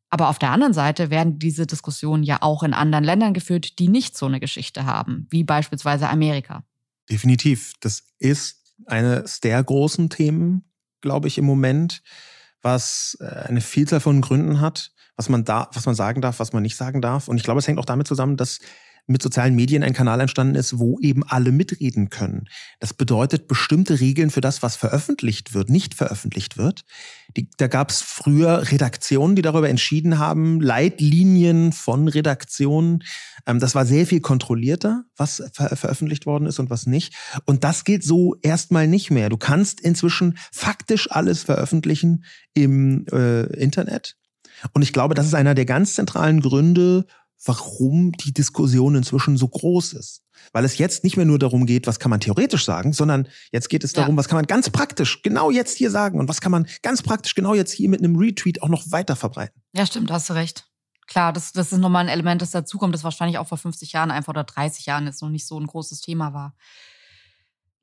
Aber 0.10 0.30
auf 0.30 0.39
der 0.39 0.52
anderen 0.52 0.74
Seite 0.74 1.10
werden 1.10 1.38
diese 1.38 1.67
Diskussionen 1.67 2.24
ja 2.24 2.38
auch 2.41 2.63
in 2.63 2.74
anderen 2.74 3.04
Ländern 3.04 3.34
geführt, 3.34 3.80
die 3.80 3.89
nicht 3.89 4.17
so 4.17 4.26
eine 4.26 4.39
Geschichte 4.39 4.86
haben, 4.86 5.28
wie 5.30 5.43
beispielsweise 5.43 6.10
Amerika. 6.10 6.63
Definitiv. 7.10 7.74
Das 7.82 8.04
ist 8.20 8.74
eines 8.86 9.41
der 9.41 9.62
großen 9.63 10.10
Themen, 10.10 10.72
glaube 11.02 11.28
ich, 11.28 11.38
im 11.38 11.46
Moment, 11.46 12.04
was 12.62 13.17
äh, 13.20 13.26
eine 13.26 13.62
Vielzahl 13.62 14.00
von 14.00 14.22
Gründen 14.22 14.62
hat, 14.62 14.91
was 15.15 15.30
man 15.30 15.43
da, 15.43 15.70
was 15.74 15.86
man 15.86 15.96
sagen 15.96 16.22
darf, 16.22 16.39
was 16.39 16.54
man 16.54 16.63
nicht 16.63 16.76
sagen 16.76 17.02
darf. 17.02 17.28
Und 17.28 17.38
ich 17.38 17.43
glaube, 17.43 17.60
es 17.60 17.67
hängt 17.67 17.80
auch 17.80 17.86
damit 17.86 18.08
zusammen, 18.08 18.38
dass 18.38 18.60
mit 19.08 19.22
sozialen 19.22 19.56
Medien 19.56 19.84
ein 19.84 19.93
Kanal 19.93 20.20
entstanden 20.20 20.56
ist, 20.56 20.78
wo 20.78 21.00
eben 21.00 21.24
alle 21.24 21.52
mitreden 21.52 22.10
können. 22.10 22.50
Das 22.80 22.93
bedeutet 22.93 23.48
bestimmte 23.48 24.00
Regeln 24.00 24.30
für 24.30 24.41
das, 24.41 24.62
was 24.62 24.76
veröffentlicht 24.76 25.54
wird, 25.54 25.70
nicht 25.70 25.93
veröffentlicht 25.93 26.58
wird. 26.58 26.84
Die, 27.36 27.50
da 27.58 27.67
gab 27.67 27.89
es 27.89 28.02
früher 28.02 28.70
Redaktionen, 28.72 29.36
die 29.36 29.41
darüber 29.41 29.70
entschieden 29.70 30.20
haben, 30.20 30.60
Leitlinien 30.60 31.72
von 31.72 32.08
Redaktionen. 32.10 33.04
Ähm, 33.46 33.60
das 33.60 33.76
war 33.76 33.86
sehr 33.86 34.06
viel 34.06 34.20
kontrollierter, 34.20 35.06
was 35.15 35.41
ver 35.54 35.76
veröffentlicht 35.76 36.26
worden 36.26 36.46
ist 36.46 36.60
und 36.60 36.70
was 36.70 36.86
nicht. 36.86 37.13
Und 37.46 37.63
das 37.63 37.86
gilt 37.86 38.04
so 38.04 38.36
erstmal 38.41 38.88
nicht 38.88 39.10
mehr. 39.10 39.30
Du 39.30 39.38
kannst 39.38 39.80
inzwischen 39.80 40.38
faktisch 40.52 41.10
alles 41.12 41.43
veröffentlichen 41.43 42.26
im 42.54 43.06
äh, 43.12 43.43
Internet. 43.58 44.17
Und 44.74 44.82
ich 44.82 44.93
glaube, 44.93 45.13
das 45.13 45.28
ist 45.28 45.36
einer 45.36 45.56
der 45.56 45.65
ganz 45.65 45.93
zentralen 45.93 46.41
Gründe, 46.41 47.06
warum 47.45 48.12
die 48.13 48.34
Diskussion 48.34 48.95
inzwischen 48.95 49.38
so 49.38 49.47
groß 49.47 49.93
ist. 49.93 50.23
Weil 50.54 50.65
es 50.65 50.78
jetzt 50.78 51.04
nicht 51.04 51.17
mehr 51.17 51.26
nur 51.26 51.39
darum 51.39 51.65
geht, 51.65 51.88
was 51.88 52.00
kann 52.00 52.10
man 52.10 52.19
theoretisch 52.19 52.65
sagen, 52.65 52.93
sondern 52.93 53.28
jetzt 53.52 53.69
geht 53.69 53.84
es 53.84 53.93
darum, 53.93 54.15
ja. 54.15 54.19
was 54.19 54.28
kann 54.28 54.38
man 54.38 54.45
ganz 54.45 54.69
praktisch 54.69 55.21
genau 55.21 55.52
jetzt 55.52 55.78
hier 55.78 55.91
sagen 55.91 56.19
und 56.19 56.30
was 56.30 56.41
kann 56.41 56.52
man 56.52 56.67
ganz 56.82 57.02
praktisch 57.02 57.36
genau 57.36 57.54
jetzt 57.54 57.71
hier 57.71 57.89
mit 57.89 58.00
einem 58.00 58.15
Retweet 58.15 58.62
auch 58.62 58.69
noch 58.69 58.91
weiter 58.91 59.15
verbreiten. 59.15 59.62
Ja, 59.73 59.86
stimmt, 59.86 60.12
hast 60.12 60.30
du 60.30 60.34
recht. 60.34 60.67
Klar, 61.08 61.32
das, 61.32 61.54
das 61.54 61.71
ist 61.71 61.80
nochmal 61.80 62.04
ein 62.04 62.10
Element, 62.10 62.41
das 62.41 62.52
dazukommt, 62.52 62.93
das 62.93 63.04
wahrscheinlich 63.04 63.38
auch 63.38 63.47
vor 63.47 63.58
50 63.58 63.93
Jahren 63.93 64.12
einfach 64.12 64.32
oder 64.32 64.43
30 64.43 64.86
Jahren 64.86 65.06
jetzt 65.06 65.21
noch 65.21 65.30
nicht 65.30 65.47
so 65.47 65.60
ein 65.60 65.67
großes 65.67 66.02
Thema 66.02 66.34
war. 66.34 66.56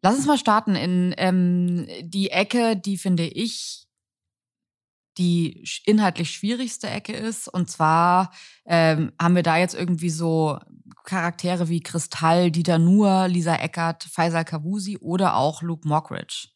Lass 0.03 0.17
uns 0.17 0.27
mal 0.27 0.37
starten 0.37 0.77
in 0.77 1.15
ähm, 1.17 1.87
die 2.03 2.31
Ecke, 2.31 2.77
die 2.77 2.99
finde 2.99 3.25
ich 3.25 3.84
die 5.19 5.65
inhaltlich 5.85 6.31
schwierigste 6.31 6.89
Ecke 6.89 7.13
ist. 7.13 7.49
Und 7.49 7.71
zwar 7.71 8.33
ähm, 8.67 9.13
haben 9.21 9.37
wir 9.37 9.43
da 9.43 9.57
jetzt 9.57 9.75
irgendwie 9.75 10.11
so 10.11 10.59
Charaktere 11.05 11.69
wie 11.69 11.81
Kristall, 11.81 12.51
Dieter 12.51 12.79
Nuhr, 12.79 13.29
Lisa 13.29 13.57
Eckert, 13.57 14.05
Faisal 14.05 14.45
Kavusi 14.45 14.99
oder 14.99 15.37
auch 15.37 15.63
Luke 15.63 15.87
Mockridge. 15.87 16.49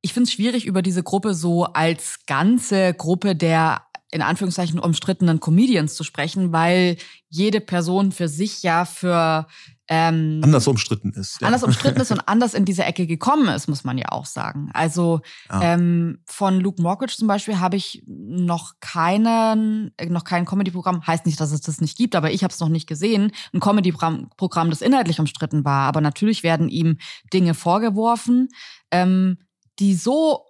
Ich 0.00 0.12
finde 0.12 0.28
es 0.28 0.32
schwierig, 0.32 0.64
über 0.64 0.80
diese 0.80 1.02
Gruppe 1.02 1.34
so 1.34 1.64
als 1.64 2.20
ganze 2.26 2.94
Gruppe 2.94 3.34
der 3.34 3.87
in 4.10 4.22
Anführungszeichen 4.22 4.78
umstrittenen 4.78 5.40
Comedians 5.40 5.94
zu 5.94 6.04
sprechen, 6.04 6.52
weil 6.52 6.96
jede 7.28 7.60
Person 7.60 8.12
für 8.12 8.28
sich 8.28 8.62
ja 8.62 8.84
für 8.84 9.46
ähm, 9.90 10.40
anders 10.44 10.66
umstritten 10.66 11.12
ist. 11.14 11.40
Ja. 11.40 11.46
Anders 11.46 11.62
umstritten 11.62 12.00
ist 12.00 12.10
und 12.10 12.20
anders 12.28 12.52
in 12.52 12.66
diese 12.66 12.84
Ecke 12.84 13.06
gekommen 13.06 13.48
ist, 13.48 13.68
muss 13.68 13.84
man 13.84 13.96
ja 13.96 14.10
auch 14.10 14.26
sagen. 14.26 14.70
Also 14.74 15.20
ja. 15.50 15.74
ähm, 15.74 16.18
von 16.26 16.60
Luke 16.60 16.80
Mockridge 16.82 17.16
zum 17.16 17.26
Beispiel 17.26 17.58
habe 17.58 17.76
ich 17.76 18.02
noch 18.06 18.74
keinen, 18.80 19.92
noch 20.08 20.24
kein 20.24 20.44
Comedy-Programm, 20.44 21.06
heißt 21.06 21.24
nicht, 21.24 21.40
dass 21.40 21.52
es 21.52 21.62
das 21.62 21.80
nicht 21.80 21.96
gibt, 21.96 22.16
aber 22.16 22.30
ich 22.30 22.44
habe 22.44 22.52
es 22.52 22.60
noch 22.60 22.68
nicht 22.68 22.86
gesehen, 22.86 23.32
ein 23.54 23.60
Comedy-Programm, 23.60 24.70
das 24.70 24.82
inhaltlich 24.82 25.20
umstritten 25.20 25.64
war. 25.64 25.88
Aber 25.88 26.02
natürlich 26.02 26.42
werden 26.42 26.68
ihm 26.68 26.98
Dinge 27.32 27.54
vorgeworfen, 27.54 28.48
ähm, 28.90 29.38
die 29.78 29.94
so 29.94 30.44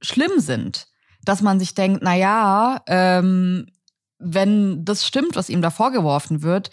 schlimm 0.00 0.38
sind, 0.38 0.86
dass 1.26 1.42
man 1.42 1.58
sich 1.58 1.74
denkt, 1.74 2.00
na 2.02 2.14
ja, 2.14 2.80
ähm, 2.86 3.66
wenn 4.18 4.84
das 4.84 5.06
stimmt, 5.06 5.36
was 5.36 5.50
ihm 5.50 5.60
da 5.60 5.70
vorgeworfen 5.70 6.42
wird, 6.42 6.70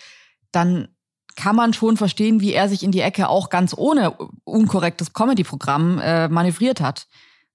dann 0.51 0.87
kann 1.35 1.55
man 1.55 1.73
schon 1.73 1.97
verstehen, 1.97 2.39
wie 2.39 2.53
er 2.53 2.69
sich 2.69 2.83
in 2.83 2.91
die 2.91 3.01
Ecke 3.01 3.27
auch 3.27 3.49
ganz 3.49 3.73
ohne 3.75 4.11
unkorrektes 4.43 5.13
Comedy-Programm 5.13 5.99
äh, 5.99 6.27
manövriert 6.29 6.79
hat. 6.79 7.07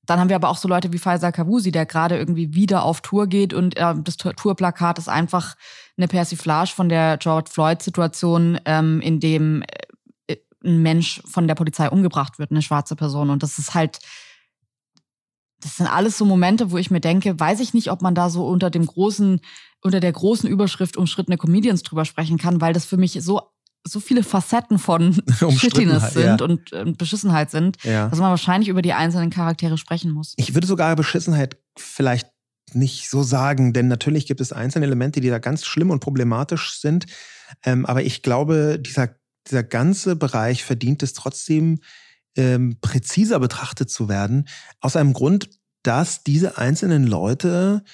Dann 0.05 0.19
haben 0.19 0.29
wir 0.29 0.37
aber 0.37 0.49
auch 0.49 0.57
so 0.57 0.69
Leute 0.69 0.93
wie 0.93 0.99
Faisal 0.99 1.33
Kavusi, 1.33 1.71
der 1.71 1.87
gerade 1.87 2.19
irgendwie 2.19 2.55
wieder 2.55 2.83
auf 2.83 3.03
Tour 3.03 3.29
geht 3.29 3.55
und 3.55 3.77
äh, 3.77 3.95
das 4.03 4.17
Tourplakat 4.17 4.99
ist 4.99 5.09
einfach 5.09 5.55
eine 5.97 6.09
Persiflage 6.09 6.71
von 6.71 6.89
der 6.89 7.19
George 7.19 7.51
Floyd-Situation, 7.53 8.59
ähm, 8.65 9.01
in 9.01 9.21
dem 9.21 9.63
äh, 10.27 10.37
ein 10.65 10.83
Mensch 10.83 11.23
von 11.27 11.47
der 11.47 11.55
Polizei 11.55 11.89
umgebracht 11.89 12.39
wird, 12.39 12.51
eine 12.51 12.63
schwarze 12.63 12.97
Person. 12.97 13.31
Und 13.31 13.43
das 13.45 13.59
ist 13.59 13.75
halt, 13.75 14.01
das 15.61 15.77
sind 15.77 15.87
alles 15.87 16.17
so 16.17 16.25
Momente, 16.25 16.71
wo 16.71 16.79
ich 16.79 16.91
mir 16.91 17.01
denke, 17.01 17.39
weiß 17.39 17.61
ich 17.61 17.75
nicht, 17.75 17.91
ob 17.91 18.03
man 18.03 18.15
da 18.15 18.31
so 18.31 18.47
unter 18.47 18.71
dem 18.71 18.87
großen, 18.87 19.41
unter 19.83 20.01
der 20.01 20.13
großen 20.13 20.49
Überschrift 20.49 20.97
umschrittene 20.97 21.37
Comedians 21.37 21.83
drüber 21.83 22.05
sprechen 22.05 22.39
kann, 22.39 22.61
weil 22.61 22.73
das 22.73 22.85
für 22.85 22.97
mich 22.97 23.19
so 23.21 23.43
so 23.87 24.01
viele 24.01 24.23
Facetten 24.23 24.79
von 24.79 25.15
Shittiness 25.51 26.13
sind 26.13 26.41
ja. 26.41 26.45
und, 26.45 26.73
und, 26.73 26.99
Beschissenheit 26.99 27.51
sind, 27.51 27.83
ja. 27.85 28.09
dass 28.09 28.19
man 28.19 28.31
wahrscheinlich 28.31 28.69
über 28.69 28.83
die 28.83 28.93
einzelnen 28.93 29.31
Charaktere 29.31 29.79
sprechen 29.79 30.11
muss. 30.11 30.35
Ich 30.37 30.53
würde 30.53 30.67
sogar 30.67 30.95
Beschissenheit 30.97 31.57
vielleicht 31.79 32.29
nicht 32.75 33.09
so 33.09 33.23
sagen, 33.23 33.73
denn 33.73 33.89
natürlich 33.89 34.27
gibt 34.27 34.41
es 34.41 34.53
einzelne 34.53 34.85
Elemente, 34.85 35.21
die 35.21 35.29
da 35.31 35.39
ganz 35.39 35.65
schlimm 35.65 35.91
und 35.91 36.01
problematisch 36.01 36.79
sind. 36.79 37.07
Ähm, 37.65 37.87
aber 37.87 38.03
ich 38.03 38.23
glaube, 38.23 38.79
dieser, 38.79 39.11
dieser 39.47 39.63
ganze 39.63 40.17
Bereich 40.17 40.65
verdient 40.65 41.03
es 41.03 41.15
trotzdem, 41.15 41.81
ähm, 42.39 42.79
präziser 42.81 43.39
betrachtet 43.39 43.91
zu 43.91 44.09
werden, 44.09 44.49
aus 44.81 44.97
einem 44.97 45.13
Grund, 45.13 45.51
dass 45.83 46.25
diese 46.25 46.57
einzelnen 46.57 47.07
Leute 47.07 47.85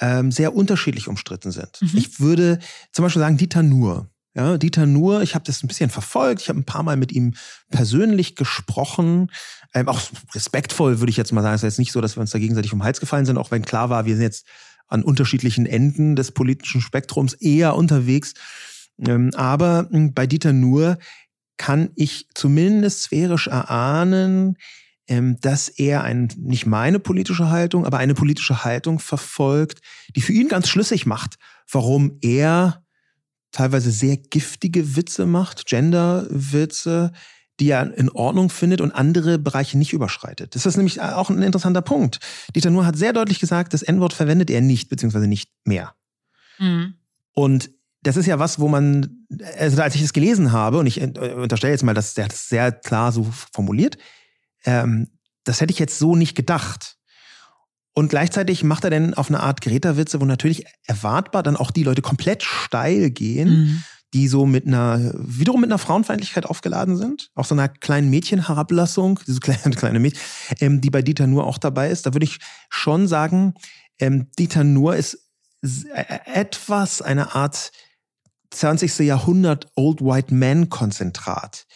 ähm, 0.00 0.30
sehr 0.30 0.54
unterschiedlich 0.54 1.08
umstritten 1.08 1.52
sind. 1.52 1.80
Mhm. 1.80 1.90
Ich 1.94 2.20
würde 2.20 2.58
zum 2.92 3.04
Beispiel 3.04 3.20
sagen, 3.20 3.38
Dieter 3.38 3.62
Nuhr 3.62 4.12
ja, 4.34 4.56
Dieter 4.56 4.86
Nuhr, 4.86 5.22
ich 5.22 5.34
habe 5.34 5.44
das 5.44 5.62
ein 5.62 5.68
bisschen 5.68 5.90
verfolgt, 5.90 6.40
ich 6.40 6.48
habe 6.48 6.58
ein 6.58 6.64
paar 6.64 6.82
Mal 6.82 6.96
mit 6.96 7.12
ihm 7.12 7.34
persönlich 7.70 8.34
gesprochen, 8.34 9.30
ähm, 9.74 9.88
auch 9.88 10.00
respektvoll 10.34 11.00
würde 11.00 11.10
ich 11.10 11.16
jetzt 11.16 11.32
mal 11.32 11.42
sagen. 11.42 11.54
Es 11.54 11.62
ist 11.62 11.74
jetzt 11.74 11.78
nicht 11.78 11.92
so, 11.92 12.00
dass 12.00 12.16
wir 12.16 12.22
uns 12.22 12.30
da 12.30 12.38
gegenseitig 12.38 12.70
vom 12.70 12.82
Hals 12.82 13.00
gefallen 13.00 13.26
sind, 13.26 13.36
auch 13.36 13.50
wenn 13.50 13.62
klar 13.62 13.90
war, 13.90 14.06
wir 14.06 14.14
sind 14.14 14.22
jetzt 14.22 14.46
an 14.88 15.02
unterschiedlichen 15.02 15.66
Enden 15.66 16.16
des 16.16 16.32
politischen 16.32 16.80
Spektrums 16.80 17.34
eher 17.34 17.76
unterwegs. 17.76 18.32
Ähm, 18.98 19.30
aber 19.34 19.88
hm, 19.90 20.14
bei 20.14 20.26
Dieter 20.26 20.52
Nuhr 20.54 20.98
kann 21.56 21.90
ich 21.94 22.26
zumindest 22.34 23.04
sphärisch 23.04 23.46
erahnen, 23.46 24.56
ähm, 25.08 25.38
dass 25.40 25.68
er 25.68 26.04
ein, 26.04 26.32
nicht 26.38 26.66
meine 26.66 26.98
politische 26.98 27.50
Haltung, 27.50 27.84
aber 27.86 27.98
eine 27.98 28.14
politische 28.14 28.64
Haltung 28.64 28.98
verfolgt, 28.98 29.80
die 30.14 30.20
für 30.22 30.32
ihn 30.32 30.48
ganz 30.48 30.68
schlüssig 30.68 31.06
macht, 31.06 31.36
warum 31.70 32.18
er 32.20 32.84
teilweise 33.50 33.90
sehr 33.90 34.16
giftige 34.16 34.96
Witze 34.96 35.26
macht, 35.26 35.66
Gender-Witze, 35.66 37.12
die 37.60 37.70
er 37.70 37.96
in 37.96 38.08
Ordnung 38.10 38.48
findet 38.48 38.80
und 38.80 38.92
andere 38.92 39.38
Bereiche 39.38 39.76
nicht 39.76 39.92
überschreitet. 39.92 40.54
Das 40.54 40.66
ist 40.66 40.76
nämlich 40.76 41.00
auch 41.00 41.30
ein 41.30 41.42
interessanter 41.42 41.82
Punkt. 41.82 42.18
Dieter 42.54 42.70
Nuhr 42.70 42.86
hat 42.86 42.96
sehr 42.96 43.12
deutlich 43.12 43.38
gesagt, 43.40 43.74
das 43.74 43.82
N-Wort 43.82 44.14
verwendet 44.14 44.50
er 44.50 44.62
nicht, 44.62 44.88
beziehungsweise 44.88 45.28
nicht 45.28 45.50
mehr. 45.64 45.94
Mhm. 46.58 46.94
Und 47.32 47.70
das 48.02 48.16
ist 48.16 48.26
ja 48.26 48.38
was, 48.38 48.58
wo 48.58 48.68
man, 48.68 49.26
also 49.58 49.80
als 49.80 49.94
ich 49.94 50.02
es 50.02 50.12
gelesen 50.12 50.52
habe, 50.52 50.78
und 50.78 50.86
ich 50.86 51.00
unterstelle 51.00 51.72
jetzt 51.72 51.84
mal, 51.84 51.94
dass 51.94 52.14
der 52.14 52.28
das 52.28 52.48
sehr 52.48 52.72
klar 52.72 53.12
so 53.12 53.26
formuliert, 53.52 53.96
ähm, 54.64 55.08
das 55.44 55.60
hätte 55.60 55.72
ich 55.72 55.78
jetzt 55.78 55.98
so 55.98 56.16
nicht 56.16 56.36
gedacht. 56.36 56.96
Und 57.94 58.08
gleichzeitig 58.08 58.64
macht 58.64 58.84
er 58.84 58.90
dann 58.90 59.14
auf 59.14 59.28
eine 59.28 59.40
Art 59.40 59.60
Greta-Witze, 59.60 60.20
wo 60.20 60.24
natürlich 60.24 60.64
erwartbar 60.86 61.42
dann 61.42 61.56
auch 61.56 61.70
die 61.70 61.82
Leute 61.84 62.02
komplett 62.02 62.42
steil 62.42 63.10
gehen. 63.10 63.48
Mhm. 63.48 63.84
die 64.14 64.28
so 64.28 64.44
mit 64.44 64.66
einer, 64.66 65.14
wiederum 65.14 65.62
mit 65.62 65.70
einer 65.70 65.78
Frauenfeindlichkeit 65.78 66.44
aufgeladen 66.44 66.98
sind. 66.98 67.30
Auch 67.34 67.46
so 67.46 67.54
einer 67.54 67.68
kleinen 67.70 68.10
Mädchenherablassung, 68.10 69.20
diese 69.26 69.40
kleine, 69.40 69.74
kleine 69.74 70.00
Mädchen, 70.00 70.20
ähm, 70.60 70.82
die 70.82 70.90
bei 70.90 71.00
Dieter 71.00 71.26
Nuhr 71.26 71.46
auch 71.46 71.56
dabei 71.56 71.88
ist. 71.88 72.04
Da 72.04 72.12
würde 72.12 72.24
ich 72.24 72.38
schon 72.68 73.08
sagen, 73.08 73.54
ähm, 73.98 74.26
Dieter 74.38 74.64
Nuhr 74.64 74.96
ist 74.96 75.30
etwas 75.62 77.00
eine 77.00 77.34
Art 77.34 77.72
20. 78.52 78.98
Jahrhundert 79.00 79.70
Old 79.74 80.00
White 80.00 80.34
Man 80.34 80.68
Konzentrat. 80.68 81.66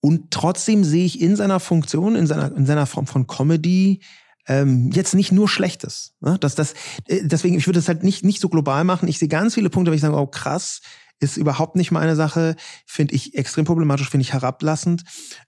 Und 0.00 0.30
trotzdem 0.30 0.84
sehe 0.84 1.04
ich 1.04 1.20
in 1.20 1.36
seiner 1.36 1.60
Funktion, 1.60 2.14
in 2.14 2.26
seiner, 2.26 2.54
in 2.56 2.66
seiner 2.66 2.86
Form 2.86 3.06
von 3.06 3.26
Comedy, 3.26 4.00
ähm, 4.46 4.90
jetzt 4.92 5.14
nicht 5.14 5.32
nur 5.32 5.48
Schlechtes. 5.48 6.14
Ne? 6.20 6.38
Das, 6.40 6.54
das, 6.54 6.72
äh, 7.06 7.20
deswegen, 7.22 7.56
ich 7.56 7.66
würde 7.66 7.78
es 7.78 7.88
halt 7.88 8.02
nicht, 8.02 8.24
nicht 8.24 8.40
so 8.40 8.48
global 8.48 8.84
machen. 8.84 9.08
Ich 9.08 9.18
sehe 9.18 9.28
ganz 9.28 9.54
viele 9.54 9.70
Punkte, 9.70 9.90
wo 9.90 9.94
ich 9.94 10.00
sage, 10.00 10.16
oh 10.16 10.26
krass, 10.26 10.80
ist 11.20 11.36
überhaupt 11.36 11.76
nicht 11.76 11.90
meine 11.90 12.16
Sache, 12.16 12.56
finde 12.86 13.14
ich 13.14 13.36
extrem 13.36 13.64
problematisch, 13.64 14.08
finde 14.08 14.22
ich 14.22 14.32
herablassend. 14.32 15.02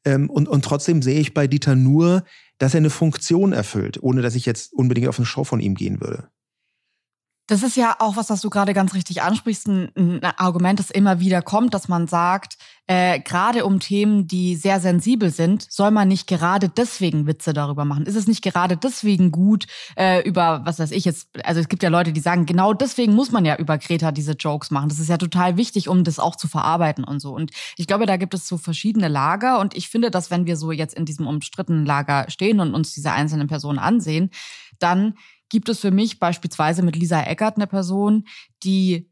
Ähm, 0.04 0.28
und, 0.28 0.48
und 0.48 0.64
trotzdem 0.64 1.00
sehe 1.00 1.20
ich 1.20 1.32
bei 1.32 1.46
Dieter 1.46 1.76
nur, 1.76 2.24
dass 2.58 2.74
er 2.74 2.78
eine 2.78 2.90
Funktion 2.90 3.52
erfüllt, 3.52 4.02
ohne 4.02 4.20
dass 4.20 4.34
ich 4.34 4.46
jetzt 4.46 4.72
unbedingt 4.72 5.08
auf 5.08 5.18
eine 5.18 5.26
Show 5.26 5.44
von 5.44 5.60
ihm 5.60 5.74
gehen 5.74 6.00
würde. 6.00 6.28
Das 7.50 7.64
ist 7.64 7.76
ja 7.76 7.96
auch 7.98 8.14
was, 8.14 8.30
was 8.30 8.42
du 8.42 8.48
gerade 8.48 8.74
ganz 8.74 8.94
richtig 8.94 9.22
ansprichst, 9.22 9.66
ein, 9.66 9.90
ein, 9.96 10.24
Argument, 10.36 10.78
das 10.78 10.88
immer 10.88 11.18
wieder 11.18 11.42
kommt, 11.42 11.74
dass 11.74 11.88
man 11.88 12.06
sagt, 12.06 12.56
äh, 12.86 13.18
gerade 13.18 13.64
um 13.64 13.80
Themen, 13.80 14.28
die 14.28 14.54
sehr 14.54 14.78
sensibel 14.78 15.30
sind, 15.30 15.66
soll 15.68 15.90
man 15.90 16.06
nicht 16.06 16.28
gerade 16.28 16.68
deswegen 16.68 17.26
Witze 17.26 17.52
darüber 17.52 17.84
machen. 17.84 18.06
Ist 18.06 18.14
es 18.14 18.28
nicht 18.28 18.42
gerade 18.42 18.76
deswegen 18.76 19.32
gut 19.32 19.66
äh, 19.96 20.22
über, 20.22 20.62
was 20.64 20.78
weiß 20.78 20.92
ich 20.92 21.04
jetzt, 21.04 21.28
also 21.42 21.60
es 21.60 21.66
gibt 21.66 21.82
ja 21.82 21.88
Leute, 21.88 22.12
die 22.12 22.20
sagen, 22.20 22.46
genau 22.46 22.72
deswegen 22.72 23.16
muss 23.16 23.32
man 23.32 23.44
ja 23.44 23.56
über 23.56 23.78
Greta 23.78 24.12
diese 24.12 24.34
Jokes 24.34 24.70
machen. 24.70 24.88
Das 24.88 25.00
ist 25.00 25.08
ja 25.08 25.18
total 25.18 25.56
wichtig, 25.56 25.88
um 25.88 26.04
das 26.04 26.20
auch 26.20 26.36
zu 26.36 26.46
verarbeiten 26.46 27.02
und 27.02 27.18
so. 27.18 27.34
Und 27.34 27.50
ich 27.76 27.88
glaube, 27.88 28.06
da 28.06 28.16
gibt 28.16 28.32
es 28.32 28.46
so 28.46 28.58
verschiedene 28.58 29.08
Lager 29.08 29.58
und 29.58 29.76
ich 29.76 29.88
finde, 29.88 30.12
dass 30.12 30.30
wenn 30.30 30.46
wir 30.46 30.56
so 30.56 30.70
jetzt 30.70 30.94
in 30.94 31.04
diesem 31.04 31.26
umstrittenen 31.26 31.84
Lager 31.84 32.26
stehen 32.28 32.60
und 32.60 32.74
uns 32.74 32.94
diese 32.94 33.10
einzelnen 33.10 33.48
Personen 33.48 33.80
ansehen, 33.80 34.30
dann 34.78 35.14
gibt 35.50 35.68
es 35.68 35.80
für 35.80 35.90
mich 35.90 36.18
beispielsweise 36.18 36.82
mit 36.82 36.96
Lisa 36.96 37.22
Eckert 37.22 37.56
eine 37.56 37.66
Person, 37.66 38.26
die 38.62 39.10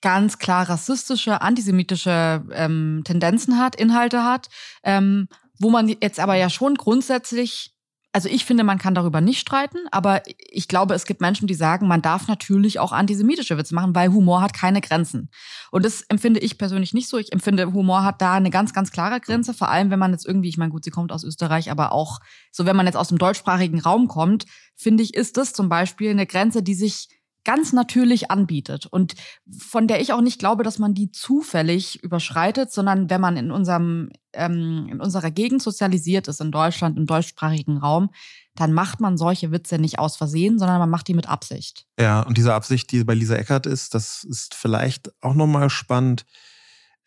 ganz 0.00 0.38
klar 0.38 0.68
rassistische, 0.68 1.40
antisemitische 1.40 2.44
ähm, 2.52 3.02
Tendenzen 3.04 3.58
hat, 3.58 3.76
Inhalte 3.76 4.24
hat, 4.24 4.48
ähm, 4.82 5.28
wo 5.58 5.70
man 5.70 5.88
jetzt 5.88 6.20
aber 6.20 6.34
ja 6.34 6.50
schon 6.50 6.74
grundsätzlich 6.74 7.75
also 8.16 8.30
ich 8.30 8.46
finde, 8.46 8.64
man 8.64 8.78
kann 8.78 8.94
darüber 8.94 9.20
nicht 9.20 9.40
streiten, 9.40 9.76
aber 9.90 10.22
ich 10.38 10.68
glaube, 10.68 10.94
es 10.94 11.04
gibt 11.04 11.20
Menschen, 11.20 11.46
die 11.46 11.54
sagen, 11.54 11.86
man 11.86 12.00
darf 12.00 12.28
natürlich 12.28 12.78
auch 12.78 12.92
antisemitische 12.92 13.58
Witze 13.58 13.74
machen, 13.74 13.94
weil 13.94 14.10
Humor 14.10 14.40
hat 14.40 14.54
keine 14.54 14.80
Grenzen. 14.80 15.28
Und 15.70 15.84
das 15.84 16.00
empfinde 16.00 16.40
ich 16.40 16.56
persönlich 16.56 16.94
nicht 16.94 17.10
so. 17.10 17.18
Ich 17.18 17.30
empfinde, 17.34 17.74
Humor 17.74 18.04
hat 18.04 18.22
da 18.22 18.32
eine 18.32 18.48
ganz, 18.48 18.72
ganz 18.72 18.90
klare 18.90 19.20
Grenze, 19.20 19.52
vor 19.52 19.68
allem 19.68 19.90
wenn 19.90 19.98
man 19.98 20.12
jetzt 20.12 20.26
irgendwie, 20.26 20.48
ich 20.48 20.56
meine, 20.56 20.70
gut, 20.70 20.82
sie 20.82 20.90
kommt 20.90 21.12
aus 21.12 21.24
Österreich, 21.24 21.70
aber 21.70 21.92
auch 21.92 22.20
so, 22.50 22.64
wenn 22.64 22.74
man 22.74 22.86
jetzt 22.86 22.96
aus 22.96 23.08
dem 23.08 23.18
deutschsprachigen 23.18 23.80
Raum 23.80 24.08
kommt, 24.08 24.46
finde 24.76 25.02
ich, 25.02 25.12
ist 25.12 25.36
das 25.36 25.52
zum 25.52 25.68
Beispiel 25.68 26.08
eine 26.08 26.24
Grenze, 26.24 26.62
die 26.62 26.74
sich 26.74 27.08
ganz 27.46 27.72
natürlich 27.72 28.30
anbietet 28.30 28.86
und 28.86 29.14
von 29.56 29.86
der 29.86 30.00
ich 30.00 30.12
auch 30.12 30.20
nicht 30.20 30.40
glaube, 30.40 30.64
dass 30.64 30.80
man 30.80 30.94
die 30.94 31.12
zufällig 31.12 32.02
überschreitet, 32.02 32.72
sondern 32.72 33.08
wenn 33.08 33.20
man 33.20 33.36
in 33.36 33.52
unserem 33.52 34.10
ähm, 34.32 34.88
in 34.90 35.00
unserer 35.00 35.30
Gegend 35.30 35.62
sozialisiert 35.62 36.26
ist, 36.26 36.40
in 36.40 36.50
Deutschland, 36.50 36.98
im 36.98 37.06
deutschsprachigen 37.06 37.78
Raum, 37.78 38.10
dann 38.56 38.72
macht 38.72 39.00
man 39.00 39.16
solche 39.16 39.52
Witze 39.52 39.78
nicht 39.78 40.00
aus 40.00 40.16
Versehen, 40.16 40.58
sondern 40.58 40.80
man 40.80 40.90
macht 40.90 41.06
die 41.06 41.14
mit 41.14 41.28
Absicht. 41.28 41.86
Ja, 42.00 42.22
und 42.22 42.36
diese 42.36 42.52
Absicht, 42.52 42.90
die 42.90 43.04
bei 43.04 43.14
Lisa 43.14 43.36
Eckert 43.36 43.66
ist, 43.66 43.94
das 43.94 44.24
ist 44.24 44.54
vielleicht 44.54 45.12
auch 45.22 45.34
nochmal 45.34 45.70
spannend. 45.70 46.26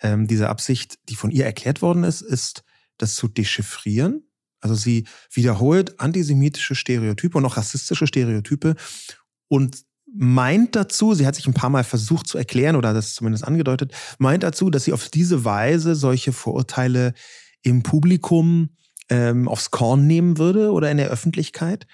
Ähm, 0.01 0.25
diese 0.25 0.47
Absicht, 0.47 0.99
die 1.09 1.15
von 1.15 1.31
ihr 1.31 1.45
erklärt 1.45 1.81
worden 1.81 2.05
ist, 2.05 2.21
ist, 2.21 2.63
das 2.97 3.15
zu 3.15 3.27
dechiffrieren. 3.27 4.23
Also 4.61 4.75
sie 4.75 5.05
wiederholt 5.33 5.99
antisemitische 5.99 6.75
Stereotype 6.75 7.37
und 7.37 7.45
auch 7.45 7.57
rassistische 7.57 8.07
Stereotype 8.07 8.75
und 9.49 9.83
meint 10.15 10.75
dazu, 10.75 11.13
sie 11.13 11.25
hat 11.27 11.35
sich 11.35 11.47
ein 11.47 11.53
paar 11.53 11.69
Mal 11.69 11.83
versucht 11.83 12.27
zu 12.27 12.37
erklären 12.37 12.75
oder 12.75 12.93
das 12.93 13.13
zumindest 13.13 13.43
angedeutet, 13.43 13.93
meint 14.17 14.43
dazu, 14.43 14.69
dass 14.69 14.83
sie 14.83 14.93
auf 14.93 15.09
diese 15.09 15.45
Weise 15.45 15.95
solche 15.95 16.33
Vorurteile 16.33 17.13
im 17.61 17.83
Publikum 17.83 18.69
ähm, 19.09 19.47
aufs 19.47 19.71
Korn 19.71 20.07
nehmen 20.07 20.37
würde 20.37 20.71
oder 20.71 20.91
in 20.91 20.97
der 20.97 21.09
Öffentlichkeit. 21.09 21.87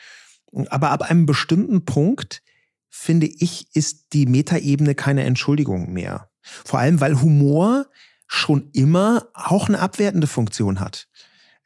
Aber 0.70 0.92
ab 0.92 1.02
einem 1.04 1.26
bestimmten 1.26 1.86
Punkt, 1.86 2.42
finde 2.90 3.28
ich, 3.28 3.68
ist 3.74 4.14
die 4.14 4.26
Metaebene 4.26 4.96
keine 4.96 5.24
Entschuldigung 5.24 5.92
mehr. 5.92 6.30
Vor 6.42 6.80
allem, 6.80 7.02
weil 7.02 7.22
Humor 7.22 7.88
schon 8.28 8.70
immer 8.74 9.28
auch 9.34 9.68
eine 9.68 9.80
abwertende 9.80 10.28
Funktion 10.28 10.80
hat. 10.80 11.08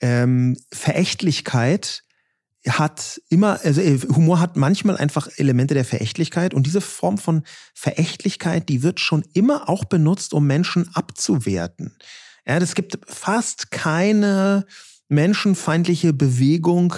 Ähm, 0.02 0.58
Verächtlichkeit 0.72 2.04
hat 2.68 3.22
immer, 3.30 3.60
also 3.64 3.82
äh, 3.82 4.00
Humor 4.16 4.40
hat 4.40 4.58
manchmal 4.58 4.98
einfach 4.98 5.30
Elemente 5.38 5.74
der 5.74 5.86
Verächtlichkeit 5.86 6.54
und 6.54 6.66
diese 6.66 6.82
Form 6.82 7.18
von 7.18 7.44
Verächtlichkeit, 7.74 8.68
die 8.70 8.84
wird 8.84 9.00
schon 9.00 9.24
immer 9.34 9.70
auch 9.70 9.86
benutzt, 9.86 10.34
um 10.34 10.46
Menschen 10.46 10.90
abzuwerten. 10.94 11.96
Ja, 12.46 12.58
es 12.58 12.76
gibt 12.76 13.00
fast 13.08 13.72
keine 13.72 14.66
menschenfeindliche 15.08 16.14
Bewegung 16.14 16.96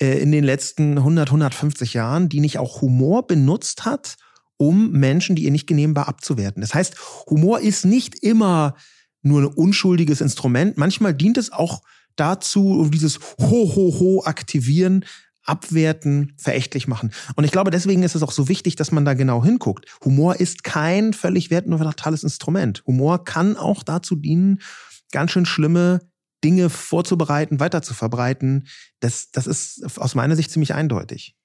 äh, 0.00 0.18
in 0.20 0.32
den 0.32 0.44
letzten 0.44 0.98
100, 0.98 1.28
150 1.28 1.94
Jahren, 1.94 2.28
die 2.28 2.40
nicht 2.40 2.58
auch 2.58 2.82
Humor 2.82 3.26
benutzt 3.26 3.84
hat, 3.84 4.16
um 4.56 4.90
Menschen, 4.90 5.36
die 5.36 5.44
ihr 5.44 5.50
nicht 5.50 5.66
genehm 5.66 5.96
war, 5.96 6.08
abzuwerten. 6.08 6.60
Das 6.60 6.74
heißt, 6.74 6.96
Humor 7.30 7.60
ist 7.60 7.84
nicht 7.84 8.22
immer 8.22 8.74
nur 9.22 9.42
ein 9.42 9.46
unschuldiges 9.46 10.20
Instrument. 10.20 10.76
Manchmal 10.76 11.14
dient 11.14 11.38
es 11.38 11.52
auch 11.52 11.82
dazu, 12.20 12.88
dieses 12.92 13.18
Ho, 13.40 13.74
Ho, 13.74 13.98
Ho 13.98 14.22
aktivieren, 14.24 15.04
abwerten, 15.44 16.34
verächtlich 16.36 16.86
machen. 16.86 17.10
Und 17.34 17.44
ich 17.44 17.50
glaube, 17.50 17.70
deswegen 17.70 18.02
ist 18.02 18.14
es 18.14 18.22
auch 18.22 18.32
so 18.32 18.48
wichtig, 18.48 18.76
dass 18.76 18.92
man 18.92 19.04
da 19.04 19.14
genau 19.14 19.42
hinguckt. 19.42 19.86
Humor 20.04 20.36
ist 20.36 20.62
kein 20.62 21.14
völlig 21.14 21.50
wertneutrales 21.50 22.22
Instrument. 22.22 22.82
Humor 22.86 23.24
kann 23.24 23.56
auch 23.56 23.82
dazu 23.82 24.14
dienen, 24.14 24.60
ganz 25.10 25.32
schön 25.32 25.46
schlimme 25.46 26.00
Dinge 26.44 26.70
vorzubereiten, 26.70 27.60
weiter 27.60 27.82
zu 27.82 27.94
verbreiten. 27.94 28.68
Das, 29.00 29.30
das 29.30 29.46
ist 29.46 29.98
aus 29.98 30.14
meiner 30.14 30.36
Sicht 30.36 30.50
ziemlich 30.50 30.74
eindeutig. 30.74 31.37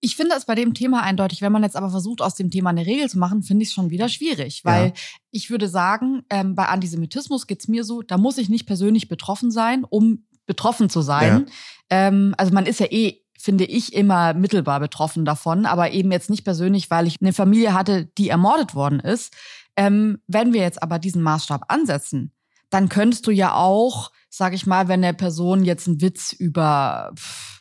Ich 0.00 0.16
finde 0.16 0.34
es 0.36 0.46
bei 0.46 0.54
dem 0.54 0.72
Thema 0.74 1.02
eindeutig. 1.02 1.42
Wenn 1.42 1.52
man 1.52 1.62
jetzt 1.62 1.76
aber 1.76 1.90
versucht, 1.90 2.22
aus 2.22 2.34
dem 2.34 2.50
Thema 2.50 2.70
eine 2.70 2.86
Regel 2.86 3.08
zu 3.08 3.18
machen, 3.18 3.42
finde 3.42 3.62
ich 3.62 3.68
es 3.68 3.74
schon 3.74 3.90
wieder 3.90 4.08
schwierig. 4.08 4.64
Weil 4.64 4.86
ja. 4.86 4.92
ich 5.30 5.50
würde 5.50 5.68
sagen, 5.68 6.22
ähm, 6.30 6.54
bei 6.54 6.66
Antisemitismus 6.66 7.46
geht's 7.46 7.68
mir 7.68 7.84
so, 7.84 8.02
da 8.02 8.16
muss 8.16 8.38
ich 8.38 8.48
nicht 8.48 8.66
persönlich 8.66 9.08
betroffen 9.08 9.50
sein, 9.50 9.84
um 9.84 10.24
betroffen 10.46 10.88
zu 10.88 11.02
sein. 11.02 11.46
Ja. 11.90 12.08
Ähm, 12.08 12.34
also 12.38 12.52
man 12.52 12.66
ist 12.66 12.80
ja 12.80 12.86
eh 12.90 13.20
finde 13.40 13.64
ich 13.64 13.94
immer 13.94 14.34
mittelbar 14.34 14.80
betroffen 14.80 15.24
davon, 15.24 15.64
aber 15.64 15.92
eben 15.92 16.12
jetzt 16.12 16.28
nicht 16.28 16.44
persönlich, 16.44 16.90
weil 16.90 17.06
ich 17.06 17.22
eine 17.22 17.32
Familie 17.32 17.72
hatte, 17.72 18.04
die 18.04 18.28
ermordet 18.28 18.74
worden 18.74 19.00
ist. 19.00 19.34
Ähm, 19.76 20.18
wenn 20.26 20.52
wir 20.52 20.60
jetzt 20.60 20.82
aber 20.82 20.98
diesen 20.98 21.22
Maßstab 21.22 21.64
ansetzen, 21.68 22.32
dann 22.68 22.90
könntest 22.90 23.26
du 23.26 23.30
ja 23.30 23.54
auch, 23.54 24.12
sag 24.28 24.52
ich 24.52 24.66
mal, 24.66 24.88
wenn 24.88 25.02
eine 25.02 25.14
Person 25.14 25.64
jetzt 25.64 25.88
einen 25.88 26.02
Witz 26.02 26.32
über 26.32 27.12
pff, 27.16 27.59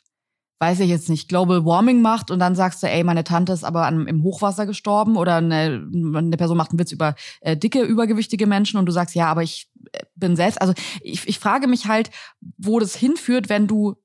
weiß 0.59 0.81
ich 0.81 0.89
jetzt 0.89 1.09
nicht, 1.09 1.29
Global 1.29 1.65
Warming 1.65 2.01
macht 2.01 2.31
und 2.31 2.39
dann 2.39 2.53
sagst 2.53 2.83
du, 2.83 2.87
ey, 2.87 3.03
meine 3.03 3.23
Tante 3.23 3.53
ist 3.53 3.63
aber 3.63 3.85
an, 3.85 4.07
im 4.07 4.23
Hochwasser 4.23 4.65
gestorben 4.65 5.15
oder 5.15 5.37
eine, 5.37 5.87
eine 6.15 6.37
Person 6.37 6.57
macht 6.57 6.71
einen 6.71 6.79
Witz 6.79 6.91
über 6.91 7.15
äh, 7.39 7.55
dicke, 7.55 7.81
übergewichtige 7.81 8.45
Menschen 8.45 8.77
und 8.77 8.85
du 8.85 8.91
sagst, 8.91 9.15
ja, 9.15 9.27
aber 9.27 9.41
ich 9.41 9.69
äh, 9.93 10.03
bin 10.15 10.35
selbst. 10.35 10.61
Also 10.61 10.73
ich, 11.01 11.27
ich 11.27 11.39
frage 11.39 11.67
mich 11.67 11.87
halt, 11.87 12.11
wo 12.57 12.79
das 12.79 12.95
hinführt, 12.95 13.47
wenn 13.47 13.67
du 13.67 13.95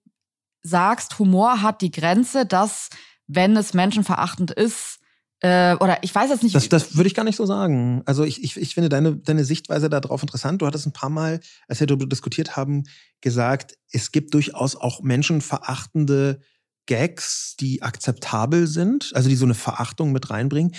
sagst, 0.62 1.18
Humor 1.18 1.60
hat 1.60 1.82
die 1.82 1.90
Grenze, 1.90 2.46
dass, 2.46 2.88
wenn 3.26 3.56
es 3.56 3.74
menschenverachtend 3.74 4.52
ist, 4.52 5.00
äh, 5.44 5.76
oder 5.78 5.98
ich 6.00 6.14
weiß 6.14 6.30
jetzt 6.30 6.42
nicht. 6.42 6.54
Das, 6.54 6.70
das 6.70 6.96
würde 6.96 7.06
ich 7.06 7.14
gar 7.14 7.22
nicht 7.22 7.36
so 7.36 7.44
sagen. 7.44 8.00
Also 8.06 8.24
ich, 8.24 8.42
ich, 8.42 8.56
ich 8.56 8.72
finde 8.72 8.88
deine, 8.88 9.16
deine 9.16 9.44
Sichtweise 9.44 9.90
darauf 9.90 10.22
interessant. 10.22 10.62
Du 10.62 10.66
hattest 10.66 10.86
ein 10.86 10.94
paar 10.94 11.10
Mal, 11.10 11.40
als 11.68 11.80
wir 11.80 11.86
darüber 11.86 12.06
diskutiert 12.06 12.56
haben, 12.56 12.84
gesagt, 13.20 13.76
es 13.92 14.10
gibt 14.10 14.32
durchaus 14.32 14.74
auch 14.74 15.02
menschenverachtende 15.02 16.40
Gags, 16.86 17.56
die 17.60 17.82
akzeptabel 17.82 18.66
sind, 18.66 19.10
also 19.14 19.28
die 19.28 19.36
so 19.36 19.44
eine 19.44 19.52
Verachtung 19.52 20.12
mit 20.12 20.30
reinbringen. 20.30 20.74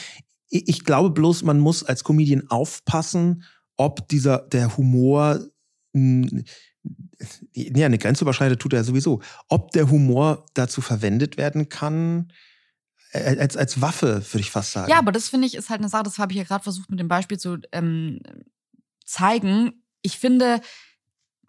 Ich, 0.49 0.68
ich 0.68 0.84
glaube 0.84 1.11
bloß, 1.11 1.43
man 1.43 1.59
muss 1.59 1.84
als 1.84 2.03
Comedian 2.03 2.49
aufpassen, 2.49 3.43
ob 3.78 4.07
dieser 4.07 4.39
der 4.39 4.78
Humor 4.78 5.41
ja, 7.53 7.86
eine 7.86 7.99
Grenze 7.99 8.24
überschreitet, 8.24 8.59
tut 8.59 8.74
er 8.74 8.84
sowieso. 8.84 9.22
Ob 9.47 9.70
der 9.72 9.91
Humor 9.91 10.47
dazu 10.55 10.82
verwendet 10.82 11.38
werden 11.38 11.70
kann, 11.70 12.32
als, 13.16 13.57
als 13.57 13.82
Waffe, 13.82 14.26
würde 14.32 14.39
ich 14.41 14.51
fast 14.51 14.72
sagen. 14.74 14.89
Ja, 14.91 14.97
aber 14.99 15.11
das 15.11 15.30
finde 15.30 15.47
ich 15.47 15.55
ist 15.55 15.70
halt 15.70 15.80
eine 15.80 15.89
Sache, 15.89 16.03
das 16.03 16.18
habe 16.20 16.32
ich 16.34 16.38
ja 16.38 16.43
gerade 16.43 16.63
versucht 16.63 16.89
mit 16.89 16.99
dem 16.99 17.07
Beispiel 17.07 17.39
zu 17.39 17.57
ähm, 17.72 18.20
zeigen. 19.05 19.84
Ich 20.01 20.20
finde, 20.20 20.61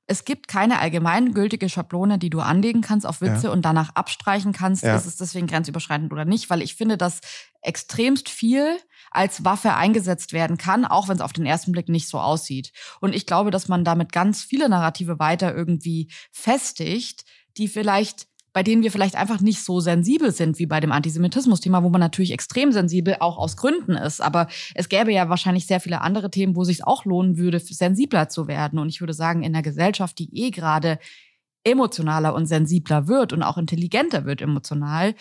es 0.07 0.25
gibt 0.25 0.47
keine 0.47 0.79
allgemeingültige 0.79 1.69
Schablone, 1.69 2.19
die 2.19 2.31
du 2.31 2.41
anlegen 2.41 2.81
kannst 2.81 3.07
auf 3.07 3.21
Witze 3.21 3.47
Ja. 3.49 3.53
und 3.53 3.63
danach 3.65 3.91
abstreichen 3.97 4.53
kannst, 4.53 4.85
Ja. 4.85 4.95
ist 4.97 5.07
es 5.07 5.17
deswegen 5.17 5.47
grenzüberschreitend 5.49 6.13
oder 6.13 6.25
nicht, 6.25 6.49
weil 6.49 6.63
ich 6.63 6.77
finde, 6.77 6.97
dass 6.97 7.21
extremst 7.61 8.29
viel 8.29 8.77
als 9.11 9.45
Waffe 9.45 9.75
eingesetzt 9.75 10.33
werden 10.33 10.59
kann, 10.59 10.85
auch 10.85 11.09
wenn 11.09 11.17
es 11.17 11.23
auf 11.23 11.33
den 11.33 11.47
ersten 11.47 11.73
Blick 11.73 11.89
nicht 11.89 12.09
so 12.09 12.21
aussieht. 12.21 12.71
Und 13.01 13.15
ich 13.15 13.27
glaube, 13.27 13.51
dass 13.51 13.67
man 13.67 13.85
damit 13.85 14.13
ganz 14.13 14.43
viele 14.43 14.69
Narrative 14.69 15.19
weiter 15.19 15.55
irgendwie 15.55 16.13
festigt, 16.31 17.25
die 17.57 17.67
vielleicht 17.67 18.27
bei 18.57 18.63
denen 18.63 18.83
wir 18.83 18.91
vielleicht 18.91 19.17
einfach 19.17 19.43
nicht 19.43 19.63
so 19.63 19.81
sensibel 19.81 20.33
sind 20.33 20.59
wie 20.59 20.65
bei 20.65 20.81
dem 20.81 20.91
Antisemitismus-Thema, 20.91 21.83
wo 21.83 21.91
man 21.91 22.01
natürlich 22.01 22.33
extrem 22.33 22.73
sensibel 22.73 23.17
auch 23.21 23.37
aus 23.37 23.59
Gründen 23.59 23.97
ist. 23.97 24.23
Aber 24.23 24.49
es 24.75 24.89
gäbe 24.89 25.13
ja 25.13 25.29
wahrscheinlich 25.29 25.67
sehr 25.67 25.79
viele 25.79 26.01
andere 26.01 26.31
Themen, 26.31 26.57
wo 26.57 26.63
es 26.63 26.69
sich 26.69 26.83
auch 26.83 27.05
lohnen 27.05 27.37
würde, 27.37 27.61
sensibler 27.61 28.31
zu 28.31 28.49
werden. 28.49 28.79
Und 28.79 28.89
ich 28.89 29.03
würde 29.03 29.13
sagen, 29.13 29.43
in 29.43 29.55
einer 29.55 29.61
Gesellschaft, 29.61 30.19
die 30.19 30.35
eh 30.35 30.53
gerade 30.53 30.99
emotionaler 31.65 32.35
und 32.35 32.47
sensibler 32.47 33.09
wird 33.09 33.35
und 33.35 33.43
auch 33.43 33.59
intelligenter 33.59 34.25
wird 34.25 34.41
emotional, 34.41 35.15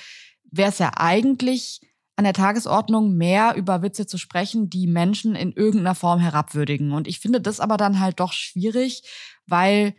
wäre 0.50 0.70
es 0.70 0.80
ja 0.80 0.92
eigentlich 0.96 1.82
an 2.16 2.24
der 2.24 2.32
Tagesordnung 2.32 3.18
mehr 3.18 3.56
über 3.58 3.82
Witze 3.82 4.08
zu 4.08 4.18
sprechen, 4.18 4.70
die 4.70 4.88
Menschen 4.88 5.36
in 5.36 5.52
irgendeiner 5.52 5.96
Form 5.96 6.22
herabwürdigen. 6.22 6.94
Und 6.94 7.06
ich 7.06 7.20
finde 7.20 7.42
das 7.42 7.60
aber 7.60 7.76
dann 7.76 8.00
halt 8.00 8.22
doch 8.22 8.32
schwierig, 8.32 9.04
weil 9.46 9.94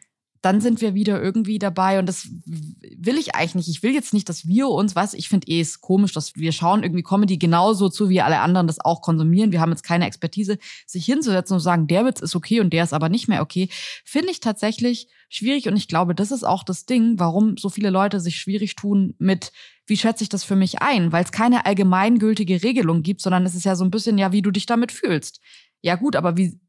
dann 0.47 0.61
sind 0.61 0.81
wir 0.81 0.95
wieder 0.95 1.21
irgendwie 1.21 1.59
dabei 1.59 1.99
und 1.99 2.07
das 2.07 2.29
will 2.47 3.19
ich 3.19 3.35
eigentlich 3.35 3.57
nicht. 3.57 3.69
Ich 3.69 3.83
will 3.83 3.93
jetzt 3.93 4.15
nicht, 4.15 4.29
dass 4.29 4.47
wir 4.47 4.69
uns, 4.69 4.95
was 4.95 5.13
ich 5.13 5.29
finde 5.29 5.49
eh 5.49 5.61
ist 5.61 5.81
komisch, 5.81 6.13
dass 6.13 6.37
wir 6.37 6.53
schauen 6.53 6.85
irgendwie 6.85 7.03
Comedy 7.03 7.37
genauso 7.37 7.89
zu, 7.89 8.09
wie 8.09 8.21
alle 8.21 8.39
anderen 8.39 8.69
das 8.69 8.79
auch 8.79 9.03
konsumieren. 9.03 9.51
Wir 9.51 9.61
haben 9.61 9.73
jetzt 9.73 9.83
keine 9.83 10.07
Expertise, 10.07 10.59
sich 10.87 11.05
hinzusetzen 11.05 11.55
und 11.55 11.61
sagen, 11.61 11.89
der 11.89 12.07
Witz 12.07 12.21
ist 12.21 12.37
okay 12.37 12.61
und 12.61 12.73
der 12.73 12.85
ist 12.85 12.93
aber 12.93 13.09
nicht 13.09 13.27
mehr 13.27 13.43
okay, 13.43 13.69
finde 14.05 14.31
ich 14.31 14.39
tatsächlich 14.39 15.09
schwierig 15.29 15.67
und 15.67 15.77
ich 15.77 15.89
glaube, 15.89 16.15
das 16.15 16.31
ist 16.31 16.45
auch 16.45 16.63
das 16.63 16.87
Ding, 16.87 17.19
warum 17.19 17.57
so 17.57 17.69
viele 17.69 17.91
Leute 17.91 18.21
sich 18.21 18.37
schwierig 18.37 18.77
tun 18.77 19.17
mit 19.19 19.51
wie 19.89 19.97
schätze 19.97 20.23
ich 20.23 20.29
das 20.29 20.45
für 20.45 20.57
mich 20.57 20.81
ein, 20.81 21.11
weil 21.11 21.25
es 21.25 21.33
keine 21.33 21.67
allgemeingültige 21.67 22.63
Regelung 22.63 23.03
gibt, 23.03 23.21
sondern 23.21 23.45
es 23.47 23.57
ist 23.57 23.65
ja 23.65 23.75
so 23.75 23.85
ein 23.85 23.91
bisschen 23.91 24.17
ja, 24.17 24.31
wie 24.31 24.43
du 24.43 24.53
dich 24.53 24.67
damit 24.67 24.93
fühlst. 24.93 25.41
Ja 25.81 25.97
gut, 25.97 26.15
aber 26.15 26.37
wie 26.37 26.61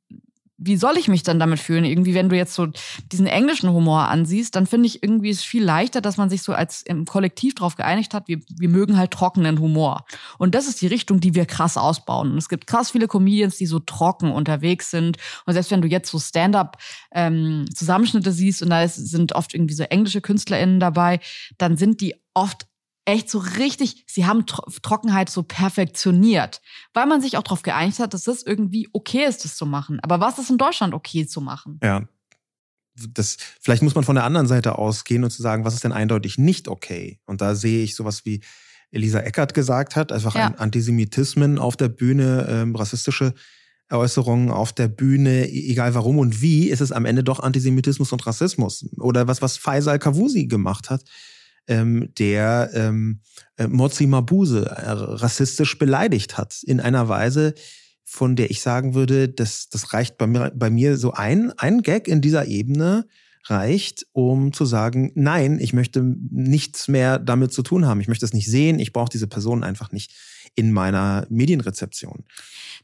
wie 0.58 0.76
soll 0.76 0.97
ich 0.97 1.08
mich 1.08 1.22
dann 1.22 1.39
damit 1.39 1.60
fühlen? 1.60 1.86
Irgendwie, 1.86 2.16
wenn 2.16 2.30
du 2.30 2.36
jetzt 2.36 2.55
so 2.55 2.68
diesen 3.12 3.28
englischen 3.28 3.72
Humor 3.72 4.08
ansiehst, 4.10 4.55
dann 4.55 4.66
finde 4.66 4.88
ich 4.88 5.03
irgendwie 5.03 5.30
es 5.30 5.43
viel 5.43 5.64
leichter, 5.64 6.01
dass 6.01 6.18
man 6.18 6.30
sich 6.30 6.41
so 6.41 6.53
als 6.53 6.82
im 6.82 7.05
Kollektiv 7.05 7.53
darauf 7.55 7.76
geeinigt 7.76 8.16
hat, 8.16 8.28
wir, 8.28 8.39
wir 8.58 8.70
mögen 8.70 8.97
halt 8.97 9.12
trockenen 9.12 9.60
Humor. 9.60 10.05
Und 10.39 10.55
das 10.55 10.68
ist 10.68 10.82
die 10.82 10.88
Richtung, 10.88 11.20
die 11.20 11.36
wir 11.36 11.45
krass 11.45 11.78
ausbauen. 11.78 12.32
Und 12.32 12.39
es 12.39 12.49
gibt 12.49 12.66
krass 12.66 12.89
viele 12.91 13.08
Comedians, 13.08 13.58
die 13.58 13.68
so 13.68 13.78
trocken 13.80 14.32
unterwegs 14.32 14.89
sind. 14.89 15.18
Und 15.45 15.53
selbst 15.53 15.70
wenn 15.70 15.82
du 15.82 15.88
jetzt 15.88 16.10
so 16.10 16.18
Stand-up-Zusammenschnitte 16.18 18.32
siehst 18.32 18.64
und 18.64 18.72
da 18.72 18.82
ist, 18.82 18.95
sind 18.95 19.34
oft 19.34 19.53
irgendwie 19.53 19.76
so 19.76 19.84
englische 19.84 20.22
KünstlerInnen 20.22 20.80
dabei, 20.80 21.20
dann 21.60 21.78
sind 21.78 22.01
die 22.01 22.16
oft 22.34 22.66
echt 23.08 23.30
so 23.30 23.39
richtig, 23.39 24.03
sie 24.05 24.26
haben 24.26 24.45
Tro 24.45 24.64
Trockenheit 24.82 25.30
so 25.30 25.41
perfektioniert, 25.43 26.62
weil 26.93 27.05
man 27.05 27.22
sich 27.22 27.38
auch 27.38 27.43
darauf 27.43 27.62
geeinigt 27.62 27.99
hat, 27.99 28.14
dass 28.14 28.24
das 28.24 28.43
irgendwie 28.43 28.89
okay 28.91 29.26
ist, 29.26 29.45
das 29.45 29.55
zu 29.55 29.66
machen. 29.66 29.99
Aber 30.01 30.20
was 30.20 30.38
ist 30.39 30.49
in 30.49 30.58
Deutschland 30.58 30.93
okay 30.93 31.26
zu 31.26 31.39
machen? 31.41 31.80
Ja. 31.82 32.03
Das, 32.95 33.38
vielleicht 33.62 33.84
muss 33.84 33.95
man 33.95 34.03
von 34.03 34.16
der 34.16 34.24
anderen 34.26 34.47
Seite 34.47 34.78
ausgehen 34.78 35.24
und 35.24 35.30
zu 35.30 35.41
sagen, 35.41 35.64
was 35.64 35.76
ist 35.76 35.84
denn 35.84 35.91
eindeutig 35.91 36.38
nicht 36.38 36.68
okay? 36.68 37.20
Und 37.26 37.41
da 37.41 37.55
sehe 37.55 37.84
ich 37.84 37.95
sowas 37.95 38.26
wie 38.26 38.41
Elisa 38.91 39.20
Eckert 39.20 39.53
gesagt 39.53 39.95
hat, 39.95 40.12
einfach 40.12 40.36
Ja. 40.36 40.47
Antisemitismen 40.58 41.60
auf 41.60 41.78
der 41.78 41.89
Bühne, 41.89 42.47
ähm, 42.49 42.76
rassistische 42.76 43.34
Äußerungen 43.89 44.49
auf 44.51 44.74
der 44.74 44.88
Bühne, 44.88 45.47
e- 45.47 45.72
egal 45.72 45.93
warum 45.93 46.18
und 46.18 46.41
wie, 46.41 46.70
ist 46.70 46.82
es 46.82 46.91
am 46.91 47.05
Ende 47.05 47.24
doch 47.24 47.39
Antisemitismus 47.39 48.12
und 48.12 48.26
Rassismus. 48.26 48.86
Oder 48.97 49.28
was, 49.28 49.41
was 49.41 49.58
Faisal 49.58 49.99
Kavusi 49.99 50.47
gemacht 50.47 50.89
hat, 50.89 51.03
ähm, 51.68 52.09
der 52.18 52.72
ähm, 52.74 53.22
äh, 53.57 53.68
Mozi 53.68 54.07
Mabuse 54.07 54.65
äh, 54.65 54.91
rassistisch 54.91 55.78
beleidigt 55.78 56.38
hat. 56.38 56.61
In 56.63 56.80
einer 56.80 57.09
Weise, 57.09 57.53
von 58.03 58.36
der 58.36 58.49
ich 58.49 58.61
sagen 58.61 58.93
würde, 58.93 59.30
das, 59.30 59.70
das 59.70 59.93
reicht 59.93 60.18
bei 60.18 60.28
mir, 60.28 60.51
bei 60.55 60.70
mir 60.70 60.97
so 60.97 61.11
ein, 61.11 61.51
ein 61.57 61.82
Gag 61.82 62.07
in 62.07 62.22
dieser 62.22 62.45
Ebene 62.45 63.05
reicht, 63.45 64.05
um 64.11 64.53
zu 64.53 64.65
sagen, 64.65 65.11
nein, 65.15 65.59
ich 65.59 65.74
möchte 65.74 66.01
nichts 66.03 66.88
mehr 66.88 67.20
damit 67.20 67.53
zu 67.53 67.63
tun 67.63 67.86
haben. 67.86 68.01
Ich 68.01 68.07
möchte 68.07 68.26
es 68.26 68.34
nicht 68.34 68.49
sehen. 68.49 68.80
Ich 68.80 68.93
brauche 68.93 69.09
diese 69.09 69.28
Person 69.28 69.63
einfach 69.63 69.91
nicht 69.91 70.13
in 70.58 70.74
meiner 70.74 71.26
Medienrezeption. 71.30 72.26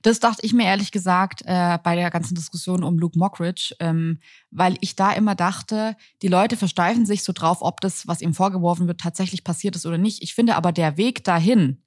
Das 0.03 0.19
dachte 0.19 0.45
ich 0.45 0.53
mir 0.53 0.65
ehrlich 0.65 0.91
gesagt 0.91 1.41
äh, 1.45 1.79
bei 1.83 1.95
der 1.95 2.11
ganzen 2.11 2.35
Diskussion 2.35 2.83
um 2.83 2.99
Luke 2.99 3.17
Mockridge, 3.17 3.75
ähm, 3.79 4.19
weil 4.51 4.77
ich 4.81 4.95
da 4.95 5.11
immer 5.11 5.33
dachte, 5.33 5.97
die 6.21 6.27
Leute 6.27 6.55
versteifen 6.55 7.05
sich 7.05 7.23
so 7.23 7.33
drauf, 7.33 7.57
ob 7.61 7.81
das, 7.81 8.07
was 8.07 8.21
ihm 8.21 8.33
vorgeworfen 8.33 8.87
wird, 8.87 9.01
tatsächlich 9.01 9.43
passiert 9.43 9.75
ist 9.75 9.85
oder 9.85 9.97
nicht. 9.97 10.21
Ich 10.21 10.35
finde 10.35 10.55
aber 10.55 10.71
der 10.71 10.97
Weg 10.97 11.23
dahin, 11.23 11.81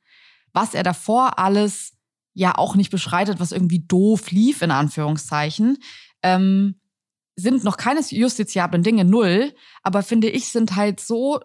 was 0.52 0.74
er 0.74 0.82
davor 0.82 1.38
alles 1.38 1.92
ja 2.34 2.56
auch 2.56 2.74
nicht 2.74 2.90
beschreitet, 2.90 3.38
was 3.38 3.52
irgendwie 3.52 3.84
doof 3.86 4.30
lief, 4.32 4.62
in 4.62 4.72
Anführungszeichen, 4.72 5.78
ähm, 6.22 6.80
sind 7.36 7.62
noch 7.62 7.76
keine 7.76 8.00
justiziablen 8.00 8.82
Dinge 8.82 9.04
null, 9.04 9.54
aber 9.82 10.02
finde 10.02 10.30
ich, 10.30 10.48
sind 10.48 10.74
halt 10.74 10.98
so 10.98 11.40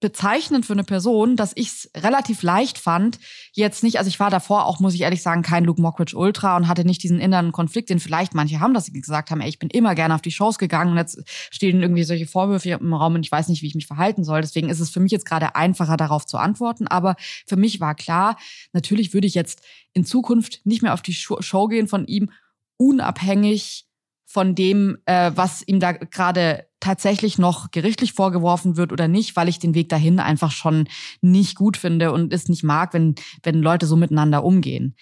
bezeichnend 0.00 0.64
für 0.64 0.72
eine 0.72 0.84
Person, 0.84 1.36
dass 1.36 1.52
ich 1.54 1.68
es 1.68 1.90
relativ 1.96 2.42
leicht 2.42 2.78
fand, 2.78 3.18
jetzt 3.52 3.82
nicht, 3.82 3.98
also 3.98 4.08
ich 4.08 4.18
war 4.18 4.30
davor 4.30 4.64
auch, 4.64 4.80
muss 4.80 4.94
ich 4.94 5.02
ehrlich 5.02 5.22
sagen, 5.22 5.42
kein 5.42 5.64
Luke 5.64 5.80
Mockridge 5.80 6.16
Ultra 6.16 6.56
und 6.56 6.68
hatte 6.68 6.86
nicht 6.86 7.02
diesen 7.02 7.20
inneren 7.20 7.52
Konflikt, 7.52 7.90
den 7.90 8.00
vielleicht 8.00 8.34
manche 8.34 8.60
haben, 8.60 8.72
dass 8.72 8.86
sie 8.86 8.92
gesagt 8.92 9.30
haben, 9.30 9.42
ey, 9.42 9.48
ich 9.48 9.58
bin 9.58 9.68
immer 9.68 9.94
gerne 9.94 10.14
auf 10.14 10.22
die 10.22 10.30
Shows 10.30 10.58
gegangen 10.58 10.92
und 10.92 10.96
jetzt 10.96 11.22
stehen 11.26 11.82
irgendwie 11.82 12.04
solche 12.04 12.26
Vorwürfe 12.26 12.70
im 12.70 12.94
Raum 12.94 13.14
und 13.14 13.26
ich 13.26 13.30
weiß 13.30 13.48
nicht, 13.48 13.60
wie 13.62 13.66
ich 13.66 13.74
mich 13.74 13.86
verhalten 13.86 14.24
soll. 14.24 14.40
Deswegen 14.40 14.70
ist 14.70 14.80
es 14.80 14.90
für 14.90 15.00
mich 15.00 15.12
jetzt 15.12 15.26
gerade 15.26 15.54
einfacher, 15.54 15.98
darauf 15.98 16.24
zu 16.24 16.38
antworten. 16.38 16.86
Aber 16.86 17.16
für 17.46 17.56
mich 17.56 17.80
war 17.80 17.94
klar, 17.94 18.36
natürlich 18.72 19.12
würde 19.12 19.26
ich 19.26 19.34
jetzt 19.34 19.60
in 19.92 20.06
Zukunft 20.06 20.60
nicht 20.64 20.82
mehr 20.82 20.94
auf 20.94 21.02
die 21.02 21.12
Show 21.12 21.68
gehen 21.68 21.88
von 21.88 22.06
ihm, 22.06 22.30
unabhängig 22.78 23.86
von 24.24 24.54
dem, 24.54 24.96
äh, 25.04 25.32
was 25.34 25.66
ihm 25.66 25.80
da 25.80 25.92
gerade 25.92 26.69
tatsächlich 26.80 27.38
noch 27.38 27.70
gerichtlich 27.70 28.14
vorgeworfen 28.14 28.76
wird 28.76 28.92
oder 28.92 29.06
nicht, 29.06 29.36
weil 29.36 29.48
ich 29.48 29.58
den 29.58 29.74
Weg 29.74 29.88
dahin 29.88 30.18
einfach 30.18 30.50
schon 30.50 30.88
nicht 31.20 31.56
gut 31.56 31.76
finde 31.76 32.12
und 32.12 32.32
es 32.32 32.48
nicht 32.48 32.64
mag, 32.64 32.94
wenn, 32.94 33.14
wenn 33.42 33.60
Leute 33.60 33.86
so 33.86 33.96
miteinander 33.96 34.42
umgehen. 34.44 34.96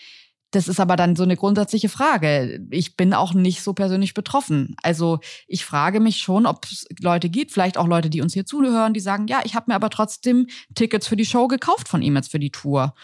Das 0.50 0.66
ist 0.66 0.80
aber 0.80 0.96
dann 0.96 1.14
so 1.14 1.24
eine 1.24 1.36
grundsätzliche 1.36 1.90
Frage. 1.90 2.66
Ich 2.70 2.96
bin 2.96 3.12
auch 3.12 3.34
nicht 3.34 3.62
so 3.62 3.74
persönlich 3.74 4.14
betroffen. 4.14 4.74
Also 4.82 5.18
ich 5.46 5.66
frage 5.66 6.00
mich 6.00 6.18
schon, 6.18 6.46
ob 6.46 6.64
es 6.64 6.86
Leute 7.02 7.28
gibt, 7.28 7.52
vielleicht 7.52 7.76
auch 7.76 7.86
Leute, 7.86 8.08
die 8.08 8.22
uns 8.22 8.32
hier 8.32 8.46
zuhören, 8.46 8.94
die 8.94 9.00
sagen, 9.00 9.26
ja, 9.28 9.40
ich 9.44 9.54
habe 9.54 9.66
mir 9.68 9.74
aber 9.74 9.90
trotzdem 9.90 10.46
Tickets 10.74 11.06
für 11.06 11.16
die 11.16 11.26
Show 11.26 11.48
gekauft 11.48 11.86
von 11.86 12.00
ihm 12.00 12.16
jetzt 12.16 12.30
für 12.30 12.38
die 12.38 12.50
Tour. 12.50 12.94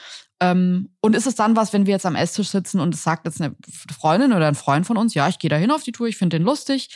Ähm, 0.40 0.94
und 1.02 1.14
ist 1.14 1.26
es 1.26 1.34
dann 1.34 1.54
was, 1.54 1.74
wenn 1.74 1.84
wir 1.84 1.92
jetzt 1.92 2.06
am 2.06 2.16
Esstisch 2.16 2.48
sitzen 2.48 2.80
und 2.80 2.94
es 2.94 3.02
sagt 3.02 3.26
jetzt 3.26 3.42
eine 3.42 3.54
Freundin 3.94 4.32
oder 4.32 4.48
ein 4.48 4.54
Freund 4.54 4.86
von 4.86 4.96
uns, 4.96 5.12
ja, 5.12 5.28
ich 5.28 5.38
gehe 5.38 5.50
da 5.50 5.56
hin 5.56 5.70
auf 5.70 5.82
die 5.82 5.92
Tour, 5.92 6.06
ich 6.06 6.16
finde 6.16 6.38
den 6.38 6.46
lustig, 6.46 6.88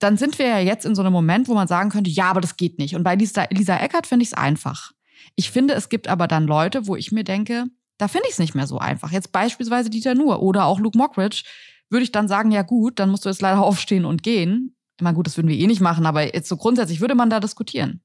dann 0.00 0.16
sind 0.16 0.38
wir 0.38 0.46
ja 0.46 0.58
jetzt 0.58 0.86
in 0.86 0.94
so 0.94 1.02
einem 1.02 1.12
Moment, 1.12 1.46
wo 1.46 1.54
man 1.54 1.68
sagen 1.68 1.90
könnte, 1.90 2.10
ja, 2.10 2.30
aber 2.30 2.40
das 2.40 2.56
geht 2.56 2.78
nicht. 2.78 2.96
Und 2.96 3.04
bei 3.04 3.14
Lisa, 3.14 3.44
Lisa 3.50 3.76
Eckert 3.76 4.06
finde 4.06 4.24
ich 4.24 4.30
es 4.30 4.34
einfach. 4.34 4.92
Ich 5.36 5.50
finde, 5.50 5.74
es 5.74 5.88
gibt 5.88 6.08
aber 6.08 6.26
dann 6.26 6.46
Leute, 6.46 6.86
wo 6.86 6.96
ich 6.96 7.12
mir 7.12 7.22
denke, 7.22 7.66
da 7.98 8.08
finde 8.08 8.26
ich 8.26 8.32
es 8.32 8.38
nicht 8.38 8.54
mehr 8.54 8.66
so 8.66 8.78
einfach. 8.78 9.12
Jetzt 9.12 9.30
beispielsweise 9.30 9.90
Dieter 9.90 10.14
Nuhr 10.14 10.42
oder 10.42 10.64
auch 10.64 10.80
Luke 10.80 10.96
Mockridge, 10.96 11.44
würde 11.90 12.04
ich 12.04 12.12
dann 12.12 12.28
sagen, 12.28 12.50
ja 12.50 12.62
gut, 12.62 12.98
dann 12.98 13.10
musst 13.10 13.26
du 13.26 13.28
jetzt 13.28 13.42
leider 13.42 13.62
aufstehen 13.62 14.06
und 14.06 14.22
gehen. 14.22 14.74
Ich 14.96 15.04
meine, 15.04 15.16
gut, 15.16 15.26
das 15.26 15.36
würden 15.36 15.48
wir 15.48 15.56
eh 15.56 15.66
nicht 15.66 15.80
machen, 15.80 16.06
aber 16.06 16.34
jetzt 16.34 16.48
so 16.48 16.56
grundsätzlich 16.56 17.00
würde 17.00 17.14
man 17.14 17.30
da 17.30 17.40
diskutieren. 17.40 18.00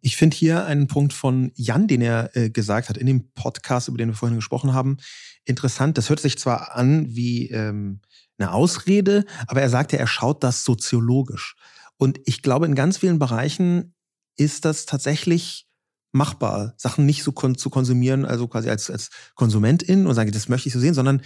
Ich 0.00 0.16
finde 0.16 0.36
hier 0.36 0.64
einen 0.64 0.86
Punkt 0.86 1.12
von 1.12 1.52
Jan, 1.54 1.86
den 1.86 2.00
er 2.00 2.34
äh, 2.34 2.50
gesagt 2.50 2.88
hat 2.88 2.96
in 2.96 3.06
dem 3.06 3.32
Podcast, 3.34 3.88
über 3.88 3.98
den 3.98 4.08
wir 4.08 4.14
vorhin 4.14 4.36
gesprochen 4.36 4.72
haben, 4.72 4.96
interessant. 5.44 5.98
Das 5.98 6.08
hört 6.08 6.20
sich 6.20 6.38
zwar 6.38 6.74
an 6.74 7.06
wie 7.14 7.50
ähm, 7.50 8.00
eine 8.40 8.52
Ausrede, 8.52 9.24
aber 9.46 9.62
er 9.62 9.70
sagte, 9.70 9.98
er 9.98 10.06
schaut 10.06 10.42
das 10.42 10.64
soziologisch. 10.64 11.56
Und 11.96 12.18
ich 12.24 12.42
glaube, 12.42 12.66
in 12.66 12.74
ganz 12.74 12.98
vielen 12.98 13.18
Bereichen 13.18 13.94
ist 14.36 14.64
das 14.64 14.86
tatsächlich 14.86 15.66
machbar, 16.12 16.74
Sachen 16.76 17.06
nicht 17.06 17.22
so 17.22 17.32
kon 17.32 17.56
zu 17.56 17.70
konsumieren, 17.70 18.24
also 18.24 18.48
quasi 18.48 18.70
als, 18.70 18.90
als 18.90 19.10
Konsumentin 19.34 20.06
und 20.06 20.14
sage, 20.14 20.30
das 20.30 20.48
möchte 20.48 20.68
ich 20.68 20.72
so 20.72 20.80
sehen, 20.80 20.94
sondern 20.94 21.22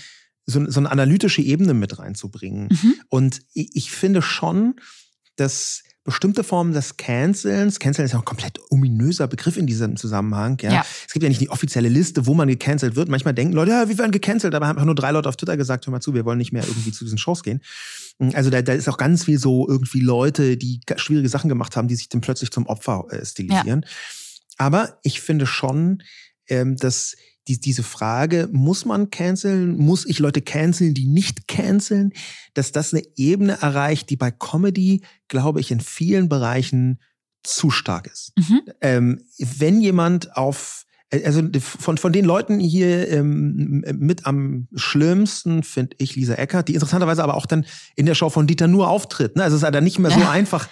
so, 0.47 0.69
so 0.69 0.81
eine 0.81 0.91
analytische 0.91 1.41
Ebene 1.41 1.73
mit 1.73 1.99
reinzubringen. 1.99 2.69
Mhm. 2.71 2.95
Und 3.09 3.41
ich, 3.55 3.71
ich 3.75 3.91
finde 3.93 4.21
schon, 4.21 4.75
dass 5.37 5.83
bestimmte 6.05 6.45
Formen 6.45 6.73
des 6.73 6.99
Cancelns, 6.99 7.79
Canceln 7.79 8.05
ist 8.05 8.13
ja 8.13 8.19
auch 8.19 8.23
ein 8.23 8.27
komplett 8.27 8.61
ominöser 8.71 9.27
Begriff 9.27 9.57
in 9.57 9.67
diesem 9.67 9.97
Zusammenhang, 9.97 10.59
ja? 10.61 10.73
Ja. 10.73 10.87
Es 11.07 11.13
gibt 11.13 11.23
ja 11.23 11.31
nicht 11.31 11.41
die 11.41 11.49
offizielle 11.49 11.89
Liste, 11.89 12.27
wo 12.27 12.35
man 12.35 12.47
gecancelt 12.47 12.95
wird. 12.95 13.09
Manchmal 13.09 13.33
denken 13.33 13.55
Leute, 13.55 13.71
ja, 13.71 13.89
wir 13.89 13.97
werden 13.97 14.13
gecancelt, 14.13 14.55
aber 14.55 14.67
haben 14.67 14.77
einfach 14.77 14.87
nur 14.87 14.95
drei 14.95 15.11
Leute 15.13 15.29
auf 15.29 15.37
Twitter 15.37 15.57
gesagt, 15.57 15.87
hör 15.87 15.93
mal 15.93 16.01
zu, 16.01 16.13
wir 16.13 16.27
wollen 16.27 16.39
nicht 16.39 16.53
mehr 16.53 16.63
irgendwie 16.67 16.93
zu 16.93 17.05
diesen 17.05 17.19
Shows 17.19 17.43
gehen. 17.43 17.63
Also 18.35 18.51
da, 18.51 18.61
da 18.63 18.75
ist 18.75 18.89
auch 18.89 18.99
ganz 18.99 19.25
viel 19.25 19.39
so 19.39 19.67
irgendwie 19.69 20.01
Leute, 20.01 20.57
die 20.57 20.81
schwierige 20.97 21.29
Sachen 21.29 21.49
gemacht 21.49 21.75
haben, 21.77 21.89
die 21.89 21.97
sich 21.97 22.11
dann 22.11 22.21
plötzlich 22.21 22.51
zum 22.51 22.67
Opfer 22.67 23.07
äh, 23.11 23.25
stilisieren. 23.25 23.87
Aber 24.59 24.99
ich 25.03 25.21
finde 25.21 25.47
schon, 25.47 26.03
ähm, 26.49 26.77
dass 26.77 27.17
die, 27.49 27.61
diese 27.61 27.83
Frage, 27.83 28.49
muss 28.53 28.85
man 28.85 29.11
canceln? 29.11 29.77
Muss 29.77 30.07
ich 30.07 30.19
Leute 30.19 30.43
canceln, 30.43 30.95
die 30.95 31.07
nicht 31.07 31.49
canceln? 31.49 32.13
Dass 32.55 32.73
das 32.73 32.93
eine 32.93 33.03
Ebene 33.17 33.59
erreicht, 33.61 34.11
die 34.11 34.17
bei 34.17 34.31
Comedy, 34.31 35.03
glaube 35.29 35.61
ich, 35.61 35.71
in 35.71 35.81
vielen 35.81 36.29
Bereichen 36.29 37.01
zu 37.43 37.71
stark 37.71 38.07
ist. 38.07 38.33
Mhm. 38.37 38.61
Ähm, 38.81 39.21
wenn 39.39 39.81
jemand 39.81 40.37
auf 40.37 40.85
also 41.25 41.43
von, 41.61 41.97
von 41.97 42.13
den 42.13 42.25
Leuten 42.25 42.59
hier 42.59 43.09
ähm, 43.09 43.85
mit 43.93 44.27
am 44.27 44.67
schlimmsten 44.75 45.63
finde 45.63 45.95
ich 45.99 46.17
Lisa 46.17 46.35
Eckert, 46.35 46.67
die 46.67 46.75
interessanterweise 46.75 47.23
aber 47.23 47.35
auch 47.35 47.47
dann 47.47 47.67
in 47.95 48.07
der 48.07 48.17
Show 48.17 48.31
von 48.31 48.49
Dieter 48.49 48.67
Nur 48.67 48.89
auftritt. 48.89 49.37
Ne? 49.37 49.45
Also 49.45 49.55
es 49.55 49.63
ist 49.63 49.67
ja 49.67 49.71
dann 49.71 49.85
nicht 49.85 49.99
mehr 50.01 50.11
so 50.11 50.25
einfach. 50.29 50.69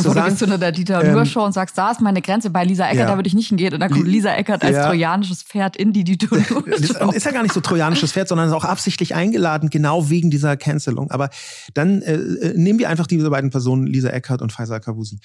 Stell 0.00 0.02
dir 0.02 0.02
vor, 0.04 0.14
du 0.22 0.28
gehst 0.28 0.38
zu 0.38 0.44
einer 0.46 0.72
Dieter 0.72 1.04
ähm, 1.04 1.12
Nur 1.12 1.26
Show 1.26 1.44
und 1.44 1.52
sagst, 1.52 1.76
da 1.78 1.90
ist 1.90 2.00
meine 2.00 2.22
Grenze. 2.22 2.50
Bei 2.50 2.64
Lisa 2.64 2.84
Eckert, 2.86 2.98
Ja. 3.00 3.06
da 3.06 3.16
würde 3.16 3.26
ich 3.28 3.34
nicht 3.34 3.48
hingehen. 3.48 3.74
Und 3.74 3.80
dann 3.80 3.90
kommt 3.90 4.04
Li- 4.04 4.10
Lisa 4.12 4.34
Eckert 4.34 4.62
als 4.64 4.74
Ja. 4.76 4.86
trojanisches 4.86 5.42
Pferd 5.42 5.76
in 5.76 5.92
die 5.92 6.04
Dieter 6.04 6.28
Nur 6.50 6.62
Das 6.68 6.80
ist, 7.14 7.24
ja 7.26 7.32
gar 7.32 7.42
nicht 7.42 7.52
so 7.54 7.60
trojanisches 7.60 8.12
Pferd, 8.12 8.28
sondern 8.28 8.48
ist 8.48 8.54
auch 8.54 8.64
absichtlich 8.64 9.14
eingeladen, 9.14 9.70
genau 9.70 10.08
wegen 10.10 10.30
dieser 10.30 10.56
Cancelung. 10.56 11.10
Aber 11.10 11.30
dann 11.74 12.02
äh, 12.02 12.14
äh, 12.14 12.58
nehmen 12.58 12.78
wir 12.78 12.88
einfach 12.88 13.06
diese 13.06 13.28
beiden 13.30 13.50
Personen, 13.50 13.86
Lisa 13.86 14.08
Eckert 14.10 14.42
und 14.42 14.52
Faisal 14.52 14.80
Kavusi. 14.80 15.18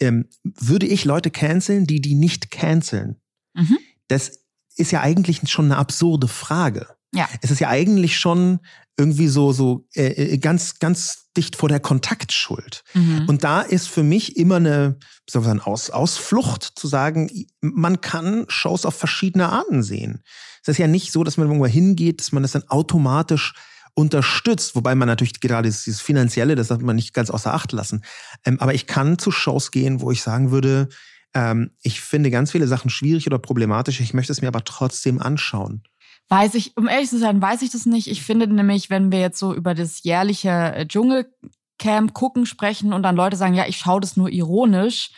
Ähm, 0.00 0.26
würde 0.44 0.86
ich 0.86 1.04
Leute 1.04 1.30
canceln, 1.30 1.86
die 1.86 2.00
die 2.00 2.14
nicht 2.14 2.50
canceln? 2.50 3.16
Mhm. 3.54 3.78
Das 4.08 4.40
ist 4.76 4.92
ja 4.92 5.00
eigentlich 5.00 5.40
schon 5.50 5.64
eine 5.66 5.76
absurde 5.76 6.28
Frage. 6.28 6.86
Ja. 7.14 7.28
Es 7.42 7.50
ist 7.50 7.58
ja 7.58 7.68
eigentlich 7.68 8.18
schon 8.18 8.60
irgendwie 8.98 9.28
so 9.28 9.52
so 9.52 9.86
äh, 9.94 10.34
äh, 10.34 10.38
ganz 10.38 10.78
ganz 10.78 11.30
dicht 11.36 11.56
vor 11.56 11.68
der 11.68 11.80
Kontaktschuld. 11.80 12.82
Mhm. 12.94 13.24
Und 13.28 13.44
da 13.44 13.60
ist 13.62 13.88
für 13.88 14.02
mich 14.02 14.36
immer 14.36 14.56
eine 14.56 14.98
wie 15.26 15.32
soll 15.32 15.42
man 15.42 15.58
sagen, 15.58 15.60
Aus, 15.60 15.90
Ausflucht 15.90 16.72
zu 16.74 16.88
sagen, 16.88 17.30
man 17.60 18.00
kann 18.00 18.46
Shows 18.48 18.84
auf 18.84 18.94
verschiedene 18.94 19.50
Arten 19.50 19.82
sehen. 19.82 20.22
Es 20.62 20.68
ist 20.68 20.78
ja 20.78 20.86
nicht 20.86 21.12
so, 21.12 21.22
dass 21.22 21.36
man 21.36 21.46
irgendwo 21.46 21.66
hingeht, 21.66 22.20
dass 22.20 22.32
man 22.32 22.42
das 22.42 22.52
dann 22.52 22.68
automatisch 22.68 23.52
unterstützt, 23.94 24.74
wobei 24.74 24.94
man 24.94 25.08
natürlich 25.08 25.40
gerade 25.40 25.68
dieses, 25.68 25.84
dieses 25.84 26.00
Finanzielle, 26.00 26.54
das 26.54 26.68
darf 26.68 26.80
man 26.80 26.96
nicht 26.96 27.12
ganz 27.14 27.30
außer 27.30 27.52
Acht 27.52 27.72
lassen. 27.72 28.04
Ähm, 28.44 28.60
aber 28.60 28.72
ich 28.72 28.86
kann 28.86 29.18
zu 29.18 29.30
Shows 29.30 29.70
gehen, 29.70 30.00
wo 30.00 30.10
ich 30.10 30.22
sagen 30.22 30.50
würde, 30.50 30.88
ähm, 31.34 31.72
ich 31.82 32.00
finde 32.00 32.30
ganz 32.30 32.52
viele 32.52 32.68
Sachen 32.68 32.90
schwierig 32.90 33.26
oder 33.26 33.38
problematisch, 33.38 34.00
ich 34.00 34.14
möchte 34.14 34.32
es 34.32 34.40
mir 34.40 34.48
aber 34.48 34.64
trotzdem 34.64 35.20
anschauen. 35.20 35.82
Weiß 36.28 36.54
ich, 36.54 36.76
um 36.76 36.88
ehrlich 36.88 37.08
zu 37.08 37.18
sein, 37.18 37.40
weiß 37.40 37.62
ich 37.62 37.70
das 37.70 37.86
nicht. 37.86 38.06
Ich 38.06 38.22
finde 38.22 38.46
nämlich, 38.46 38.90
wenn 38.90 39.10
wir 39.10 39.20
jetzt 39.20 39.38
so 39.38 39.54
über 39.54 39.74
das 39.74 40.02
jährliche 40.02 40.50
äh, 40.50 40.86
Dschungelcamp 40.86 42.12
gucken 42.12 42.44
sprechen 42.44 42.92
und 42.92 43.02
dann 43.02 43.16
Leute 43.16 43.36
sagen, 43.36 43.54
ja, 43.54 43.64
ich 43.66 43.78
schaue 43.78 44.00
das 44.00 44.16
nur 44.16 44.28
ironisch, 44.28 45.10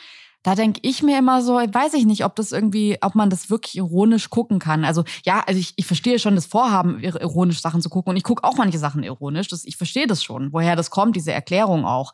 da 0.42 0.54
denke 0.54 0.80
ich 0.82 1.02
mir 1.02 1.18
immer 1.18 1.42
so, 1.42 1.54
weiß 1.56 1.92
ich 1.94 2.06
nicht, 2.06 2.24
ob 2.24 2.34
das 2.36 2.52
irgendwie, 2.52 2.96
ob 3.02 3.14
man 3.14 3.28
das 3.28 3.50
wirklich 3.50 3.76
ironisch 3.76 4.30
gucken 4.30 4.58
kann. 4.58 4.84
Also 4.86 5.04
ja, 5.24 5.40
also 5.46 5.60
ich, 5.60 5.74
ich 5.76 5.86
verstehe 5.86 6.18
schon 6.18 6.34
das 6.34 6.46
Vorhaben, 6.46 6.98
ir- 7.00 7.20
ironisch 7.20 7.60
Sachen 7.60 7.82
zu 7.82 7.90
gucken 7.90 8.10
und 8.12 8.16
ich 8.16 8.22
gucke 8.22 8.44
auch 8.44 8.56
manche 8.56 8.78
Sachen 8.78 9.02
ironisch. 9.02 9.48
Das, 9.48 9.64
ich 9.64 9.76
verstehe 9.76 10.06
das 10.06 10.22
schon, 10.24 10.52
woher 10.52 10.76
das 10.76 10.90
kommt, 10.90 11.16
diese 11.16 11.32
Erklärung 11.32 11.84
auch. 11.84 12.12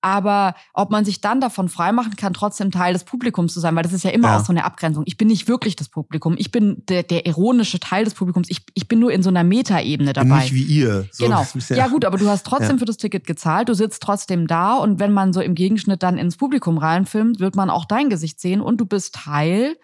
Aber 0.00 0.54
ob 0.74 0.90
man 0.90 1.04
sich 1.04 1.20
dann 1.20 1.40
davon 1.40 1.68
freimachen 1.68 2.14
kann, 2.16 2.32
trotzdem 2.32 2.70
Teil 2.70 2.92
des 2.92 3.04
Publikums 3.04 3.52
zu 3.52 3.60
sein, 3.60 3.74
weil 3.74 3.82
das 3.82 3.92
ist 3.92 4.04
ja 4.04 4.10
immer 4.10 4.28
Ja. 4.28 4.38
auch 4.38 4.44
so 4.44 4.52
eine 4.52 4.64
Abgrenzung. 4.64 5.02
Ich 5.06 5.16
bin 5.16 5.26
nicht 5.28 5.48
wirklich 5.48 5.74
das 5.76 5.88
Publikum. 5.88 6.36
Ich 6.38 6.52
bin 6.52 6.84
der, 6.88 7.02
der 7.02 7.26
ironische 7.26 7.80
Teil 7.80 8.04
des 8.04 8.14
Publikums. 8.14 8.48
Ich, 8.50 8.62
ich 8.74 8.86
bin 8.86 9.00
nur 9.00 9.12
in 9.12 9.22
so 9.24 9.28
einer 9.30 9.42
Metaebene 9.44 10.12
dabei. 10.12 10.42
Nicht 10.42 10.54
wie 10.54 10.62
ihr. 10.62 11.08
So, 11.10 11.24
genau. 11.24 11.42
ist 11.42 11.70
Ja. 11.70 11.88
gut, 11.88 12.04
aber 12.04 12.16
du 12.16 12.28
hast 12.28 12.46
trotzdem 12.46 12.76
Ja. 12.76 12.78
für 12.78 12.84
das 12.84 12.96
Ticket 12.98 13.26
gezahlt. 13.26 13.68
Du 13.68 13.74
sitzt 13.74 14.02
trotzdem 14.02 14.46
da 14.46 14.76
und 14.76 15.00
wenn 15.00 15.12
man 15.12 15.32
so 15.32 15.40
im 15.40 15.54
Gegenschnitt 15.54 16.02
dann 16.02 16.16
ins 16.18 16.36
Publikum 16.36 16.78
reinfilmt, 16.78 17.40
wird 17.40 17.56
man 17.56 17.68
auch 17.70 17.84
dein 17.84 18.08
Gesicht 18.08 18.40
sehen 18.40 18.60
und 18.60 18.78
du 18.80 18.86
bist 18.86 19.14
Teil 19.16 19.76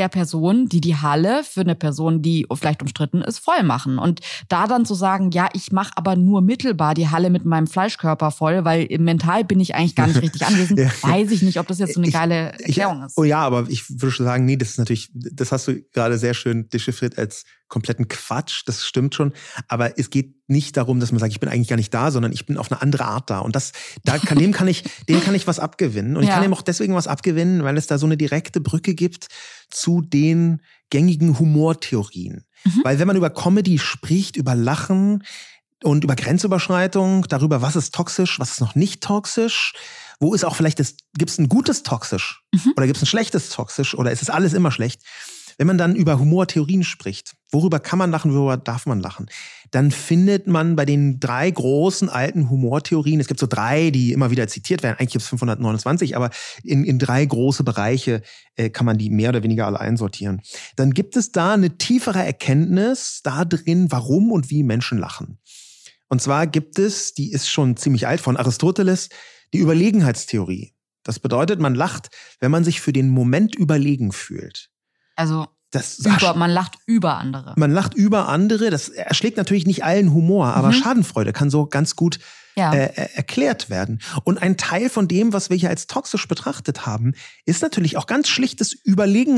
der 0.00 0.08
Person, 0.08 0.66
die 0.68 0.80
die 0.80 0.96
Halle 0.96 1.42
für 1.44 1.60
eine 1.60 1.74
Person, 1.74 2.22
die 2.22 2.46
vielleicht 2.52 2.80
umstritten 2.80 3.20
ist, 3.20 3.38
voll 3.38 3.62
machen. 3.62 3.98
Und 3.98 4.20
da 4.48 4.66
dann 4.66 4.86
zu 4.86 4.94
sagen, 4.94 5.30
ja, 5.30 5.48
ich 5.52 5.72
mache 5.72 5.92
aber 5.96 6.16
nur 6.16 6.40
mittelbar 6.40 6.94
die 6.94 7.08
Halle 7.08 7.28
mit 7.28 7.44
meinem 7.44 7.66
Fleischkörper 7.66 8.30
voll, 8.30 8.64
weil 8.64 8.88
mental 8.98 9.44
bin 9.44 9.60
ich 9.60 9.74
eigentlich 9.74 9.94
gar 9.94 10.06
nicht 10.06 10.22
richtig 10.22 10.46
anwesend, 10.46 10.78
Ja. 10.80 10.90
weiß 11.02 11.30
ich 11.32 11.42
nicht, 11.42 11.58
ob 11.60 11.66
das 11.66 11.78
jetzt 11.78 11.94
so 11.94 12.00
eine 12.00 12.08
Ich- 12.08 12.14
geile 12.14 12.52
Ich, 12.60 12.78
Erklärung 12.78 13.02
ist. 13.04 13.18
oh 13.18 13.24
ja, 13.24 13.40
aber 13.40 13.66
ich 13.68 13.88
würde 13.90 14.10
schon 14.10 14.24
sagen, 14.26 14.46
nee, 14.46 14.56
das 14.56 14.70
ist 14.70 14.78
natürlich, 14.78 15.10
das 15.14 15.52
hast 15.52 15.68
du 15.68 15.82
gerade 15.92 16.16
sehr 16.16 16.32
schön 16.34 16.68
dechiffriert 16.70 17.18
als 17.18 17.44
kompletten 17.70 18.08
Quatsch. 18.08 18.64
Das 18.66 18.84
stimmt 18.84 19.14
schon. 19.14 19.32
Aber 19.68 19.98
es 19.98 20.10
geht 20.10 20.34
nicht 20.48 20.76
darum, 20.76 21.00
dass 21.00 21.10
man 21.12 21.18
sagt, 21.20 21.32
ich 21.32 21.40
bin 21.40 21.48
eigentlich 21.48 21.68
gar 21.68 21.76
nicht 21.76 21.94
da, 21.94 22.10
sondern 22.10 22.32
ich 22.32 22.44
bin 22.44 22.58
auf 22.58 22.70
eine 22.70 22.82
andere 22.82 23.06
Art 23.06 23.30
da. 23.30 23.38
Und 23.38 23.56
das, 23.56 23.72
da 24.04 24.18
kann, 24.18 24.38
dem 24.38 24.52
kann 24.52 24.68
ich, 24.68 24.84
dem 25.08 25.22
kann 25.22 25.34
ich 25.34 25.46
was 25.46 25.58
abgewinnen. 25.58 26.16
Und 26.18 26.24
ich 26.24 26.28
Ja. 26.28 26.34
kann 26.34 26.44
ihm 26.44 26.52
auch 26.52 26.60
deswegen 26.62 26.94
was 26.94 27.06
abgewinnen, 27.06 27.64
weil 27.64 27.78
es 27.78 27.86
da 27.86 27.96
so 27.96 28.04
eine 28.04 28.18
direkte 28.18 28.60
Brücke 28.60 28.94
gibt 28.94 29.28
zu 29.70 30.02
den 30.02 30.60
gängigen 30.90 31.38
Humortheorien. 31.38 32.44
Mhm. 32.64 32.80
Weil 32.84 32.98
wenn 32.98 33.06
man 33.06 33.16
über 33.16 33.30
Comedy 33.30 33.78
spricht, 33.78 34.36
über 34.36 34.54
Lachen, 34.54 35.24
und 35.82 36.04
über 36.04 36.14
Grenzüberschreitung, 36.14 37.24
darüber, 37.30 37.62
was 37.62 37.74
ist 37.74 37.94
toxisch, 37.94 38.38
was 38.38 38.50
ist 38.50 38.60
noch 38.60 38.74
nicht 38.74 39.02
toxisch, 39.02 39.72
wo 40.18 40.34
ist 40.34 40.44
auch 40.44 40.54
vielleicht 40.54 40.78
das, 40.78 40.96
gibt 41.16 41.30
es 41.30 41.38
ein 41.38 41.48
gutes 41.48 41.82
toxisch 41.82 42.42
Mhm. 42.52 42.72
oder 42.76 42.84
gibt 42.86 42.98
es 42.98 43.02
ein 43.02 43.06
schlechtes 43.06 43.48
toxisch 43.48 43.94
oder 43.94 44.12
ist 44.12 44.20
es 44.20 44.28
alles 44.28 44.52
immer 44.52 44.72
schlecht? 44.72 45.00
Wenn 45.60 45.66
man 45.66 45.76
dann 45.76 45.94
über 45.94 46.18
Humortheorien 46.18 46.84
spricht, 46.84 47.34
worüber 47.52 47.80
kann 47.80 47.98
man 47.98 48.10
lachen, 48.10 48.32
worüber 48.32 48.56
darf 48.56 48.86
man 48.86 48.98
lachen, 48.98 49.26
dann 49.70 49.90
findet 49.90 50.46
man 50.46 50.74
bei 50.74 50.86
den 50.86 51.20
drei 51.20 51.50
großen 51.50 52.08
alten 52.08 52.48
Humortheorien, 52.48 53.20
es 53.20 53.26
gibt 53.26 53.40
so 53.40 53.46
drei, 53.46 53.90
die 53.90 54.12
immer 54.12 54.30
wieder 54.30 54.48
zitiert 54.48 54.82
werden, 54.82 54.96
eigentlich 54.98 55.12
gibt 55.12 55.22
es 55.22 55.28
529, 55.28 56.16
aber 56.16 56.30
in, 56.64 56.84
in 56.84 56.98
drei 56.98 57.22
große 57.26 57.62
Bereiche 57.62 58.22
äh, 58.56 58.70
kann 58.70 58.86
man 58.86 58.96
die 58.96 59.10
mehr 59.10 59.28
oder 59.28 59.42
weniger 59.42 59.66
alle 59.66 59.78
einsortieren. 59.78 60.40
Dann 60.76 60.94
gibt 60.94 61.14
es 61.14 61.30
da 61.30 61.52
eine 61.52 61.76
tiefere 61.76 62.24
Erkenntnis 62.24 63.20
da 63.22 63.44
drin, 63.44 63.92
warum 63.92 64.32
und 64.32 64.48
wie 64.48 64.62
Menschen 64.62 64.96
lachen. 64.96 65.40
Und 66.08 66.22
zwar 66.22 66.46
gibt 66.46 66.78
es, 66.78 67.12
die 67.12 67.32
ist 67.32 67.50
schon 67.50 67.76
ziemlich 67.76 68.06
alt, 68.06 68.22
von 68.22 68.38
Aristoteles, 68.38 69.10
die 69.52 69.58
Überlegenheitstheorie. 69.58 70.72
Das 71.02 71.18
bedeutet, 71.18 71.60
man 71.60 71.74
lacht, 71.74 72.08
wenn 72.38 72.50
man 72.50 72.64
sich 72.64 72.80
für 72.80 72.94
den 72.94 73.10
Moment 73.10 73.54
überlegen 73.54 74.12
fühlt. 74.12 74.69
Also 75.20 75.46
Das 75.70 75.98
über, 76.00 76.34
man 76.34 76.50
lacht 76.50 76.78
über 76.86 77.18
andere. 77.18 77.54
man 77.56 77.70
lacht 77.70 77.94
über 77.94 78.28
andere. 78.28 78.70
Das 78.70 78.88
erschlägt 78.88 79.36
natürlich 79.36 79.66
nicht 79.66 79.84
allen 79.84 80.12
Humor, 80.12 80.48
aber 80.54 80.68
Mhm. 80.68 80.72
Schadenfreude 80.72 81.32
kann 81.32 81.48
so 81.50 81.66
ganz 81.66 81.94
gut 81.94 82.18
Ja. 82.56 82.72
äh, 82.72 82.86
äh, 82.86 83.08
erklärt 83.14 83.70
werden. 83.70 84.00
Und 84.24 84.42
ein 84.42 84.56
Teil 84.56 84.90
von 84.90 85.06
dem, 85.06 85.32
was 85.32 85.48
wir 85.50 85.56
hier 85.56 85.68
als 85.70 85.86
toxisch 85.86 86.26
betrachtet 86.26 86.84
haben, 86.86 87.14
ist 87.46 87.62
natürlich 87.62 87.96
auch 87.96 88.06
ganz 88.06 88.28
schlichtes 88.28 88.74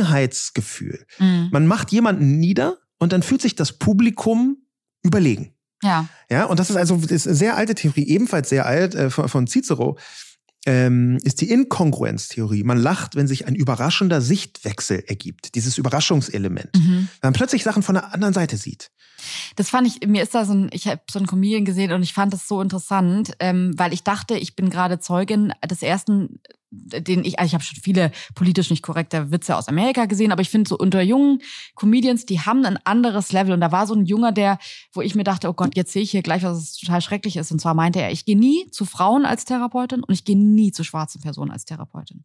Überlegenheitsgefühl. 0.06 1.04
Mhm. 1.18 1.48
Man 1.52 1.66
macht 1.66 1.92
jemanden 1.92 2.38
nieder 2.38 2.78
und 2.98 3.12
dann 3.12 3.22
fühlt 3.22 3.42
sich 3.42 3.54
das 3.54 3.72
Publikum 3.78 4.58
überlegen. 5.02 5.54
Ja. 5.82 6.06
Ja, 6.30 6.44
und 6.44 6.60
das 6.60 6.70
ist 6.70 6.76
also 6.76 6.96
das 6.96 7.10
ist 7.10 7.26
eine 7.26 7.36
sehr 7.36 7.56
alte 7.56 7.74
Theorie, 7.74 8.06
ebenfalls 8.06 8.48
sehr 8.48 8.66
alt, 8.66 8.94
äh, 8.94 9.10
von, 9.10 9.28
von 9.28 9.46
Cicero, 9.46 9.98
ähm, 10.66 11.18
ist 11.22 11.40
die 11.40 11.50
Inkongruenztheorie. 11.50 12.62
Man 12.62 12.78
lacht, 12.78 13.16
wenn 13.16 13.26
sich 13.26 13.46
ein 13.46 13.54
überraschender 13.54 14.20
Sichtwechsel 14.20 15.04
ergibt, 15.06 15.54
dieses 15.54 15.78
Überraschungselement. 15.78 16.70
Mhm. 16.76 17.08
Wenn 17.20 17.28
man 17.28 17.32
plötzlich 17.32 17.64
Sachen 17.64 17.82
von 17.82 17.94
der 17.94 18.14
anderen 18.14 18.34
Seite 18.34 18.56
sieht. 18.56 18.90
Das 19.56 19.70
fand 19.70 19.86
ich, 19.86 20.06
mir 20.06 20.22
ist 20.22 20.34
da 20.34 20.44
so 20.44 20.52
ein, 20.52 20.70
ich 20.72 20.86
habe 20.86 21.00
so 21.10 21.18
einen 21.18 21.26
Comedian 21.26 21.64
gesehen 21.64 21.92
und 21.92 22.02
ich 22.02 22.12
fand 22.12 22.32
das 22.32 22.48
so 22.48 22.60
interessant, 22.60 23.32
ähm, 23.38 23.72
weil 23.76 23.92
ich 23.92 24.02
dachte, 24.02 24.34
ich 24.34 24.56
bin 24.56 24.70
gerade 24.70 24.98
Zeugin 24.98 25.52
des 25.68 25.82
ersten, 25.82 26.40
den 26.70 27.24
ich, 27.24 27.38
also 27.38 27.48
ich 27.48 27.54
habe 27.54 27.64
schon 27.64 27.80
viele 27.82 28.12
politisch 28.34 28.70
nicht 28.70 28.82
korrekte 28.82 29.30
Witze 29.30 29.56
aus 29.56 29.68
Amerika 29.68 30.06
gesehen, 30.06 30.32
aber 30.32 30.42
ich 30.42 30.50
finde 30.50 30.68
so 30.68 30.78
unter 30.78 31.02
jungen 31.02 31.40
Comedians, 31.74 32.24
die 32.24 32.40
haben 32.40 32.64
ein 32.64 32.78
anderes 32.84 33.32
Level 33.32 33.52
und 33.52 33.60
da 33.60 33.72
war 33.72 33.86
so 33.86 33.94
ein 33.94 34.06
Junger, 34.06 34.32
der, 34.32 34.58
wo 34.92 35.02
ich 35.02 35.14
mir 35.14 35.24
dachte, 35.24 35.48
oh 35.48 35.52
Gott, 35.52 35.76
jetzt 35.76 35.92
sehe 35.92 36.02
ich 36.02 36.10
hier 36.10 36.22
gleich, 36.22 36.42
was 36.42 36.58
es 36.58 36.76
total 36.76 37.02
schrecklich 37.02 37.36
ist 37.36 37.52
und 37.52 37.60
zwar 37.60 37.74
meinte 37.74 38.00
er, 38.00 38.10
ich 38.10 38.24
gehe 38.24 38.38
nie 38.38 38.70
zu 38.70 38.86
Frauen 38.86 39.26
als 39.26 39.44
Therapeutin 39.44 40.02
und 40.02 40.14
ich 40.14 40.24
gehe 40.24 40.38
nie 40.38 40.72
zu 40.72 40.82
schwarzen 40.82 41.20
Personen 41.20 41.50
als 41.50 41.64
Therapeutin. 41.64 42.24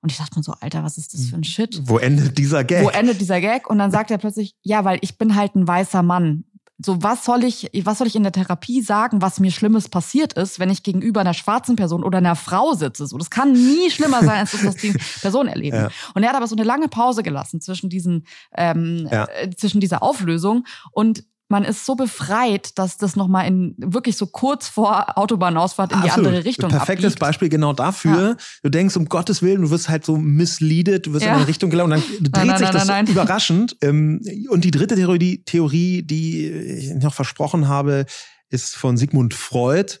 Und 0.00 0.12
ich 0.12 0.18
dachte 0.18 0.38
mir 0.38 0.42
so, 0.42 0.52
Alter, 0.60 0.84
was 0.84 0.96
ist 0.98 1.14
das 1.14 1.26
für 1.26 1.36
ein 1.36 1.44
Shit? 1.44 1.80
Wo 1.84 1.98
endet 1.98 2.38
dieser 2.38 2.64
Gag? 2.64 2.84
Wo 2.84 2.88
endet 2.88 3.20
dieser 3.20 3.40
Gag? 3.40 3.68
Und 3.68 3.78
dann 3.78 3.90
sagt 3.90 4.10
er 4.10 4.18
plötzlich, 4.18 4.54
ja, 4.62 4.84
weil 4.84 4.98
ich 5.02 5.18
bin 5.18 5.34
halt 5.34 5.54
ein 5.56 5.66
weißer 5.66 6.02
Mann. 6.02 6.44
So, 6.80 7.02
was 7.02 7.24
soll 7.24 7.42
ich, 7.42 7.68
was 7.82 7.98
soll 7.98 8.06
ich 8.06 8.14
in 8.14 8.22
der 8.22 8.30
Therapie 8.30 8.80
sagen, 8.82 9.20
was 9.20 9.40
mir 9.40 9.50
Schlimmes 9.50 9.88
passiert 9.88 10.34
ist, 10.34 10.60
wenn 10.60 10.70
ich 10.70 10.84
gegenüber 10.84 11.20
einer 11.20 11.34
schwarzen 11.34 11.74
Person 11.74 12.04
oder 12.04 12.18
einer 12.18 12.36
Frau 12.36 12.74
sitze? 12.74 13.08
So, 13.08 13.18
das 13.18 13.30
kann 13.30 13.50
nie 13.52 13.90
schlimmer 13.90 14.20
sein, 14.20 14.38
als 14.38 14.52
das, 14.52 14.64
was 14.64 14.76
die 14.76 14.92
Person 15.20 15.48
erleben. 15.48 15.76
Ja. 15.76 15.88
Und 16.14 16.22
er 16.22 16.28
hat 16.28 16.36
aber 16.36 16.46
so 16.46 16.54
eine 16.54 16.62
lange 16.62 16.86
Pause 16.86 17.24
gelassen 17.24 17.60
zwischen 17.60 17.90
diesen, 17.90 18.24
ähm, 18.56 19.08
Ja. 19.10 19.24
äh, 19.24 19.50
zwischen 19.50 19.80
dieser 19.80 20.04
Auflösung 20.04 20.64
und 20.92 21.24
man 21.48 21.64
ist 21.64 21.86
so 21.86 21.94
befreit, 21.94 22.78
dass 22.78 22.98
das 22.98 23.16
nochmal 23.16 23.46
in 23.46 23.74
wirklich 23.78 24.16
so 24.16 24.26
kurz 24.26 24.68
vor 24.68 25.16
Autobahnausfahrt 25.18 25.92
in 25.92 26.02
die 26.02 26.08
Absolut. 26.08 26.26
andere 26.28 26.44
Richtung 26.44 26.70
Perfektes 26.70 27.06
abbiegt. 27.12 27.20
Beispiel 27.20 27.48
genau 27.48 27.72
dafür. 27.72 28.36
Du 28.62 28.68
denkst, 28.68 28.96
um 28.96 29.06
Gottes 29.08 29.40
Willen, 29.40 29.62
du 29.62 29.70
wirst 29.70 29.88
halt 29.88 30.04
so 30.04 30.16
misleadet, 30.16 31.06
du 31.06 31.12
wirst 31.14 31.24
Ja. 31.24 31.32
in 31.32 31.38
eine 31.38 31.48
Richtung 31.48 31.70
gelangt 31.70 31.92
und 31.94 32.02
dann 32.04 32.32
dreht 32.32 32.46
nein, 32.46 32.58
sich 32.58 32.64
nein, 32.66 32.72
das 32.72 32.86
nein, 32.86 33.04
nein. 33.06 33.12
überraschend. 33.12 33.76
Ähm, 33.80 34.20
Und 34.50 34.64
die 34.64 34.70
dritte 34.70 34.94
Theorie, 34.94 35.18
die, 35.18 35.42
Theorie, 35.44 36.02
die 36.02 36.46
ich 36.48 36.94
noch 36.94 37.14
versprochen 37.14 37.66
habe, 37.68 38.04
ist 38.50 38.76
von 38.76 38.96
Sigmund 38.96 39.34
Freud. 39.34 39.98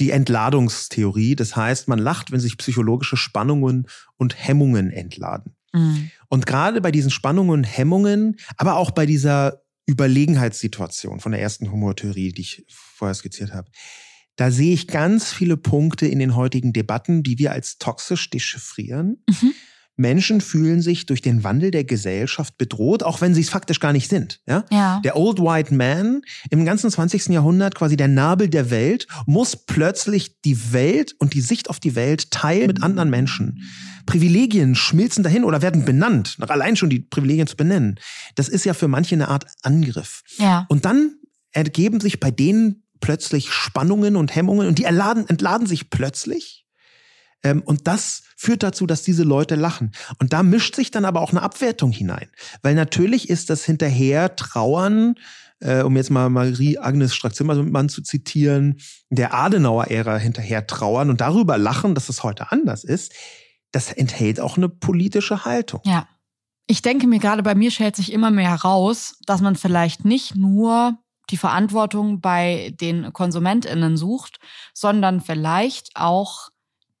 Die 0.00 0.12
Entladungstheorie. 0.12 1.36
Das 1.36 1.56
heißt, 1.56 1.86
man 1.88 1.98
lacht, 1.98 2.32
wenn 2.32 2.40
sich 2.40 2.56
psychologische 2.56 3.16
Spannungen 3.18 3.86
und 4.16 4.34
Hemmungen 4.36 4.90
entladen. 4.90 5.54
Mhm. 5.74 6.10
Und 6.28 6.46
gerade 6.46 6.80
bei 6.80 6.90
diesen 6.90 7.10
Spannungen 7.10 7.50
und 7.50 7.64
Hemmungen, 7.64 8.36
aber 8.56 8.76
auch 8.76 8.90
bei 8.92 9.04
dieser 9.06 9.60
Überlegenheitssituation 9.90 11.20
von 11.20 11.32
der 11.32 11.40
ersten 11.40 11.70
Humortheorie, 11.70 12.32
die 12.32 12.42
ich 12.42 12.64
vorher 12.68 13.14
skizziert 13.14 13.52
habe, 13.52 13.70
da 14.36 14.50
sehe 14.50 14.72
ich 14.72 14.86
ganz 14.86 15.32
viele 15.32 15.56
Punkte 15.56 16.06
in 16.06 16.18
den 16.18 16.34
heutigen 16.34 16.72
Debatten, 16.72 17.22
die 17.22 17.38
wir 17.38 17.52
als 17.52 17.78
toxisch 17.78 18.30
dechiffrieren. 18.30 19.22
Mhm. 19.28 19.52
Menschen 20.00 20.40
fühlen 20.40 20.80
sich 20.80 21.04
durch 21.04 21.20
den 21.20 21.44
Wandel 21.44 21.70
der 21.70 21.84
Gesellschaft 21.84 22.56
bedroht, 22.56 23.02
auch 23.02 23.20
wenn 23.20 23.34
sie 23.34 23.42
es 23.42 23.50
faktisch 23.50 23.80
gar 23.80 23.92
nicht 23.92 24.08
sind. 24.08 24.40
Ja? 24.46 24.64
ja? 24.70 25.00
Der 25.04 25.16
Old 25.16 25.38
White 25.38 25.74
Man 25.74 26.22
im 26.48 26.64
ganzen 26.64 26.90
20. 26.90 27.26
Jahrhundert, 27.26 27.74
quasi 27.74 27.96
der 27.96 28.08
Nabel 28.08 28.48
der 28.48 28.70
Welt, 28.70 29.06
muss 29.26 29.56
plötzlich 29.56 30.40
die 30.40 30.72
Welt 30.72 31.14
und 31.18 31.34
die 31.34 31.42
Sicht 31.42 31.68
auf 31.68 31.80
die 31.80 31.94
Welt 31.94 32.30
teilen 32.30 32.68
mit 32.68 32.82
anderen 32.82 33.10
Menschen. 33.10 33.62
Privilegien 34.06 34.74
schmilzen 34.74 35.22
dahin 35.22 35.44
oder 35.44 35.60
werden 35.60 35.84
benannt, 35.84 36.36
allein 36.40 36.76
schon 36.76 36.88
die 36.88 37.00
Privilegien 37.00 37.46
zu 37.46 37.56
benennen. 37.56 38.00
Das 38.34 38.48
ist 38.48 38.64
ja 38.64 38.72
für 38.72 38.88
manche 38.88 39.14
eine 39.14 39.28
Art 39.28 39.44
Angriff. 39.62 40.22
Ja. 40.38 40.64
Und 40.70 40.86
dann 40.86 41.16
ergeben 41.52 42.00
sich 42.00 42.20
bei 42.20 42.30
denen 42.30 42.84
plötzlich 43.00 43.50
Spannungen 43.50 44.16
und 44.16 44.34
Hemmungen 44.34 44.66
und 44.66 44.78
die 44.78 44.84
entladen, 44.84 45.28
entladen 45.28 45.66
sich 45.66 45.90
plötzlich. 45.90 46.59
Ähm, 47.42 47.62
und 47.62 47.86
das 47.86 48.22
führt 48.36 48.62
dazu, 48.62 48.86
dass 48.86 49.02
diese 49.02 49.22
Leute 49.22 49.54
lachen. 49.54 49.92
Und 50.18 50.32
da 50.32 50.42
mischt 50.42 50.76
sich 50.76 50.90
dann 50.90 51.04
aber 51.04 51.20
auch 51.20 51.30
eine 51.30 51.42
Abwertung 51.42 51.92
hinein. 51.92 52.30
Weil 52.62 52.74
natürlich 52.74 53.30
ist 53.30 53.50
das 53.50 53.64
hinterher 53.64 54.36
Trauern, 54.36 55.14
äh, 55.60 55.82
um 55.82 55.96
jetzt 55.96 56.10
mal 56.10 56.28
Marie-Agnes 56.30 57.14
Strack-Zimmermann 57.14 57.88
zu 57.88 58.02
zitieren, 58.02 58.80
der 59.10 59.34
Adenauer-Ära 59.34 60.16
hinterher 60.16 60.66
trauern 60.66 61.10
und 61.10 61.20
darüber 61.20 61.58
lachen, 61.58 61.94
dass 61.94 62.08
es 62.08 62.22
heute 62.22 62.50
anders 62.50 62.84
ist, 62.84 63.12
das 63.72 63.92
enthält 63.92 64.40
auch 64.40 64.56
eine 64.56 64.68
politische 64.68 65.44
Haltung. 65.44 65.80
Ja. 65.84 66.08
Ich 66.66 66.82
denke 66.82 67.08
mir 67.08 67.18
gerade 67.18 67.42
bei 67.42 67.56
mir 67.56 67.72
stellt 67.72 67.96
sich 67.96 68.12
immer 68.12 68.30
mehr 68.30 68.50
heraus, 68.50 69.16
dass 69.26 69.40
man 69.40 69.56
vielleicht 69.56 70.04
nicht 70.04 70.36
nur 70.36 70.96
die 71.30 71.36
Verantwortung 71.36 72.20
bei 72.20 72.74
den 72.80 73.12
KonsumentInnen 73.12 73.96
sucht, 73.96 74.38
sondern 74.72 75.20
vielleicht 75.20 75.90
auch 75.94 76.49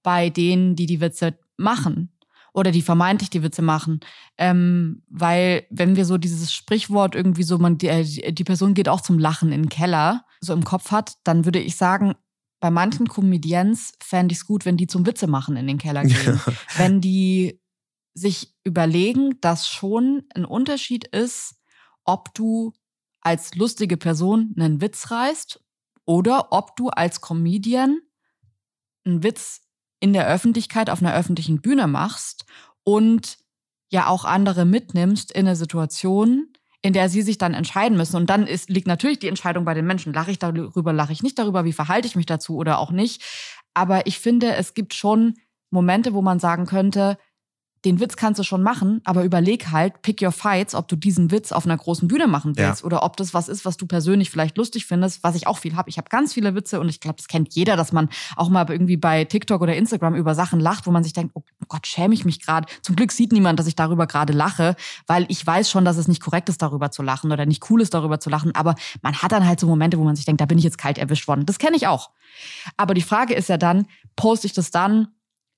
bei 0.02 0.30
denen, 0.30 0.76
die 0.76 0.86
die 0.86 1.00
Witze 1.00 1.38
machen 1.56 2.12
oder 2.52 2.70
die 2.70 2.82
vermeintlich 2.82 3.30
die 3.30 3.42
Witze 3.42 3.62
machen. 3.62 4.00
Ähm, 4.36 5.02
weil 5.08 5.66
wenn 5.70 5.96
wir 5.96 6.04
so 6.04 6.18
dieses 6.18 6.52
Sprichwort 6.52 7.14
irgendwie 7.14 7.42
so, 7.42 7.58
man, 7.58 7.78
die, 7.78 8.32
die 8.32 8.44
Person 8.44 8.74
geht 8.74 8.88
auch 8.88 9.00
zum 9.00 9.18
Lachen 9.18 9.52
in 9.52 9.62
den 9.62 9.68
Keller, 9.68 10.24
so 10.40 10.52
im 10.52 10.64
Kopf 10.64 10.90
hat, 10.90 11.14
dann 11.24 11.44
würde 11.44 11.60
ich 11.60 11.76
sagen, 11.76 12.14
bei 12.60 12.70
manchen 12.70 13.08
Comedians 13.08 13.94
fände 14.02 14.32
ich 14.32 14.38
es 14.38 14.46
gut, 14.46 14.64
wenn 14.66 14.76
die 14.76 14.86
zum 14.86 15.06
Witze 15.06 15.26
machen 15.26 15.56
in 15.56 15.66
den 15.66 15.78
Keller 15.78 16.02
gehen. 16.02 16.40
Ja. 16.46 16.52
Wenn 16.76 17.00
die 17.00 17.60
sich 18.12 18.54
überlegen, 18.64 19.40
dass 19.40 19.68
schon 19.68 20.24
ein 20.34 20.44
Unterschied 20.44 21.06
ist, 21.06 21.54
ob 22.04 22.34
du 22.34 22.72
als 23.20 23.54
lustige 23.54 23.96
Person 23.96 24.54
einen 24.58 24.80
Witz 24.80 25.10
reißt 25.10 25.62
oder 26.04 26.52
ob 26.52 26.76
du 26.76 26.88
als 26.88 27.20
Comedian 27.20 28.00
einen 29.04 29.22
Witz 29.22 29.62
in 30.00 30.12
der 30.12 30.26
Öffentlichkeit 30.26 30.90
auf 30.90 31.00
einer 31.00 31.14
öffentlichen 31.14 31.60
Bühne 31.60 31.86
machst 31.86 32.46
und 32.82 33.38
ja 33.90 34.08
auch 34.08 34.24
andere 34.24 34.64
mitnimmst 34.64 35.30
in 35.32 35.46
eine 35.46 35.56
Situation, 35.56 36.48
in 36.82 36.92
der 36.92 37.08
sie 37.08 37.22
sich 37.22 37.38
dann 37.38 37.54
entscheiden 37.54 37.96
müssen. 37.96 38.16
Und 38.16 38.30
dann 38.30 38.46
ist, 38.46 38.70
liegt 38.70 38.86
natürlich 38.86 39.18
die 39.18 39.28
Entscheidung 39.28 39.64
bei 39.64 39.74
den 39.74 39.86
Menschen. 39.86 40.12
Lache 40.12 40.30
ich 40.30 40.38
darüber, 40.38 40.92
lache 40.92 41.12
ich 41.12 41.22
nicht 41.22 41.38
darüber, 41.38 41.64
wie 41.64 41.72
verhalte 41.72 42.08
ich 42.08 42.16
mich 42.16 42.26
dazu 42.26 42.56
oder 42.56 42.78
auch 42.78 42.90
nicht. 42.90 43.22
Aber 43.74 44.06
ich 44.06 44.18
finde, 44.18 44.54
es 44.54 44.74
gibt 44.74 44.94
schon 44.94 45.34
Momente, 45.70 46.14
wo 46.14 46.22
man 46.22 46.40
sagen 46.40 46.66
könnte, 46.66 47.18
den 47.84 47.98
Witz 47.98 48.16
kannst 48.16 48.38
du 48.38 48.42
schon 48.42 48.62
machen, 48.62 49.00
aber 49.04 49.24
überleg 49.24 49.70
halt, 49.70 50.02
pick 50.02 50.20
your 50.20 50.32
fights, 50.32 50.74
ob 50.74 50.88
du 50.88 50.96
diesen 50.96 51.30
Witz 51.30 51.50
auf 51.50 51.64
einer 51.64 51.76
großen 51.76 52.08
Bühne 52.08 52.26
machen 52.26 52.56
willst 52.56 52.80
ja. 52.80 52.86
oder 52.86 53.02
ob 53.02 53.16
das 53.16 53.32
was 53.32 53.48
ist, 53.48 53.64
was 53.64 53.78
du 53.78 53.86
persönlich 53.86 54.30
vielleicht 54.30 54.58
lustig 54.58 54.84
findest, 54.86 55.24
was 55.24 55.34
ich 55.34 55.46
auch 55.46 55.56
viel 55.56 55.76
habe. 55.76 55.88
Ich 55.88 55.96
habe 55.96 56.08
ganz 56.10 56.34
viele 56.34 56.54
Witze 56.54 56.78
und 56.78 56.88
ich 56.90 57.00
glaube, 57.00 57.16
das 57.16 57.28
kennt 57.28 57.54
jeder, 57.54 57.76
dass 57.76 57.92
man 57.92 58.10
auch 58.36 58.50
mal 58.50 58.68
irgendwie 58.68 58.98
bei 58.98 59.24
TikTok 59.24 59.62
oder 59.62 59.74
Instagram 59.74 60.14
über 60.14 60.34
Sachen 60.34 60.60
lacht, 60.60 60.86
wo 60.86 60.90
man 60.90 61.02
sich 61.04 61.14
denkt, 61.14 61.32
oh 61.34 61.42
Gott, 61.68 61.86
schäme 61.86 62.12
ich 62.12 62.24
mich 62.24 62.40
gerade. 62.44 62.66
Zum 62.82 62.96
Glück 62.96 63.12
sieht 63.12 63.32
niemand, 63.32 63.58
dass 63.58 63.66
ich 63.66 63.76
darüber 63.76 64.06
gerade 64.06 64.34
lache, 64.34 64.76
weil 65.06 65.24
ich 65.28 65.46
weiß 65.46 65.70
schon, 65.70 65.84
dass 65.86 65.96
es 65.96 66.06
nicht 66.06 66.22
korrekt 66.22 66.50
ist, 66.50 66.60
darüber 66.60 66.90
zu 66.90 67.02
lachen 67.02 67.32
oder 67.32 67.46
nicht 67.46 67.70
cool 67.70 67.80
ist, 67.80 67.94
darüber 67.94 68.20
zu 68.20 68.28
lachen. 68.28 68.54
Aber 68.54 68.74
man 69.00 69.14
hat 69.14 69.32
dann 69.32 69.46
halt 69.46 69.58
so 69.58 69.66
Momente, 69.66 69.98
wo 69.98 70.04
man 70.04 70.16
sich 70.16 70.26
denkt, 70.26 70.40
da 70.40 70.46
bin 70.46 70.58
ich 70.58 70.64
jetzt 70.64 70.78
kalt 70.78 70.98
erwischt 70.98 71.28
worden. 71.28 71.46
Das 71.46 71.58
kenne 71.58 71.76
ich 71.76 71.86
auch. 71.86 72.10
Aber 72.76 72.92
die 72.92 73.02
Frage 73.02 73.34
ist 73.34 73.48
ja 73.48 73.56
dann, 73.56 73.86
poste 74.16 74.46
ich 74.46 74.52
das 74.52 74.70
dann 74.70 75.08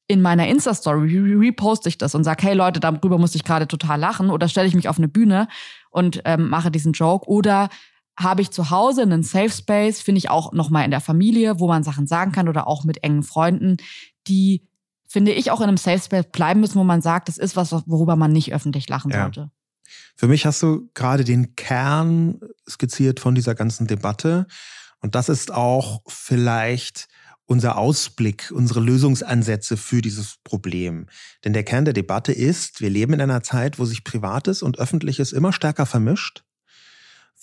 in 0.09 0.21
meiner 0.21 0.49
Insta-Story 0.49 1.37
reposte 1.39 1.89
ich 1.89 1.99
das 1.99 2.15
und 2.15 2.25
sage, 2.25 2.47
hey 2.47 2.55
Leute, 2.55 2.81
darüber 2.81 3.19
muss 3.19 3.35
ich 3.35 3.45
gerade 3.45 3.69
total 3.69 3.99
lachen 3.99 4.31
oder 4.31 4.49
stelle 4.49 4.69
ich 4.69 4.75
mich 4.75 4.89
auf 4.89 4.99
eine 4.99 5.09
Bühne 5.09 5.49
und 5.91 6.23
ähm, 6.25 6.49
mache 6.49 6.71
diesen 6.71 6.93
Joke 6.93 7.29
oder 7.29 7.69
habe 8.19 8.43
ich 8.43 8.51
zu 8.51 8.71
Hause 8.71 9.03
einen 9.03 9.23
Safe 9.23 9.51
Space, 9.51 10.01
finde 10.01 10.19
ich 10.19 10.29
auch 10.29 10.53
nochmal 10.53 10.85
in 10.85 10.91
der 10.91 11.01
Familie, 11.01 11.61
wo 11.61 11.69
man 11.69 11.83
Sachen 11.83 12.07
sagen 12.07 12.33
kann 12.33 12.49
oder 12.49 12.67
auch 12.67 12.85
mit 12.85 13.03
engen 13.03 13.23
Freunden, 13.23 13.79
die, 14.27 14.69
finde 15.09 15.33
ich, 15.33 15.51
auch 15.51 15.61
in 15.61 15.69
einem 15.69 15.77
Safe 15.77 16.01
Space 16.01 16.27
bleiben 16.31 16.61
müssen, 16.61 16.79
wo 16.79 16.85
man 16.85 17.01
sagt, 17.01 17.29
das 17.29 17.39
ist 17.39 17.57
was, 17.57 17.73
worüber 17.87 18.17
man 18.17 18.33
nicht 18.33 18.53
öffentlich 18.53 18.89
lachen 18.89 19.11
ja. 19.11 19.23
sollte. 19.23 19.51
Für 20.17 20.29
mich 20.29 20.47
hast 20.47 20.63
du 20.63 20.91
gerade 20.95 21.25
den 21.25 21.57
Kern 21.57 22.41
skizziert 22.69 23.21
von 23.21 23.35
dieser 23.35 23.55
ganzen 23.55 23.87
Debatte. 23.87 24.47
Und 25.01 25.15
das 25.15 25.29
ist 25.29 25.53
auch 25.53 26.03
vielleicht 26.07 27.09
unser 27.53 27.77
Ausblick, 27.77 28.51
unsere 28.53 28.81
Lösungsansätze 28.81 29.77
für 29.77 30.01
dieses 30.01 30.39
Problem. 30.43 31.07
Denn 31.45 31.53
der 31.53 31.63
Kern 31.63 31.85
der 31.85 31.95
Debatte 31.95 32.33
ist, 32.33 32.81
wir 32.81 32.91
leben 32.91 33.13
in 33.13 33.21
einer 33.21 33.43
Zeit, 33.43 33.79
wo 33.79 33.85
sich 33.85 34.05
Privates 34.05 34.63
und 34.63 34.79
Öffentliches 34.79 35.33
immer 35.33 35.53
stärker 35.53 35.87
vermischt, 35.87 36.45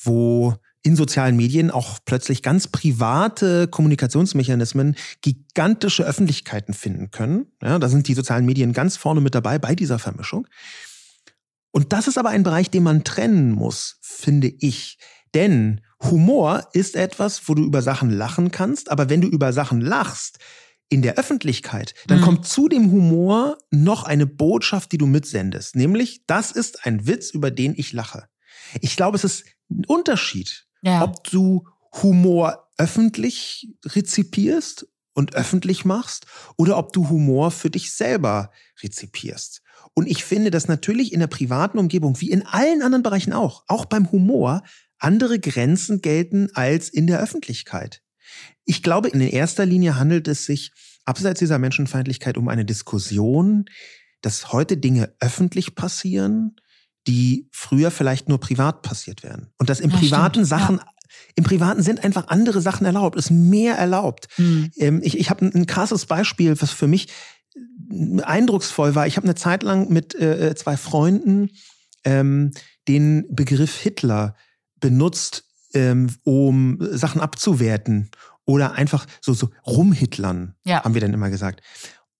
wo 0.04 0.56
in 0.82 0.96
sozialen 0.96 1.36
Medien 1.36 1.70
auch 1.70 2.00
plötzlich 2.04 2.42
ganz 2.42 2.68
private 2.68 3.68
Kommunikationsmechanismen 3.68 4.96
gigantische 5.22 6.04
Öffentlichkeiten 6.04 6.74
finden 6.74 7.12
können. 7.12 7.46
Ja, 7.62 7.78
da 7.78 7.88
sind 7.88 8.08
die 8.08 8.14
sozialen 8.14 8.46
Medien 8.46 8.74
ganz 8.74 8.98
vorne 8.98 9.22
mit 9.22 9.36
dabei 9.36 9.60
bei 9.60 9.76
dieser 9.76 10.00
Vermischung. 10.00 10.48
Und 11.72 11.94
das 11.94 12.08
ist 12.08 12.18
aber 12.18 12.30
ein 12.30 12.44
Bereich, 12.44 12.72
den 12.72 12.84
man 12.84 13.04
trennen 13.04 13.52
muss, 13.52 14.00
finde 14.02 14.48
ich. 14.48 14.98
Denn 15.36 15.82
Humor 16.02 16.68
ist 16.74 16.96
etwas, 16.96 17.48
wo 17.48 17.56
du 17.56 17.64
über 17.64 17.82
Sachen 17.82 18.10
lachen 18.10 18.52
kannst, 18.52 18.90
aber 18.90 19.10
wenn 19.10 19.22
du 19.22 19.28
über 19.28 19.52
Sachen 19.54 19.82
lachst, 19.82 20.40
in 20.90 21.04
der 21.04 21.18
Öffentlichkeit, 21.18 21.94
dann 22.08 22.20
mhm. 22.20 22.24
kommt 22.24 22.48
zu 22.48 22.68
dem 22.68 22.92
Humor 22.92 23.58
noch 23.70 24.04
eine 24.04 24.26
Botschaft, 24.26 24.92
die 24.92 24.98
du 24.98 25.06
mitsendest. 25.06 25.76
Nämlich, 25.76 26.26
das 26.26 26.52
ist 26.52 26.86
ein 26.86 27.06
Witz, 27.06 27.30
über 27.30 27.52
den 27.52 27.76
ich 27.78 27.94
lache. 27.94 28.28
Ich 28.82 28.96
glaube, 28.96 29.16
es 29.16 29.24
ist 29.24 29.46
ein 29.70 29.86
Unterschied, 29.86 30.66
ja. 30.82 31.04
ob 31.04 31.24
du 31.26 31.68
Humor 32.02 32.68
öffentlich 32.78 33.70
rezipierst 33.86 34.88
und 35.14 35.36
öffentlich 35.36 35.86
machst 35.86 36.26
oder 36.58 36.78
ob 36.78 36.92
du 36.94 37.10
Humor 37.10 37.52
für 37.52 37.70
dich 37.70 37.92
selber 37.92 38.52
rezipierst. 38.82 39.62
Und 39.94 40.08
ich 40.08 40.24
finde, 40.24 40.50
dass 40.50 40.68
natürlich 40.68 41.14
in 41.14 41.20
der 41.20 41.28
privaten 41.28 41.78
Umgebung, 41.78 42.20
wie 42.22 42.32
in 42.32 42.46
allen 42.46 42.82
anderen 42.82 43.04
Bereichen 43.04 43.34
auch, 43.34 43.64
auch 43.68 43.86
beim 43.86 44.12
Humor, 44.12 44.64
andere 45.00 45.40
Grenzen 45.40 46.02
gelten 46.02 46.50
als 46.54 46.90
in 46.90 47.08
der 47.08 47.20
Öffentlichkeit. 47.20 48.02
Ich 48.66 48.84
glaube, 48.84 49.10
in 49.10 49.22
erster 49.22 49.66
Linie 49.66 49.98
handelt 49.98 50.28
es 50.28 50.46
sich 50.46 50.72
abseits 51.06 51.40
dieser 51.40 51.58
Menschenfeindlichkeit 51.58 52.38
um 52.38 52.48
eine 52.48 52.66
Diskussion, 52.66 53.66
dass 54.22 54.52
heute 54.52 54.78
Dinge 54.78 55.14
öffentlich 55.20 55.76
passieren, 55.76 56.56
die 57.08 57.48
früher 57.52 57.90
vielleicht 57.92 58.30
nur 58.30 58.40
privat 58.40 58.82
passiert 58.82 59.24
wären. 59.24 59.48
Und 59.58 59.70
dass 59.70 59.80
im 59.80 59.90
ja, 59.90 59.98
privaten 59.98 60.46
stimmt. 60.46 60.48
Sachen 60.48 60.78
ja. 60.78 60.86
Im 61.36 61.44
Privaten 61.44 61.82
sind 61.82 62.04
einfach 62.04 62.28
andere 62.28 62.62
Sachen 62.62 62.86
erlaubt, 62.86 63.18
ist 63.18 63.32
mehr 63.32 63.76
erlaubt. 63.76 64.28
Mhm. 64.38 65.02
ich 65.04 65.18
ich 65.18 65.30
habe 65.30 65.46
ein, 65.46 65.66
krasses 65.66 66.06
Beispiel, 66.06 66.60
was 66.62 66.72
für 66.72 66.88
mich 66.88 67.08
eindrucksvoll 68.22 68.96
war. 68.96 69.08
Ich 69.08 69.18
habe 69.18 69.26
eine 69.26 69.36
Zeit 69.36 69.64
lang 69.64 69.90
mit 69.90 70.14
äh, 70.16 70.54
zwei 70.56 70.78
Freunden 70.78 71.50
ähm, 72.04 72.52
den 72.88 73.26
Begriff 73.30 73.76
Hitler 73.76 74.36
benutzt, 74.80 75.46
ähm, 75.74 76.16
um 76.24 76.78
Sachen 76.92 77.22
abzuwerten 77.22 78.10
oder 78.46 78.74
einfach 78.74 79.06
so, 79.22 79.34
so 79.34 79.50
rumhitlern, 79.66 80.56
ja. 80.64 80.84
haben 80.84 80.94
wir 80.94 81.02
dann 81.02 81.14
immer 81.14 81.30
gesagt. 81.30 81.62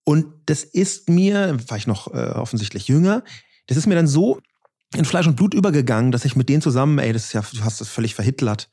Und 0.04 0.28
das 0.46 0.64
ist 0.64 1.10
mir, 1.10 1.58
war 1.68 1.78
ich 1.78 1.88
noch 1.88 2.14
äh, 2.14 2.30
offensichtlich 2.30 2.88
jünger, 2.88 3.24
das 3.68 3.78
ist 3.78 3.88
mir 3.88 3.96
dann 3.96 4.08
so 4.08 4.40
in 4.96 5.06
Fleisch 5.06 5.28
und 5.28 5.36
Blut 5.36 5.54
übergegangen, 5.54 6.12
dass 6.12 6.26
ich 6.26 6.36
mit 6.36 6.50
denen 6.50 6.62
zusammen, 6.62 6.98
ey, 6.98 7.14
das 7.14 7.26
ist 7.26 7.34
ja, 7.34 7.42
du 7.42 7.64
hast 7.64 7.80
das 7.80 7.90
völlig 7.90 8.16
verhitlert. 8.16 8.70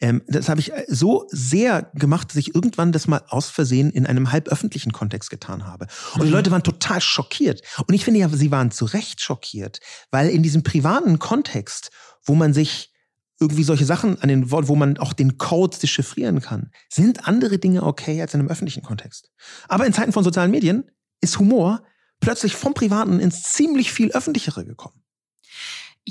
Ähm, 0.00 0.22
das 0.28 0.48
habe 0.48 0.60
ich 0.60 0.72
äh, 0.72 0.84
so 0.88 1.26
sehr 1.30 1.90
gemacht, 1.94 2.30
dass 2.30 2.36
ich 2.36 2.54
irgendwann 2.54 2.92
das 2.92 3.08
mal 3.08 3.22
aus 3.28 3.50
Versehen 3.50 3.90
in 3.90 4.06
einem 4.06 4.30
halb 4.30 4.48
öffentlichen 4.48 4.92
Kontext 4.92 5.28
getan 5.28 5.66
habe. 5.66 5.86
Und 6.14 6.22
mhm. 6.22 6.26
die 6.26 6.30
Leute 6.30 6.50
waren 6.50 6.62
total 6.62 7.00
schockiert. 7.00 7.62
Und 7.86 7.94
ich 7.94 8.04
finde 8.04 8.20
ja, 8.20 8.28
sie 8.28 8.50
waren 8.50 8.70
zu 8.70 8.84
Recht 8.84 9.20
schockiert, 9.20 9.80
weil 10.10 10.28
in 10.30 10.42
diesem 10.42 10.62
privaten 10.62 11.18
Kontext, 11.18 11.90
wo 12.24 12.34
man 12.34 12.54
sich 12.54 12.92
irgendwie 13.40 13.64
solche 13.64 13.84
Sachen 13.84 14.20
an 14.20 14.28
den 14.28 14.50
Wort, 14.50 14.68
wo 14.68 14.74
man 14.74 14.98
auch 14.98 15.12
den 15.12 15.38
Code 15.38 15.78
dechiffrieren 15.78 16.40
kann, 16.40 16.70
sind 16.88 17.26
andere 17.28 17.58
Dinge 17.58 17.84
okay 17.84 18.20
als 18.20 18.34
in 18.34 18.40
einem 18.40 18.48
öffentlichen 18.48 18.82
Kontext. 18.82 19.30
Aber 19.68 19.86
in 19.86 19.92
Zeiten 19.92 20.12
von 20.12 20.24
sozialen 20.24 20.50
Medien 20.50 20.90
ist 21.20 21.38
Humor 21.38 21.82
plötzlich 22.20 22.54
vom 22.54 22.74
Privaten 22.74 23.20
ins 23.20 23.42
ziemlich 23.44 23.92
viel 23.92 24.10
Öffentlichere 24.10 24.64
gekommen. 24.64 25.02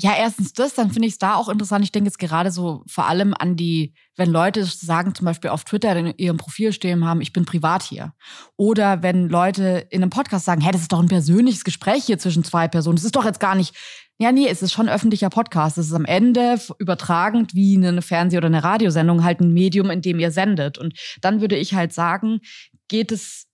Ja, 0.00 0.14
erstens 0.16 0.52
das, 0.52 0.74
dann 0.74 0.92
finde 0.92 1.08
ich 1.08 1.14
es 1.14 1.18
da 1.18 1.34
auch 1.34 1.48
interessant. 1.48 1.84
Ich 1.84 1.90
denke 1.90 2.06
jetzt 2.06 2.20
gerade 2.20 2.52
so 2.52 2.84
vor 2.86 3.08
allem 3.08 3.34
an 3.34 3.56
die, 3.56 3.94
wenn 4.14 4.30
Leute 4.30 4.64
sagen, 4.64 5.12
zum 5.12 5.24
Beispiel 5.24 5.50
auf 5.50 5.64
Twitter 5.64 5.96
in 5.96 6.14
ihrem 6.16 6.36
Profil 6.36 6.72
stehen 6.72 7.04
haben, 7.04 7.20
ich 7.20 7.32
bin 7.32 7.44
privat 7.44 7.82
hier. 7.82 8.12
Oder 8.56 9.02
wenn 9.02 9.28
Leute 9.28 9.88
in 9.90 10.02
einem 10.02 10.10
Podcast 10.10 10.44
sagen, 10.44 10.60
hey, 10.60 10.70
das 10.70 10.82
ist 10.82 10.92
doch 10.92 11.00
ein 11.00 11.08
persönliches 11.08 11.64
Gespräch 11.64 12.04
hier 12.04 12.20
zwischen 12.20 12.44
zwei 12.44 12.68
Personen. 12.68 12.94
Das 12.94 13.04
ist 13.04 13.16
doch 13.16 13.24
jetzt 13.24 13.40
gar 13.40 13.56
nicht, 13.56 13.74
ja, 14.20 14.32
nee, 14.32 14.48
es 14.48 14.62
ist 14.62 14.72
schon 14.72 14.88
öffentlicher 14.88 15.30
Podcast. 15.30 15.78
Es 15.78 15.86
ist 15.86 15.92
am 15.94 16.04
Ende 16.04 16.60
übertragend 16.78 17.54
wie 17.54 17.76
eine 17.76 18.02
Fernseh- 18.02 18.36
oder 18.36 18.46
eine 18.46 18.64
Radiosendung 18.64 19.22
halt 19.22 19.40
ein 19.40 19.52
Medium, 19.52 19.90
in 19.90 20.02
dem 20.02 20.18
ihr 20.18 20.32
sendet. 20.32 20.76
Und 20.76 20.98
dann 21.20 21.40
würde 21.40 21.56
ich 21.56 21.74
halt 21.74 21.92
sagen, 21.92 22.40
geht 22.88 23.12
es 23.12 23.46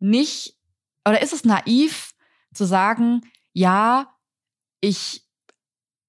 nicht, 0.00 0.56
oder 1.06 1.22
ist 1.22 1.32
es 1.32 1.44
naiv 1.44 2.12
zu 2.52 2.64
sagen, 2.64 3.20
ja, 3.52 4.08
ich 4.80 5.22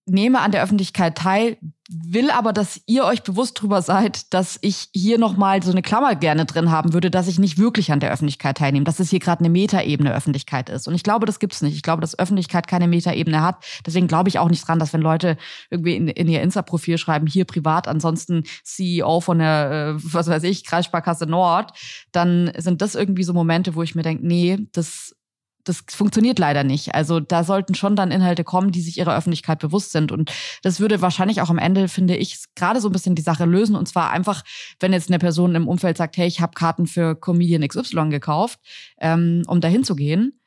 nehme 0.05 0.41
an 0.41 0.51
der 0.51 0.63
Öffentlichkeit 0.63 1.17
teil, 1.17 1.57
will 1.89 2.31
aber, 2.31 2.53
dass 2.53 2.81
ihr 2.87 3.05
euch 3.05 3.23
bewusst 3.23 3.61
drüber 3.61 3.81
seid, 3.81 4.33
dass 4.33 4.57
ich 4.61 4.89
hier 4.93 5.17
nochmal 5.17 5.61
so 5.61 5.71
eine 5.71 5.81
Klammer 5.81 6.15
gerne 6.15 6.45
drin 6.45 6.71
haben 6.71 6.93
würde, 6.93 7.11
dass 7.11 7.27
ich 7.27 7.39
nicht 7.39 7.57
wirklich 7.57 7.91
an 7.91 7.99
der 7.99 8.11
Öffentlichkeit 8.11 8.57
teilnehme, 8.57 8.85
dass 8.85 8.99
es 8.99 9.09
hier 9.09 9.19
gerade 9.19 9.39
eine 9.39 9.49
Metaebene 9.49 10.13
Öffentlichkeit 10.13 10.69
ist. 10.69 10.87
Und 10.87 10.95
ich 10.95 11.03
glaube, 11.03 11.25
das 11.25 11.39
gibt's 11.39 11.61
nicht. 11.61 11.75
Ich 11.75 11.83
glaube, 11.83 12.01
dass 12.01 12.17
Öffentlichkeit 12.17 12.67
keine 12.67 12.87
Metaebene 12.87 13.41
hat. 13.41 13.63
Deswegen 13.85 14.07
glaube 14.07 14.29
ich 14.29 14.39
auch 14.39 14.49
nicht 14.49 14.67
dran, 14.67 14.79
dass 14.79 14.93
wenn 14.93 15.01
Leute 15.01 15.37
irgendwie 15.69 15.95
in, 15.95 16.07
in 16.07 16.27
ihr 16.27 16.41
Insta-Profil 16.41 16.97
schreiben, 16.97 17.27
hier 17.27 17.45
privat, 17.45 17.87
ansonsten 17.87 18.43
CEO 18.63 19.19
von 19.19 19.39
der, 19.39 19.95
äh, 19.97 20.13
was 20.13 20.27
weiß 20.27 20.43
ich, 20.43 20.65
Kreissparkasse 20.65 21.25
Nord, 21.25 21.71
dann 22.11 22.51
sind 22.57 22.81
das 22.81 22.95
irgendwie 22.95 23.23
so 23.23 23.33
Momente, 23.33 23.75
wo 23.75 23.83
ich 23.83 23.95
mir 23.95 24.03
denke, 24.03 24.25
nee, 24.25 24.57
das 24.71 25.15
das 25.63 25.83
funktioniert 25.89 26.39
leider 26.39 26.63
nicht. 26.63 26.93
Also 26.93 27.19
da 27.19 27.43
sollten 27.43 27.75
schon 27.75 27.95
dann 27.95 28.11
Inhalte 28.11 28.43
kommen, 28.43 28.71
die 28.71 28.81
sich 28.81 28.97
ihrer 28.97 29.15
Öffentlichkeit 29.15 29.59
bewusst 29.59 29.91
sind. 29.91 30.11
Und 30.11 30.31
das 30.61 30.79
würde 30.79 31.01
wahrscheinlich 31.01 31.41
auch 31.41 31.49
am 31.49 31.57
Ende, 31.57 31.87
finde 31.87 32.15
ich, 32.15 32.43
gerade 32.55 32.81
so 32.81 32.89
ein 32.89 32.91
bisschen 32.91 33.15
die 33.15 33.21
Sache 33.21 33.45
lösen. 33.45 33.75
Und 33.75 33.87
zwar 33.87 34.11
einfach, 34.11 34.43
wenn 34.79 34.93
jetzt 34.93 35.09
eine 35.09 35.19
Person 35.19 35.55
im 35.55 35.67
Umfeld 35.67 35.97
sagt, 35.97 36.17
hey, 36.17 36.27
ich 36.27 36.41
habe 36.41 36.53
Karten 36.53 36.87
für 36.87 37.15
Comedian 37.15 37.67
XY 37.67 38.09
gekauft, 38.09 38.59
ähm, 38.99 39.43
um 39.47 39.61
dahin 39.61 39.83
zu 39.83 39.95
gehen, 39.95 40.39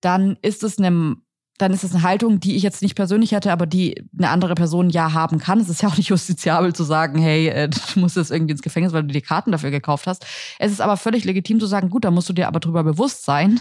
dann 0.00 0.36
ist 0.42 0.62
es 0.62 0.78
eine 0.78 1.16
dann 1.58 1.72
ist 1.72 1.84
es 1.84 1.94
eine 1.94 2.02
Haltung, 2.02 2.40
die 2.40 2.56
ich 2.56 2.62
jetzt 2.62 2.82
nicht 2.82 2.94
persönlich 2.94 3.32
hätte, 3.32 3.52
aber 3.52 3.66
die 3.66 4.04
eine 4.18 4.30
andere 4.30 4.54
Person 4.54 4.90
ja 4.90 5.12
haben 5.12 5.38
kann. 5.38 5.60
Es 5.60 5.68
ist 5.68 5.82
ja 5.82 5.88
auch 5.88 5.96
nicht 5.96 6.08
justiziabel 6.08 6.74
zu 6.74 6.84
sagen, 6.84 7.20
hey, 7.20 7.48
äh, 7.48 7.68
du 7.94 8.00
musst 8.00 8.16
jetzt 8.16 8.30
irgendwie 8.30 8.52
ins 8.52 8.62
Gefängnis, 8.62 8.92
weil 8.92 9.02
du 9.02 9.12
die 9.12 9.20
Karten 9.20 9.52
dafür 9.52 9.70
gekauft 9.70 10.06
hast. 10.06 10.26
Es 10.58 10.72
ist 10.72 10.80
aber 10.80 10.96
völlig 10.96 11.24
legitim 11.24 11.60
zu 11.60 11.66
sagen, 11.66 11.90
gut, 11.90 12.04
da 12.04 12.10
musst 12.10 12.28
du 12.28 12.32
dir 12.32 12.48
aber 12.48 12.60
darüber 12.60 12.82
bewusst 12.84 13.24
sein, 13.24 13.60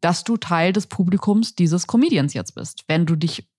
dass 0.00 0.24
du 0.24 0.36
Teil 0.36 0.72
des 0.72 0.86
Publikums 0.86 1.54
dieses 1.54 1.86
Comedians 1.86 2.34
jetzt 2.34 2.54
bist, 2.54 2.84
wenn 2.88 3.04
du 3.06 3.16
dich 3.16 3.49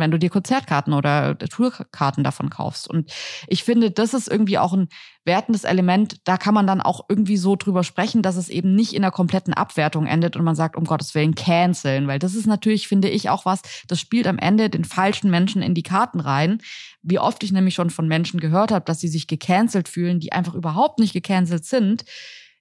wenn 0.00 0.10
du 0.10 0.18
dir 0.18 0.30
Konzertkarten 0.30 0.92
oder 0.92 1.38
Tourkarten 1.38 2.24
davon 2.24 2.50
kaufst. 2.50 2.88
Und 2.88 3.12
ich 3.46 3.64
finde, 3.64 3.90
das 3.90 4.14
ist 4.14 4.28
irgendwie 4.28 4.58
auch 4.58 4.72
ein 4.72 4.88
wertendes 5.24 5.64
Element. 5.64 6.16
Da 6.24 6.36
kann 6.36 6.54
man 6.54 6.66
dann 6.66 6.80
auch 6.80 7.04
irgendwie 7.08 7.36
so 7.36 7.54
drüber 7.56 7.84
sprechen, 7.84 8.22
dass 8.22 8.36
es 8.36 8.48
eben 8.48 8.74
nicht 8.74 8.94
in 8.94 9.04
einer 9.04 9.12
kompletten 9.12 9.54
Abwertung 9.54 10.06
endet 10.06 10.36
und 10.36 10.44
man 10.44 10.54
sagt, 10.54 10.76
um 10.76 10.84
Gottes 10.84 11.14
Willen, 11.14 11.34
canceln. 11.34 12.08
Weil 12.08 12.18
das 12.18 12.34
ist 12.34 12.46
natürlich, 12.46 12.88
finde 12.88 13.08
ich, 13.08 13.28
auch 13.28 13.44
was, 13.44 13.62
das 13.86 14.00
spielt 14.00 14.26
am 14.26 14.38
Ende 14.38 14.70
den 14.70 14.84
falschen 14.84 15.30
Menschen 15.30 15.62
in 15.62 15.74
die 15.74 15.82
Karten 15.82 16.20
rein. 16.20 16.60
Wie 17.02 17.18
oft 17.18 17.42
ich 17.44 17.52
nämlich 17.52 17.74
schon 17.74 17.90
von 17.90 18.08
Menschen 18.08 18.40
gehört 18.40 18.72
habe, 18.72 18.84
dass 18.84 19.00
sie 19.00 19.08
sich 19.08 19.26
gecancelt 19.26 19.88
fühlen, 19.88 20.20
die 20.20 20.32
einfach 20.32 20.54
überhaupt 20.54 20.98
nicht 20.98 21.12
gecancelt 21.12 21.64
sind. 21.64 22.04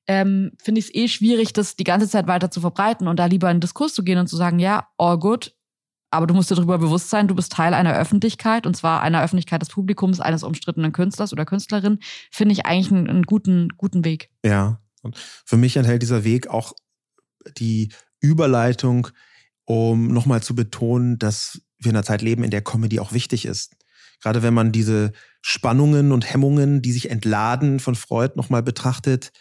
Ähm, 0.08 0.52
finde 0.58 0.80
ich 0.80 0.86
es 0.86 0.96
eh 0.96 1.08
schwierig, 1.08 1.54
das 1.54 1.76
die 1.76 1.84
ganze 1.84 2.10
Zeit 2.10 2.28
weiter 2.28 2.50
zu 2.50 2.62
verbreiten 2.62 3.08
und 3.08 3.20
da 3.20 3.28
lieber 3.28 3.50
in 3.52 3.58
den 3.58 3.62
Diskurs 3.62 3.94
zu 3.94 4.04
gehen 4.04 4.18
und 4.18 4.28
zu 4.28 4.38
sagen, 4.38 4.58
ja, 4.58 4.88
all 4.98 5.20
good, 5.20 5.54
aber 6.12 6.28
du 6.28 6.34
musst 6.34 6.50
dir 6.50 6.56
darüber 6.56 6.78
bewusst 6.78 7.10
sein, 7.10 7.28
du 7.28 7.36
bist 7.36 7.52
Teil 7.52 7.74
einer 7.74 7.96
Öffentlichkeit 7.96 8.66
und 8.66 8.76
zwar 8.76 9.02
einer 9.02 9.24
Öffentlichkeit 9.24 9.62
des 9.62 9.70
Publikums 9.70 10.20
eines 10.20 10.44
umstrittenen 10.44 10.92
Künstlers 10.92 11.34
oder 11.34 11.46
Künstlerin, 11.46 12.00
finde 12.32 12.54
ich 12.54 12.66
eigentlich 12.66 12.92
einen, 12.92 13.10
einen, 13.10 13.24
guten, 13.24 13.70
guten 13.78 14.04
Weg. 14.06 14.30
Ja, 14.44 14.80
und 15.02 15.18
für 15.18 15.58
mich 15.58 15.78
enthält 15.78 16.02
dieser 16.02 16.24
Weg 16.24 16.48
auch 16.48 16.74
die 17.58 17.90
Überleitung, 18.20 19.08
um 19.66 20.08
nochmal 20.08 20.42
zu 20.42 20.56
betonen, 20.56 21.20
dass 21.20 21.62
wir 21.78 21.92
in 21.92 21.96
einer 21.96 22.04
Zeit 22.04 22.22
leben, 22.22 22.44
in 22.44 22.52
der 22.52 22.64
Comedy 22.64 23.00
auch 23.00 23.14
wichtig 23.14 23.46
ist. 23.46 23.76
Gerade 24.22 24.44
wenn 24.44 24.54
man 24.54 24.72
diese 24.72 25.14
Spannungen 25.42 26.12
und 26.12 26.30
Hemmungen, 26.30 26.82
die 26.82 26.92
sich 26.92 27.10
entladen 27.10 27.80
von 27.80 27.96
Freud 27.96 28.34
nochmal 28.36 28.64
betrachtet, 28.64 29.32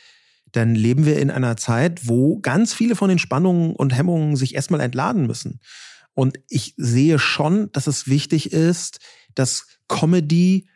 dann 0.52 0.74
leben 0.74 1.04
wir 1.04 1.18
in 1.18 1.30
einer 1.30 1.56
Zeit, 1.56 2.06
wo 2.06 2.38
ganz 2.38 2.72
viele 2.72 2.94
von 2.94 3.08
den 3.08 3.18
Spannungen 3.18 3.74
und 3.74 3.94
Hemmungen 3.94 4.36
sich 4.36 4.54
erstmal 4.54 4.80
entladen 4.80 5.26
müssen. 5.26 5.60
Und 6.18 6.40
ich 6.48 6.74
sehe 6.76 7.20
schon, 7.20 7.70
dass 7.70 7.86
es 7.86 8.08
wichtig 8.08 8.52
ist, 8.52 8.98
dass 9.36 9.68
Comedy 9.86 10.68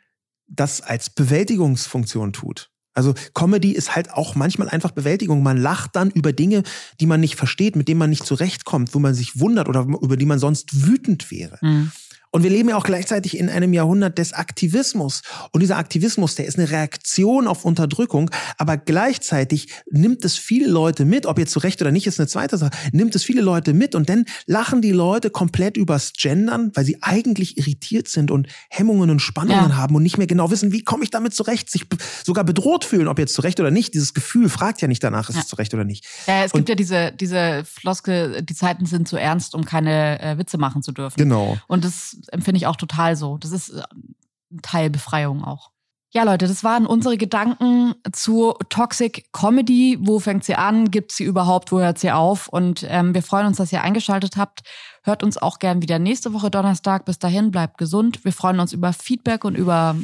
das 0.47 0.81
als 0.81 1.11
Bewältigungsfunktion 1.11 2.33
tut. 2.33 2.71
Also 2.95 3.15
Comedy 3.35 3.73
ist 3.73 3.97
halt 3.97 4.13
auch 4.13 4.37
manchmal 4.37 4.69
einfach 4.69 4.93
Bewältigung. 4.93 5.43
Man 5.43 5.57
lacht 5.57 5.97
dann 5.97 6.13
über 6.13 6.33
Dinge, 6.33 6.63
die 7.01 7.07
man 7.07 7.19
nicht 7.19 7.35
versteht, 7.35 7.75
mit 7.75 7.89
denen 7.89 7.99
man 7.99 8.11
nicht 8.11 8.25
zurechtkommt, 8.25 8.95
wo 8.95 9.01
man 9.01 9.15
sich 9.15 9.41
wundert 9.41 9.69
oder 9.69 9.85
über 10.01 10.17
die 10.17 10.27
man 10.27 10.39
sonst 10.39 10.87
wütend 10.87 11.33
wäre. 11.33 11.59
Mhm. 11.61 11.91
Und 12.33 12.43
wir 12.43 12.51
leben 12.51 12.71
ja 12.71 12.77
auch 12.77 12.85
gleichzeitig 12.85 13.37
in 13.37 13.51
einem 13.51 13.75
Jahrhundert 13.75 14.17
des 14.17 14.33
Aktivismus. 14.33 15.21
Und 15.53 15.61
dieser 15.61 15.77
Aktivismus, 15.77 16.35
der 16.35 16.47
ist 16.47 16.59
eine 16.59 16.71
Reaktion 16.71 17.47
auf 17.47 17.67
Unterdrückung, 17.67 18.31
aber 18.57 18.79
gleichzeitig 18.79 19.69
nimmt 19.91 20.25
es 20.25 20.39
viele 20.39 20.67
Leute 20.67 21.05
mit, 21.05 21.27
ob 21.27 21.39
jetzt 21.39 21.53
zu 21.53 21.59
Recht 21.59 21.83
oder 21.83 21.93
nicht, 21.93 22.07
ist 22.07 22.19
eine 22.19 22.29
zweite 22.29 22.57
Sache, 22.57 22.71
nimmt 22.93 23.15
es 23.15 23.23
viele 23.23 23.43
Leute 23.43 23.75
mit 23.75 23.95
und 23.95 24.09
dann 24.09 24.25
lachen 24.47 24.81
die 24.81 24.93
Leute 24.93 25.29
komplett 25.29 25.77
übers 25.77 26.15
Gendern, 26.15 26.73
weil 26.75 26.87
sie 26.87 27.03
eigentlich 27.03 27.59
irritiert 27.59 28.09
sind 28.09 28.31
und 28.31 28.49
Hemmungen 28.71 29.11
und 29.11 29.21
Spannungen 29.21 29.71
ja. 29.71 29.77
haben 29.77 29.95
und 29.95 30.03
nicht 30.03 30.17
mehr 30.17 30.27
genau 30.27 30.51
wissen, 30.51 30.73
wie 30.73 30.83
komme 30.83 31.05
ich 31.05 31.11
damit 31.11 31.35
zurecht, 31.35 31.71
sich 31.71 31.85
sogar 32.25 32.45
bedroht 32.45 32.87
fühlen, 32.87 33.09
ob 33.09 33.19
jetzt 33.19 33.35
zu 33.35 33.43
Recht 33.43 33.61
oder 33.61 33.71
nicht. 33.71 33.93
Dieses 33.93 34.15
Gefühl 34.15 34.49
fragt 34.49 34.81
ja 34.81 34.89
nicht 34.89 35.05
danach, 35.05 35.29
ist 35.29 35.37
ja. 35.37 35.43
es 35.43 35.49
zu 35.49 35.57
Recht 35.57 35.75
oder 35.75 35.85
nicht. 35.85 36.07
Ja, 36.27 36.45
es 36.45 36.53
und 36.53 36.61
gibt 36.61 36.71
ja 36.71 36.75
diese, 36.77 37.13
diese 37.13 37.65
Floske, 37.67 38.43
die 38.43 38.55
Zeiten 38.55 38.87
sind 38.87 39.07
zu 39.07 39.19
ernst, 39.19 39.55
um 39.55 39.67
keine 39.67 40.19
äh, 40.19 40.39
Witze 40.39 40.57
machen 40.57 40.83
zu 40.83 40.93
dürfen. 40.93 41.19
Genau. 41.19 41.59
Und 41.67 41.85
das 41.85 42.17
empfinde 42.29 42.59
ich 42.59 42.67
auch 42.67 42.77
total 42.77 43.17
so. 43.17 43.39
Das 43.39 43.53
ist 43.53 43.71
äh, 43.71 43.83
ein 44.51 44.63
Teil 44.63 44.91
Befreiung 44.91 45.45
auch. 45.45 45.71
Ja, 46.15 46.25
Leute, 46.25 46.47
das 46.47 46.63
waren 46.63 46.85
unsere 46.85 47.17
Gedanken 47.17 47.95
zu 48.13 48.53
Toxic 48.69 49.33
Comedy. 49.33 49.97
Wo 49.99 50.19
fängt 50.19 50.45
sie 50.45 50.55
an? 50.55 50.91
Gibt 50.91 51.11
sie 51.11 51.25
überhaupt? 51.25 51.73
Wo 51.73 51.81
hört 51.81 51.99
sie 51.99 52.11
auf? 52.11 52.49
Und 52.49 52.85
ähm, 52.87 53.15
wir 53.15 53.23
freuen 53.23 53.47
uns, 53.47 53.57
dass 53.57 53.73
ihr 53.73 53.81
eingeschaltet 53.81 54.37
habt. 54.37 54.61
Hört 55.05 55.23
uns 55.23 55.39
auch 55.39 55.59
gern 55.59 55.81
wieder 55.81 55.99
nächste 55.99 56.35
Woche 56.35 56.51
Donnerstag. 56.51 57.07
Bis 57.07 57.19
dahin, 57.19 57.51
bleibt 57.51 57.79
gesund. 57.79 58.27
Wir 58.27 58.33
freuen 58.35 58.61
uns 58.61 58.75
über 58.75 58.93
Feedback 58.93 59.47
und 59.47 59.57
über 59.57 59.97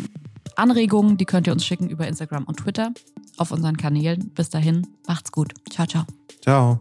Anregungen. 0.57 1.19
Die 1.19 1.27
könnt 1.27 1.47
ihr 1.47 1.53
uns 1.53 1.67
schicken 1.67 1.91
über 1.91 2.09
Instagram 2.09 2.45
und 2.45 2.57
Twitter 2.57 2.91
auf 3.37 3.51
unseren 3.51 3.77
Kanälen. 3.77 4.31
Bis 4.31 4.49
dahin, 4.49 4.87
macht's 5.07 5.31
gut. 5.31 5.53
Ciao, 5.71 5.87
ciao. 5.87 6.05
Ciao. 6.41 6.81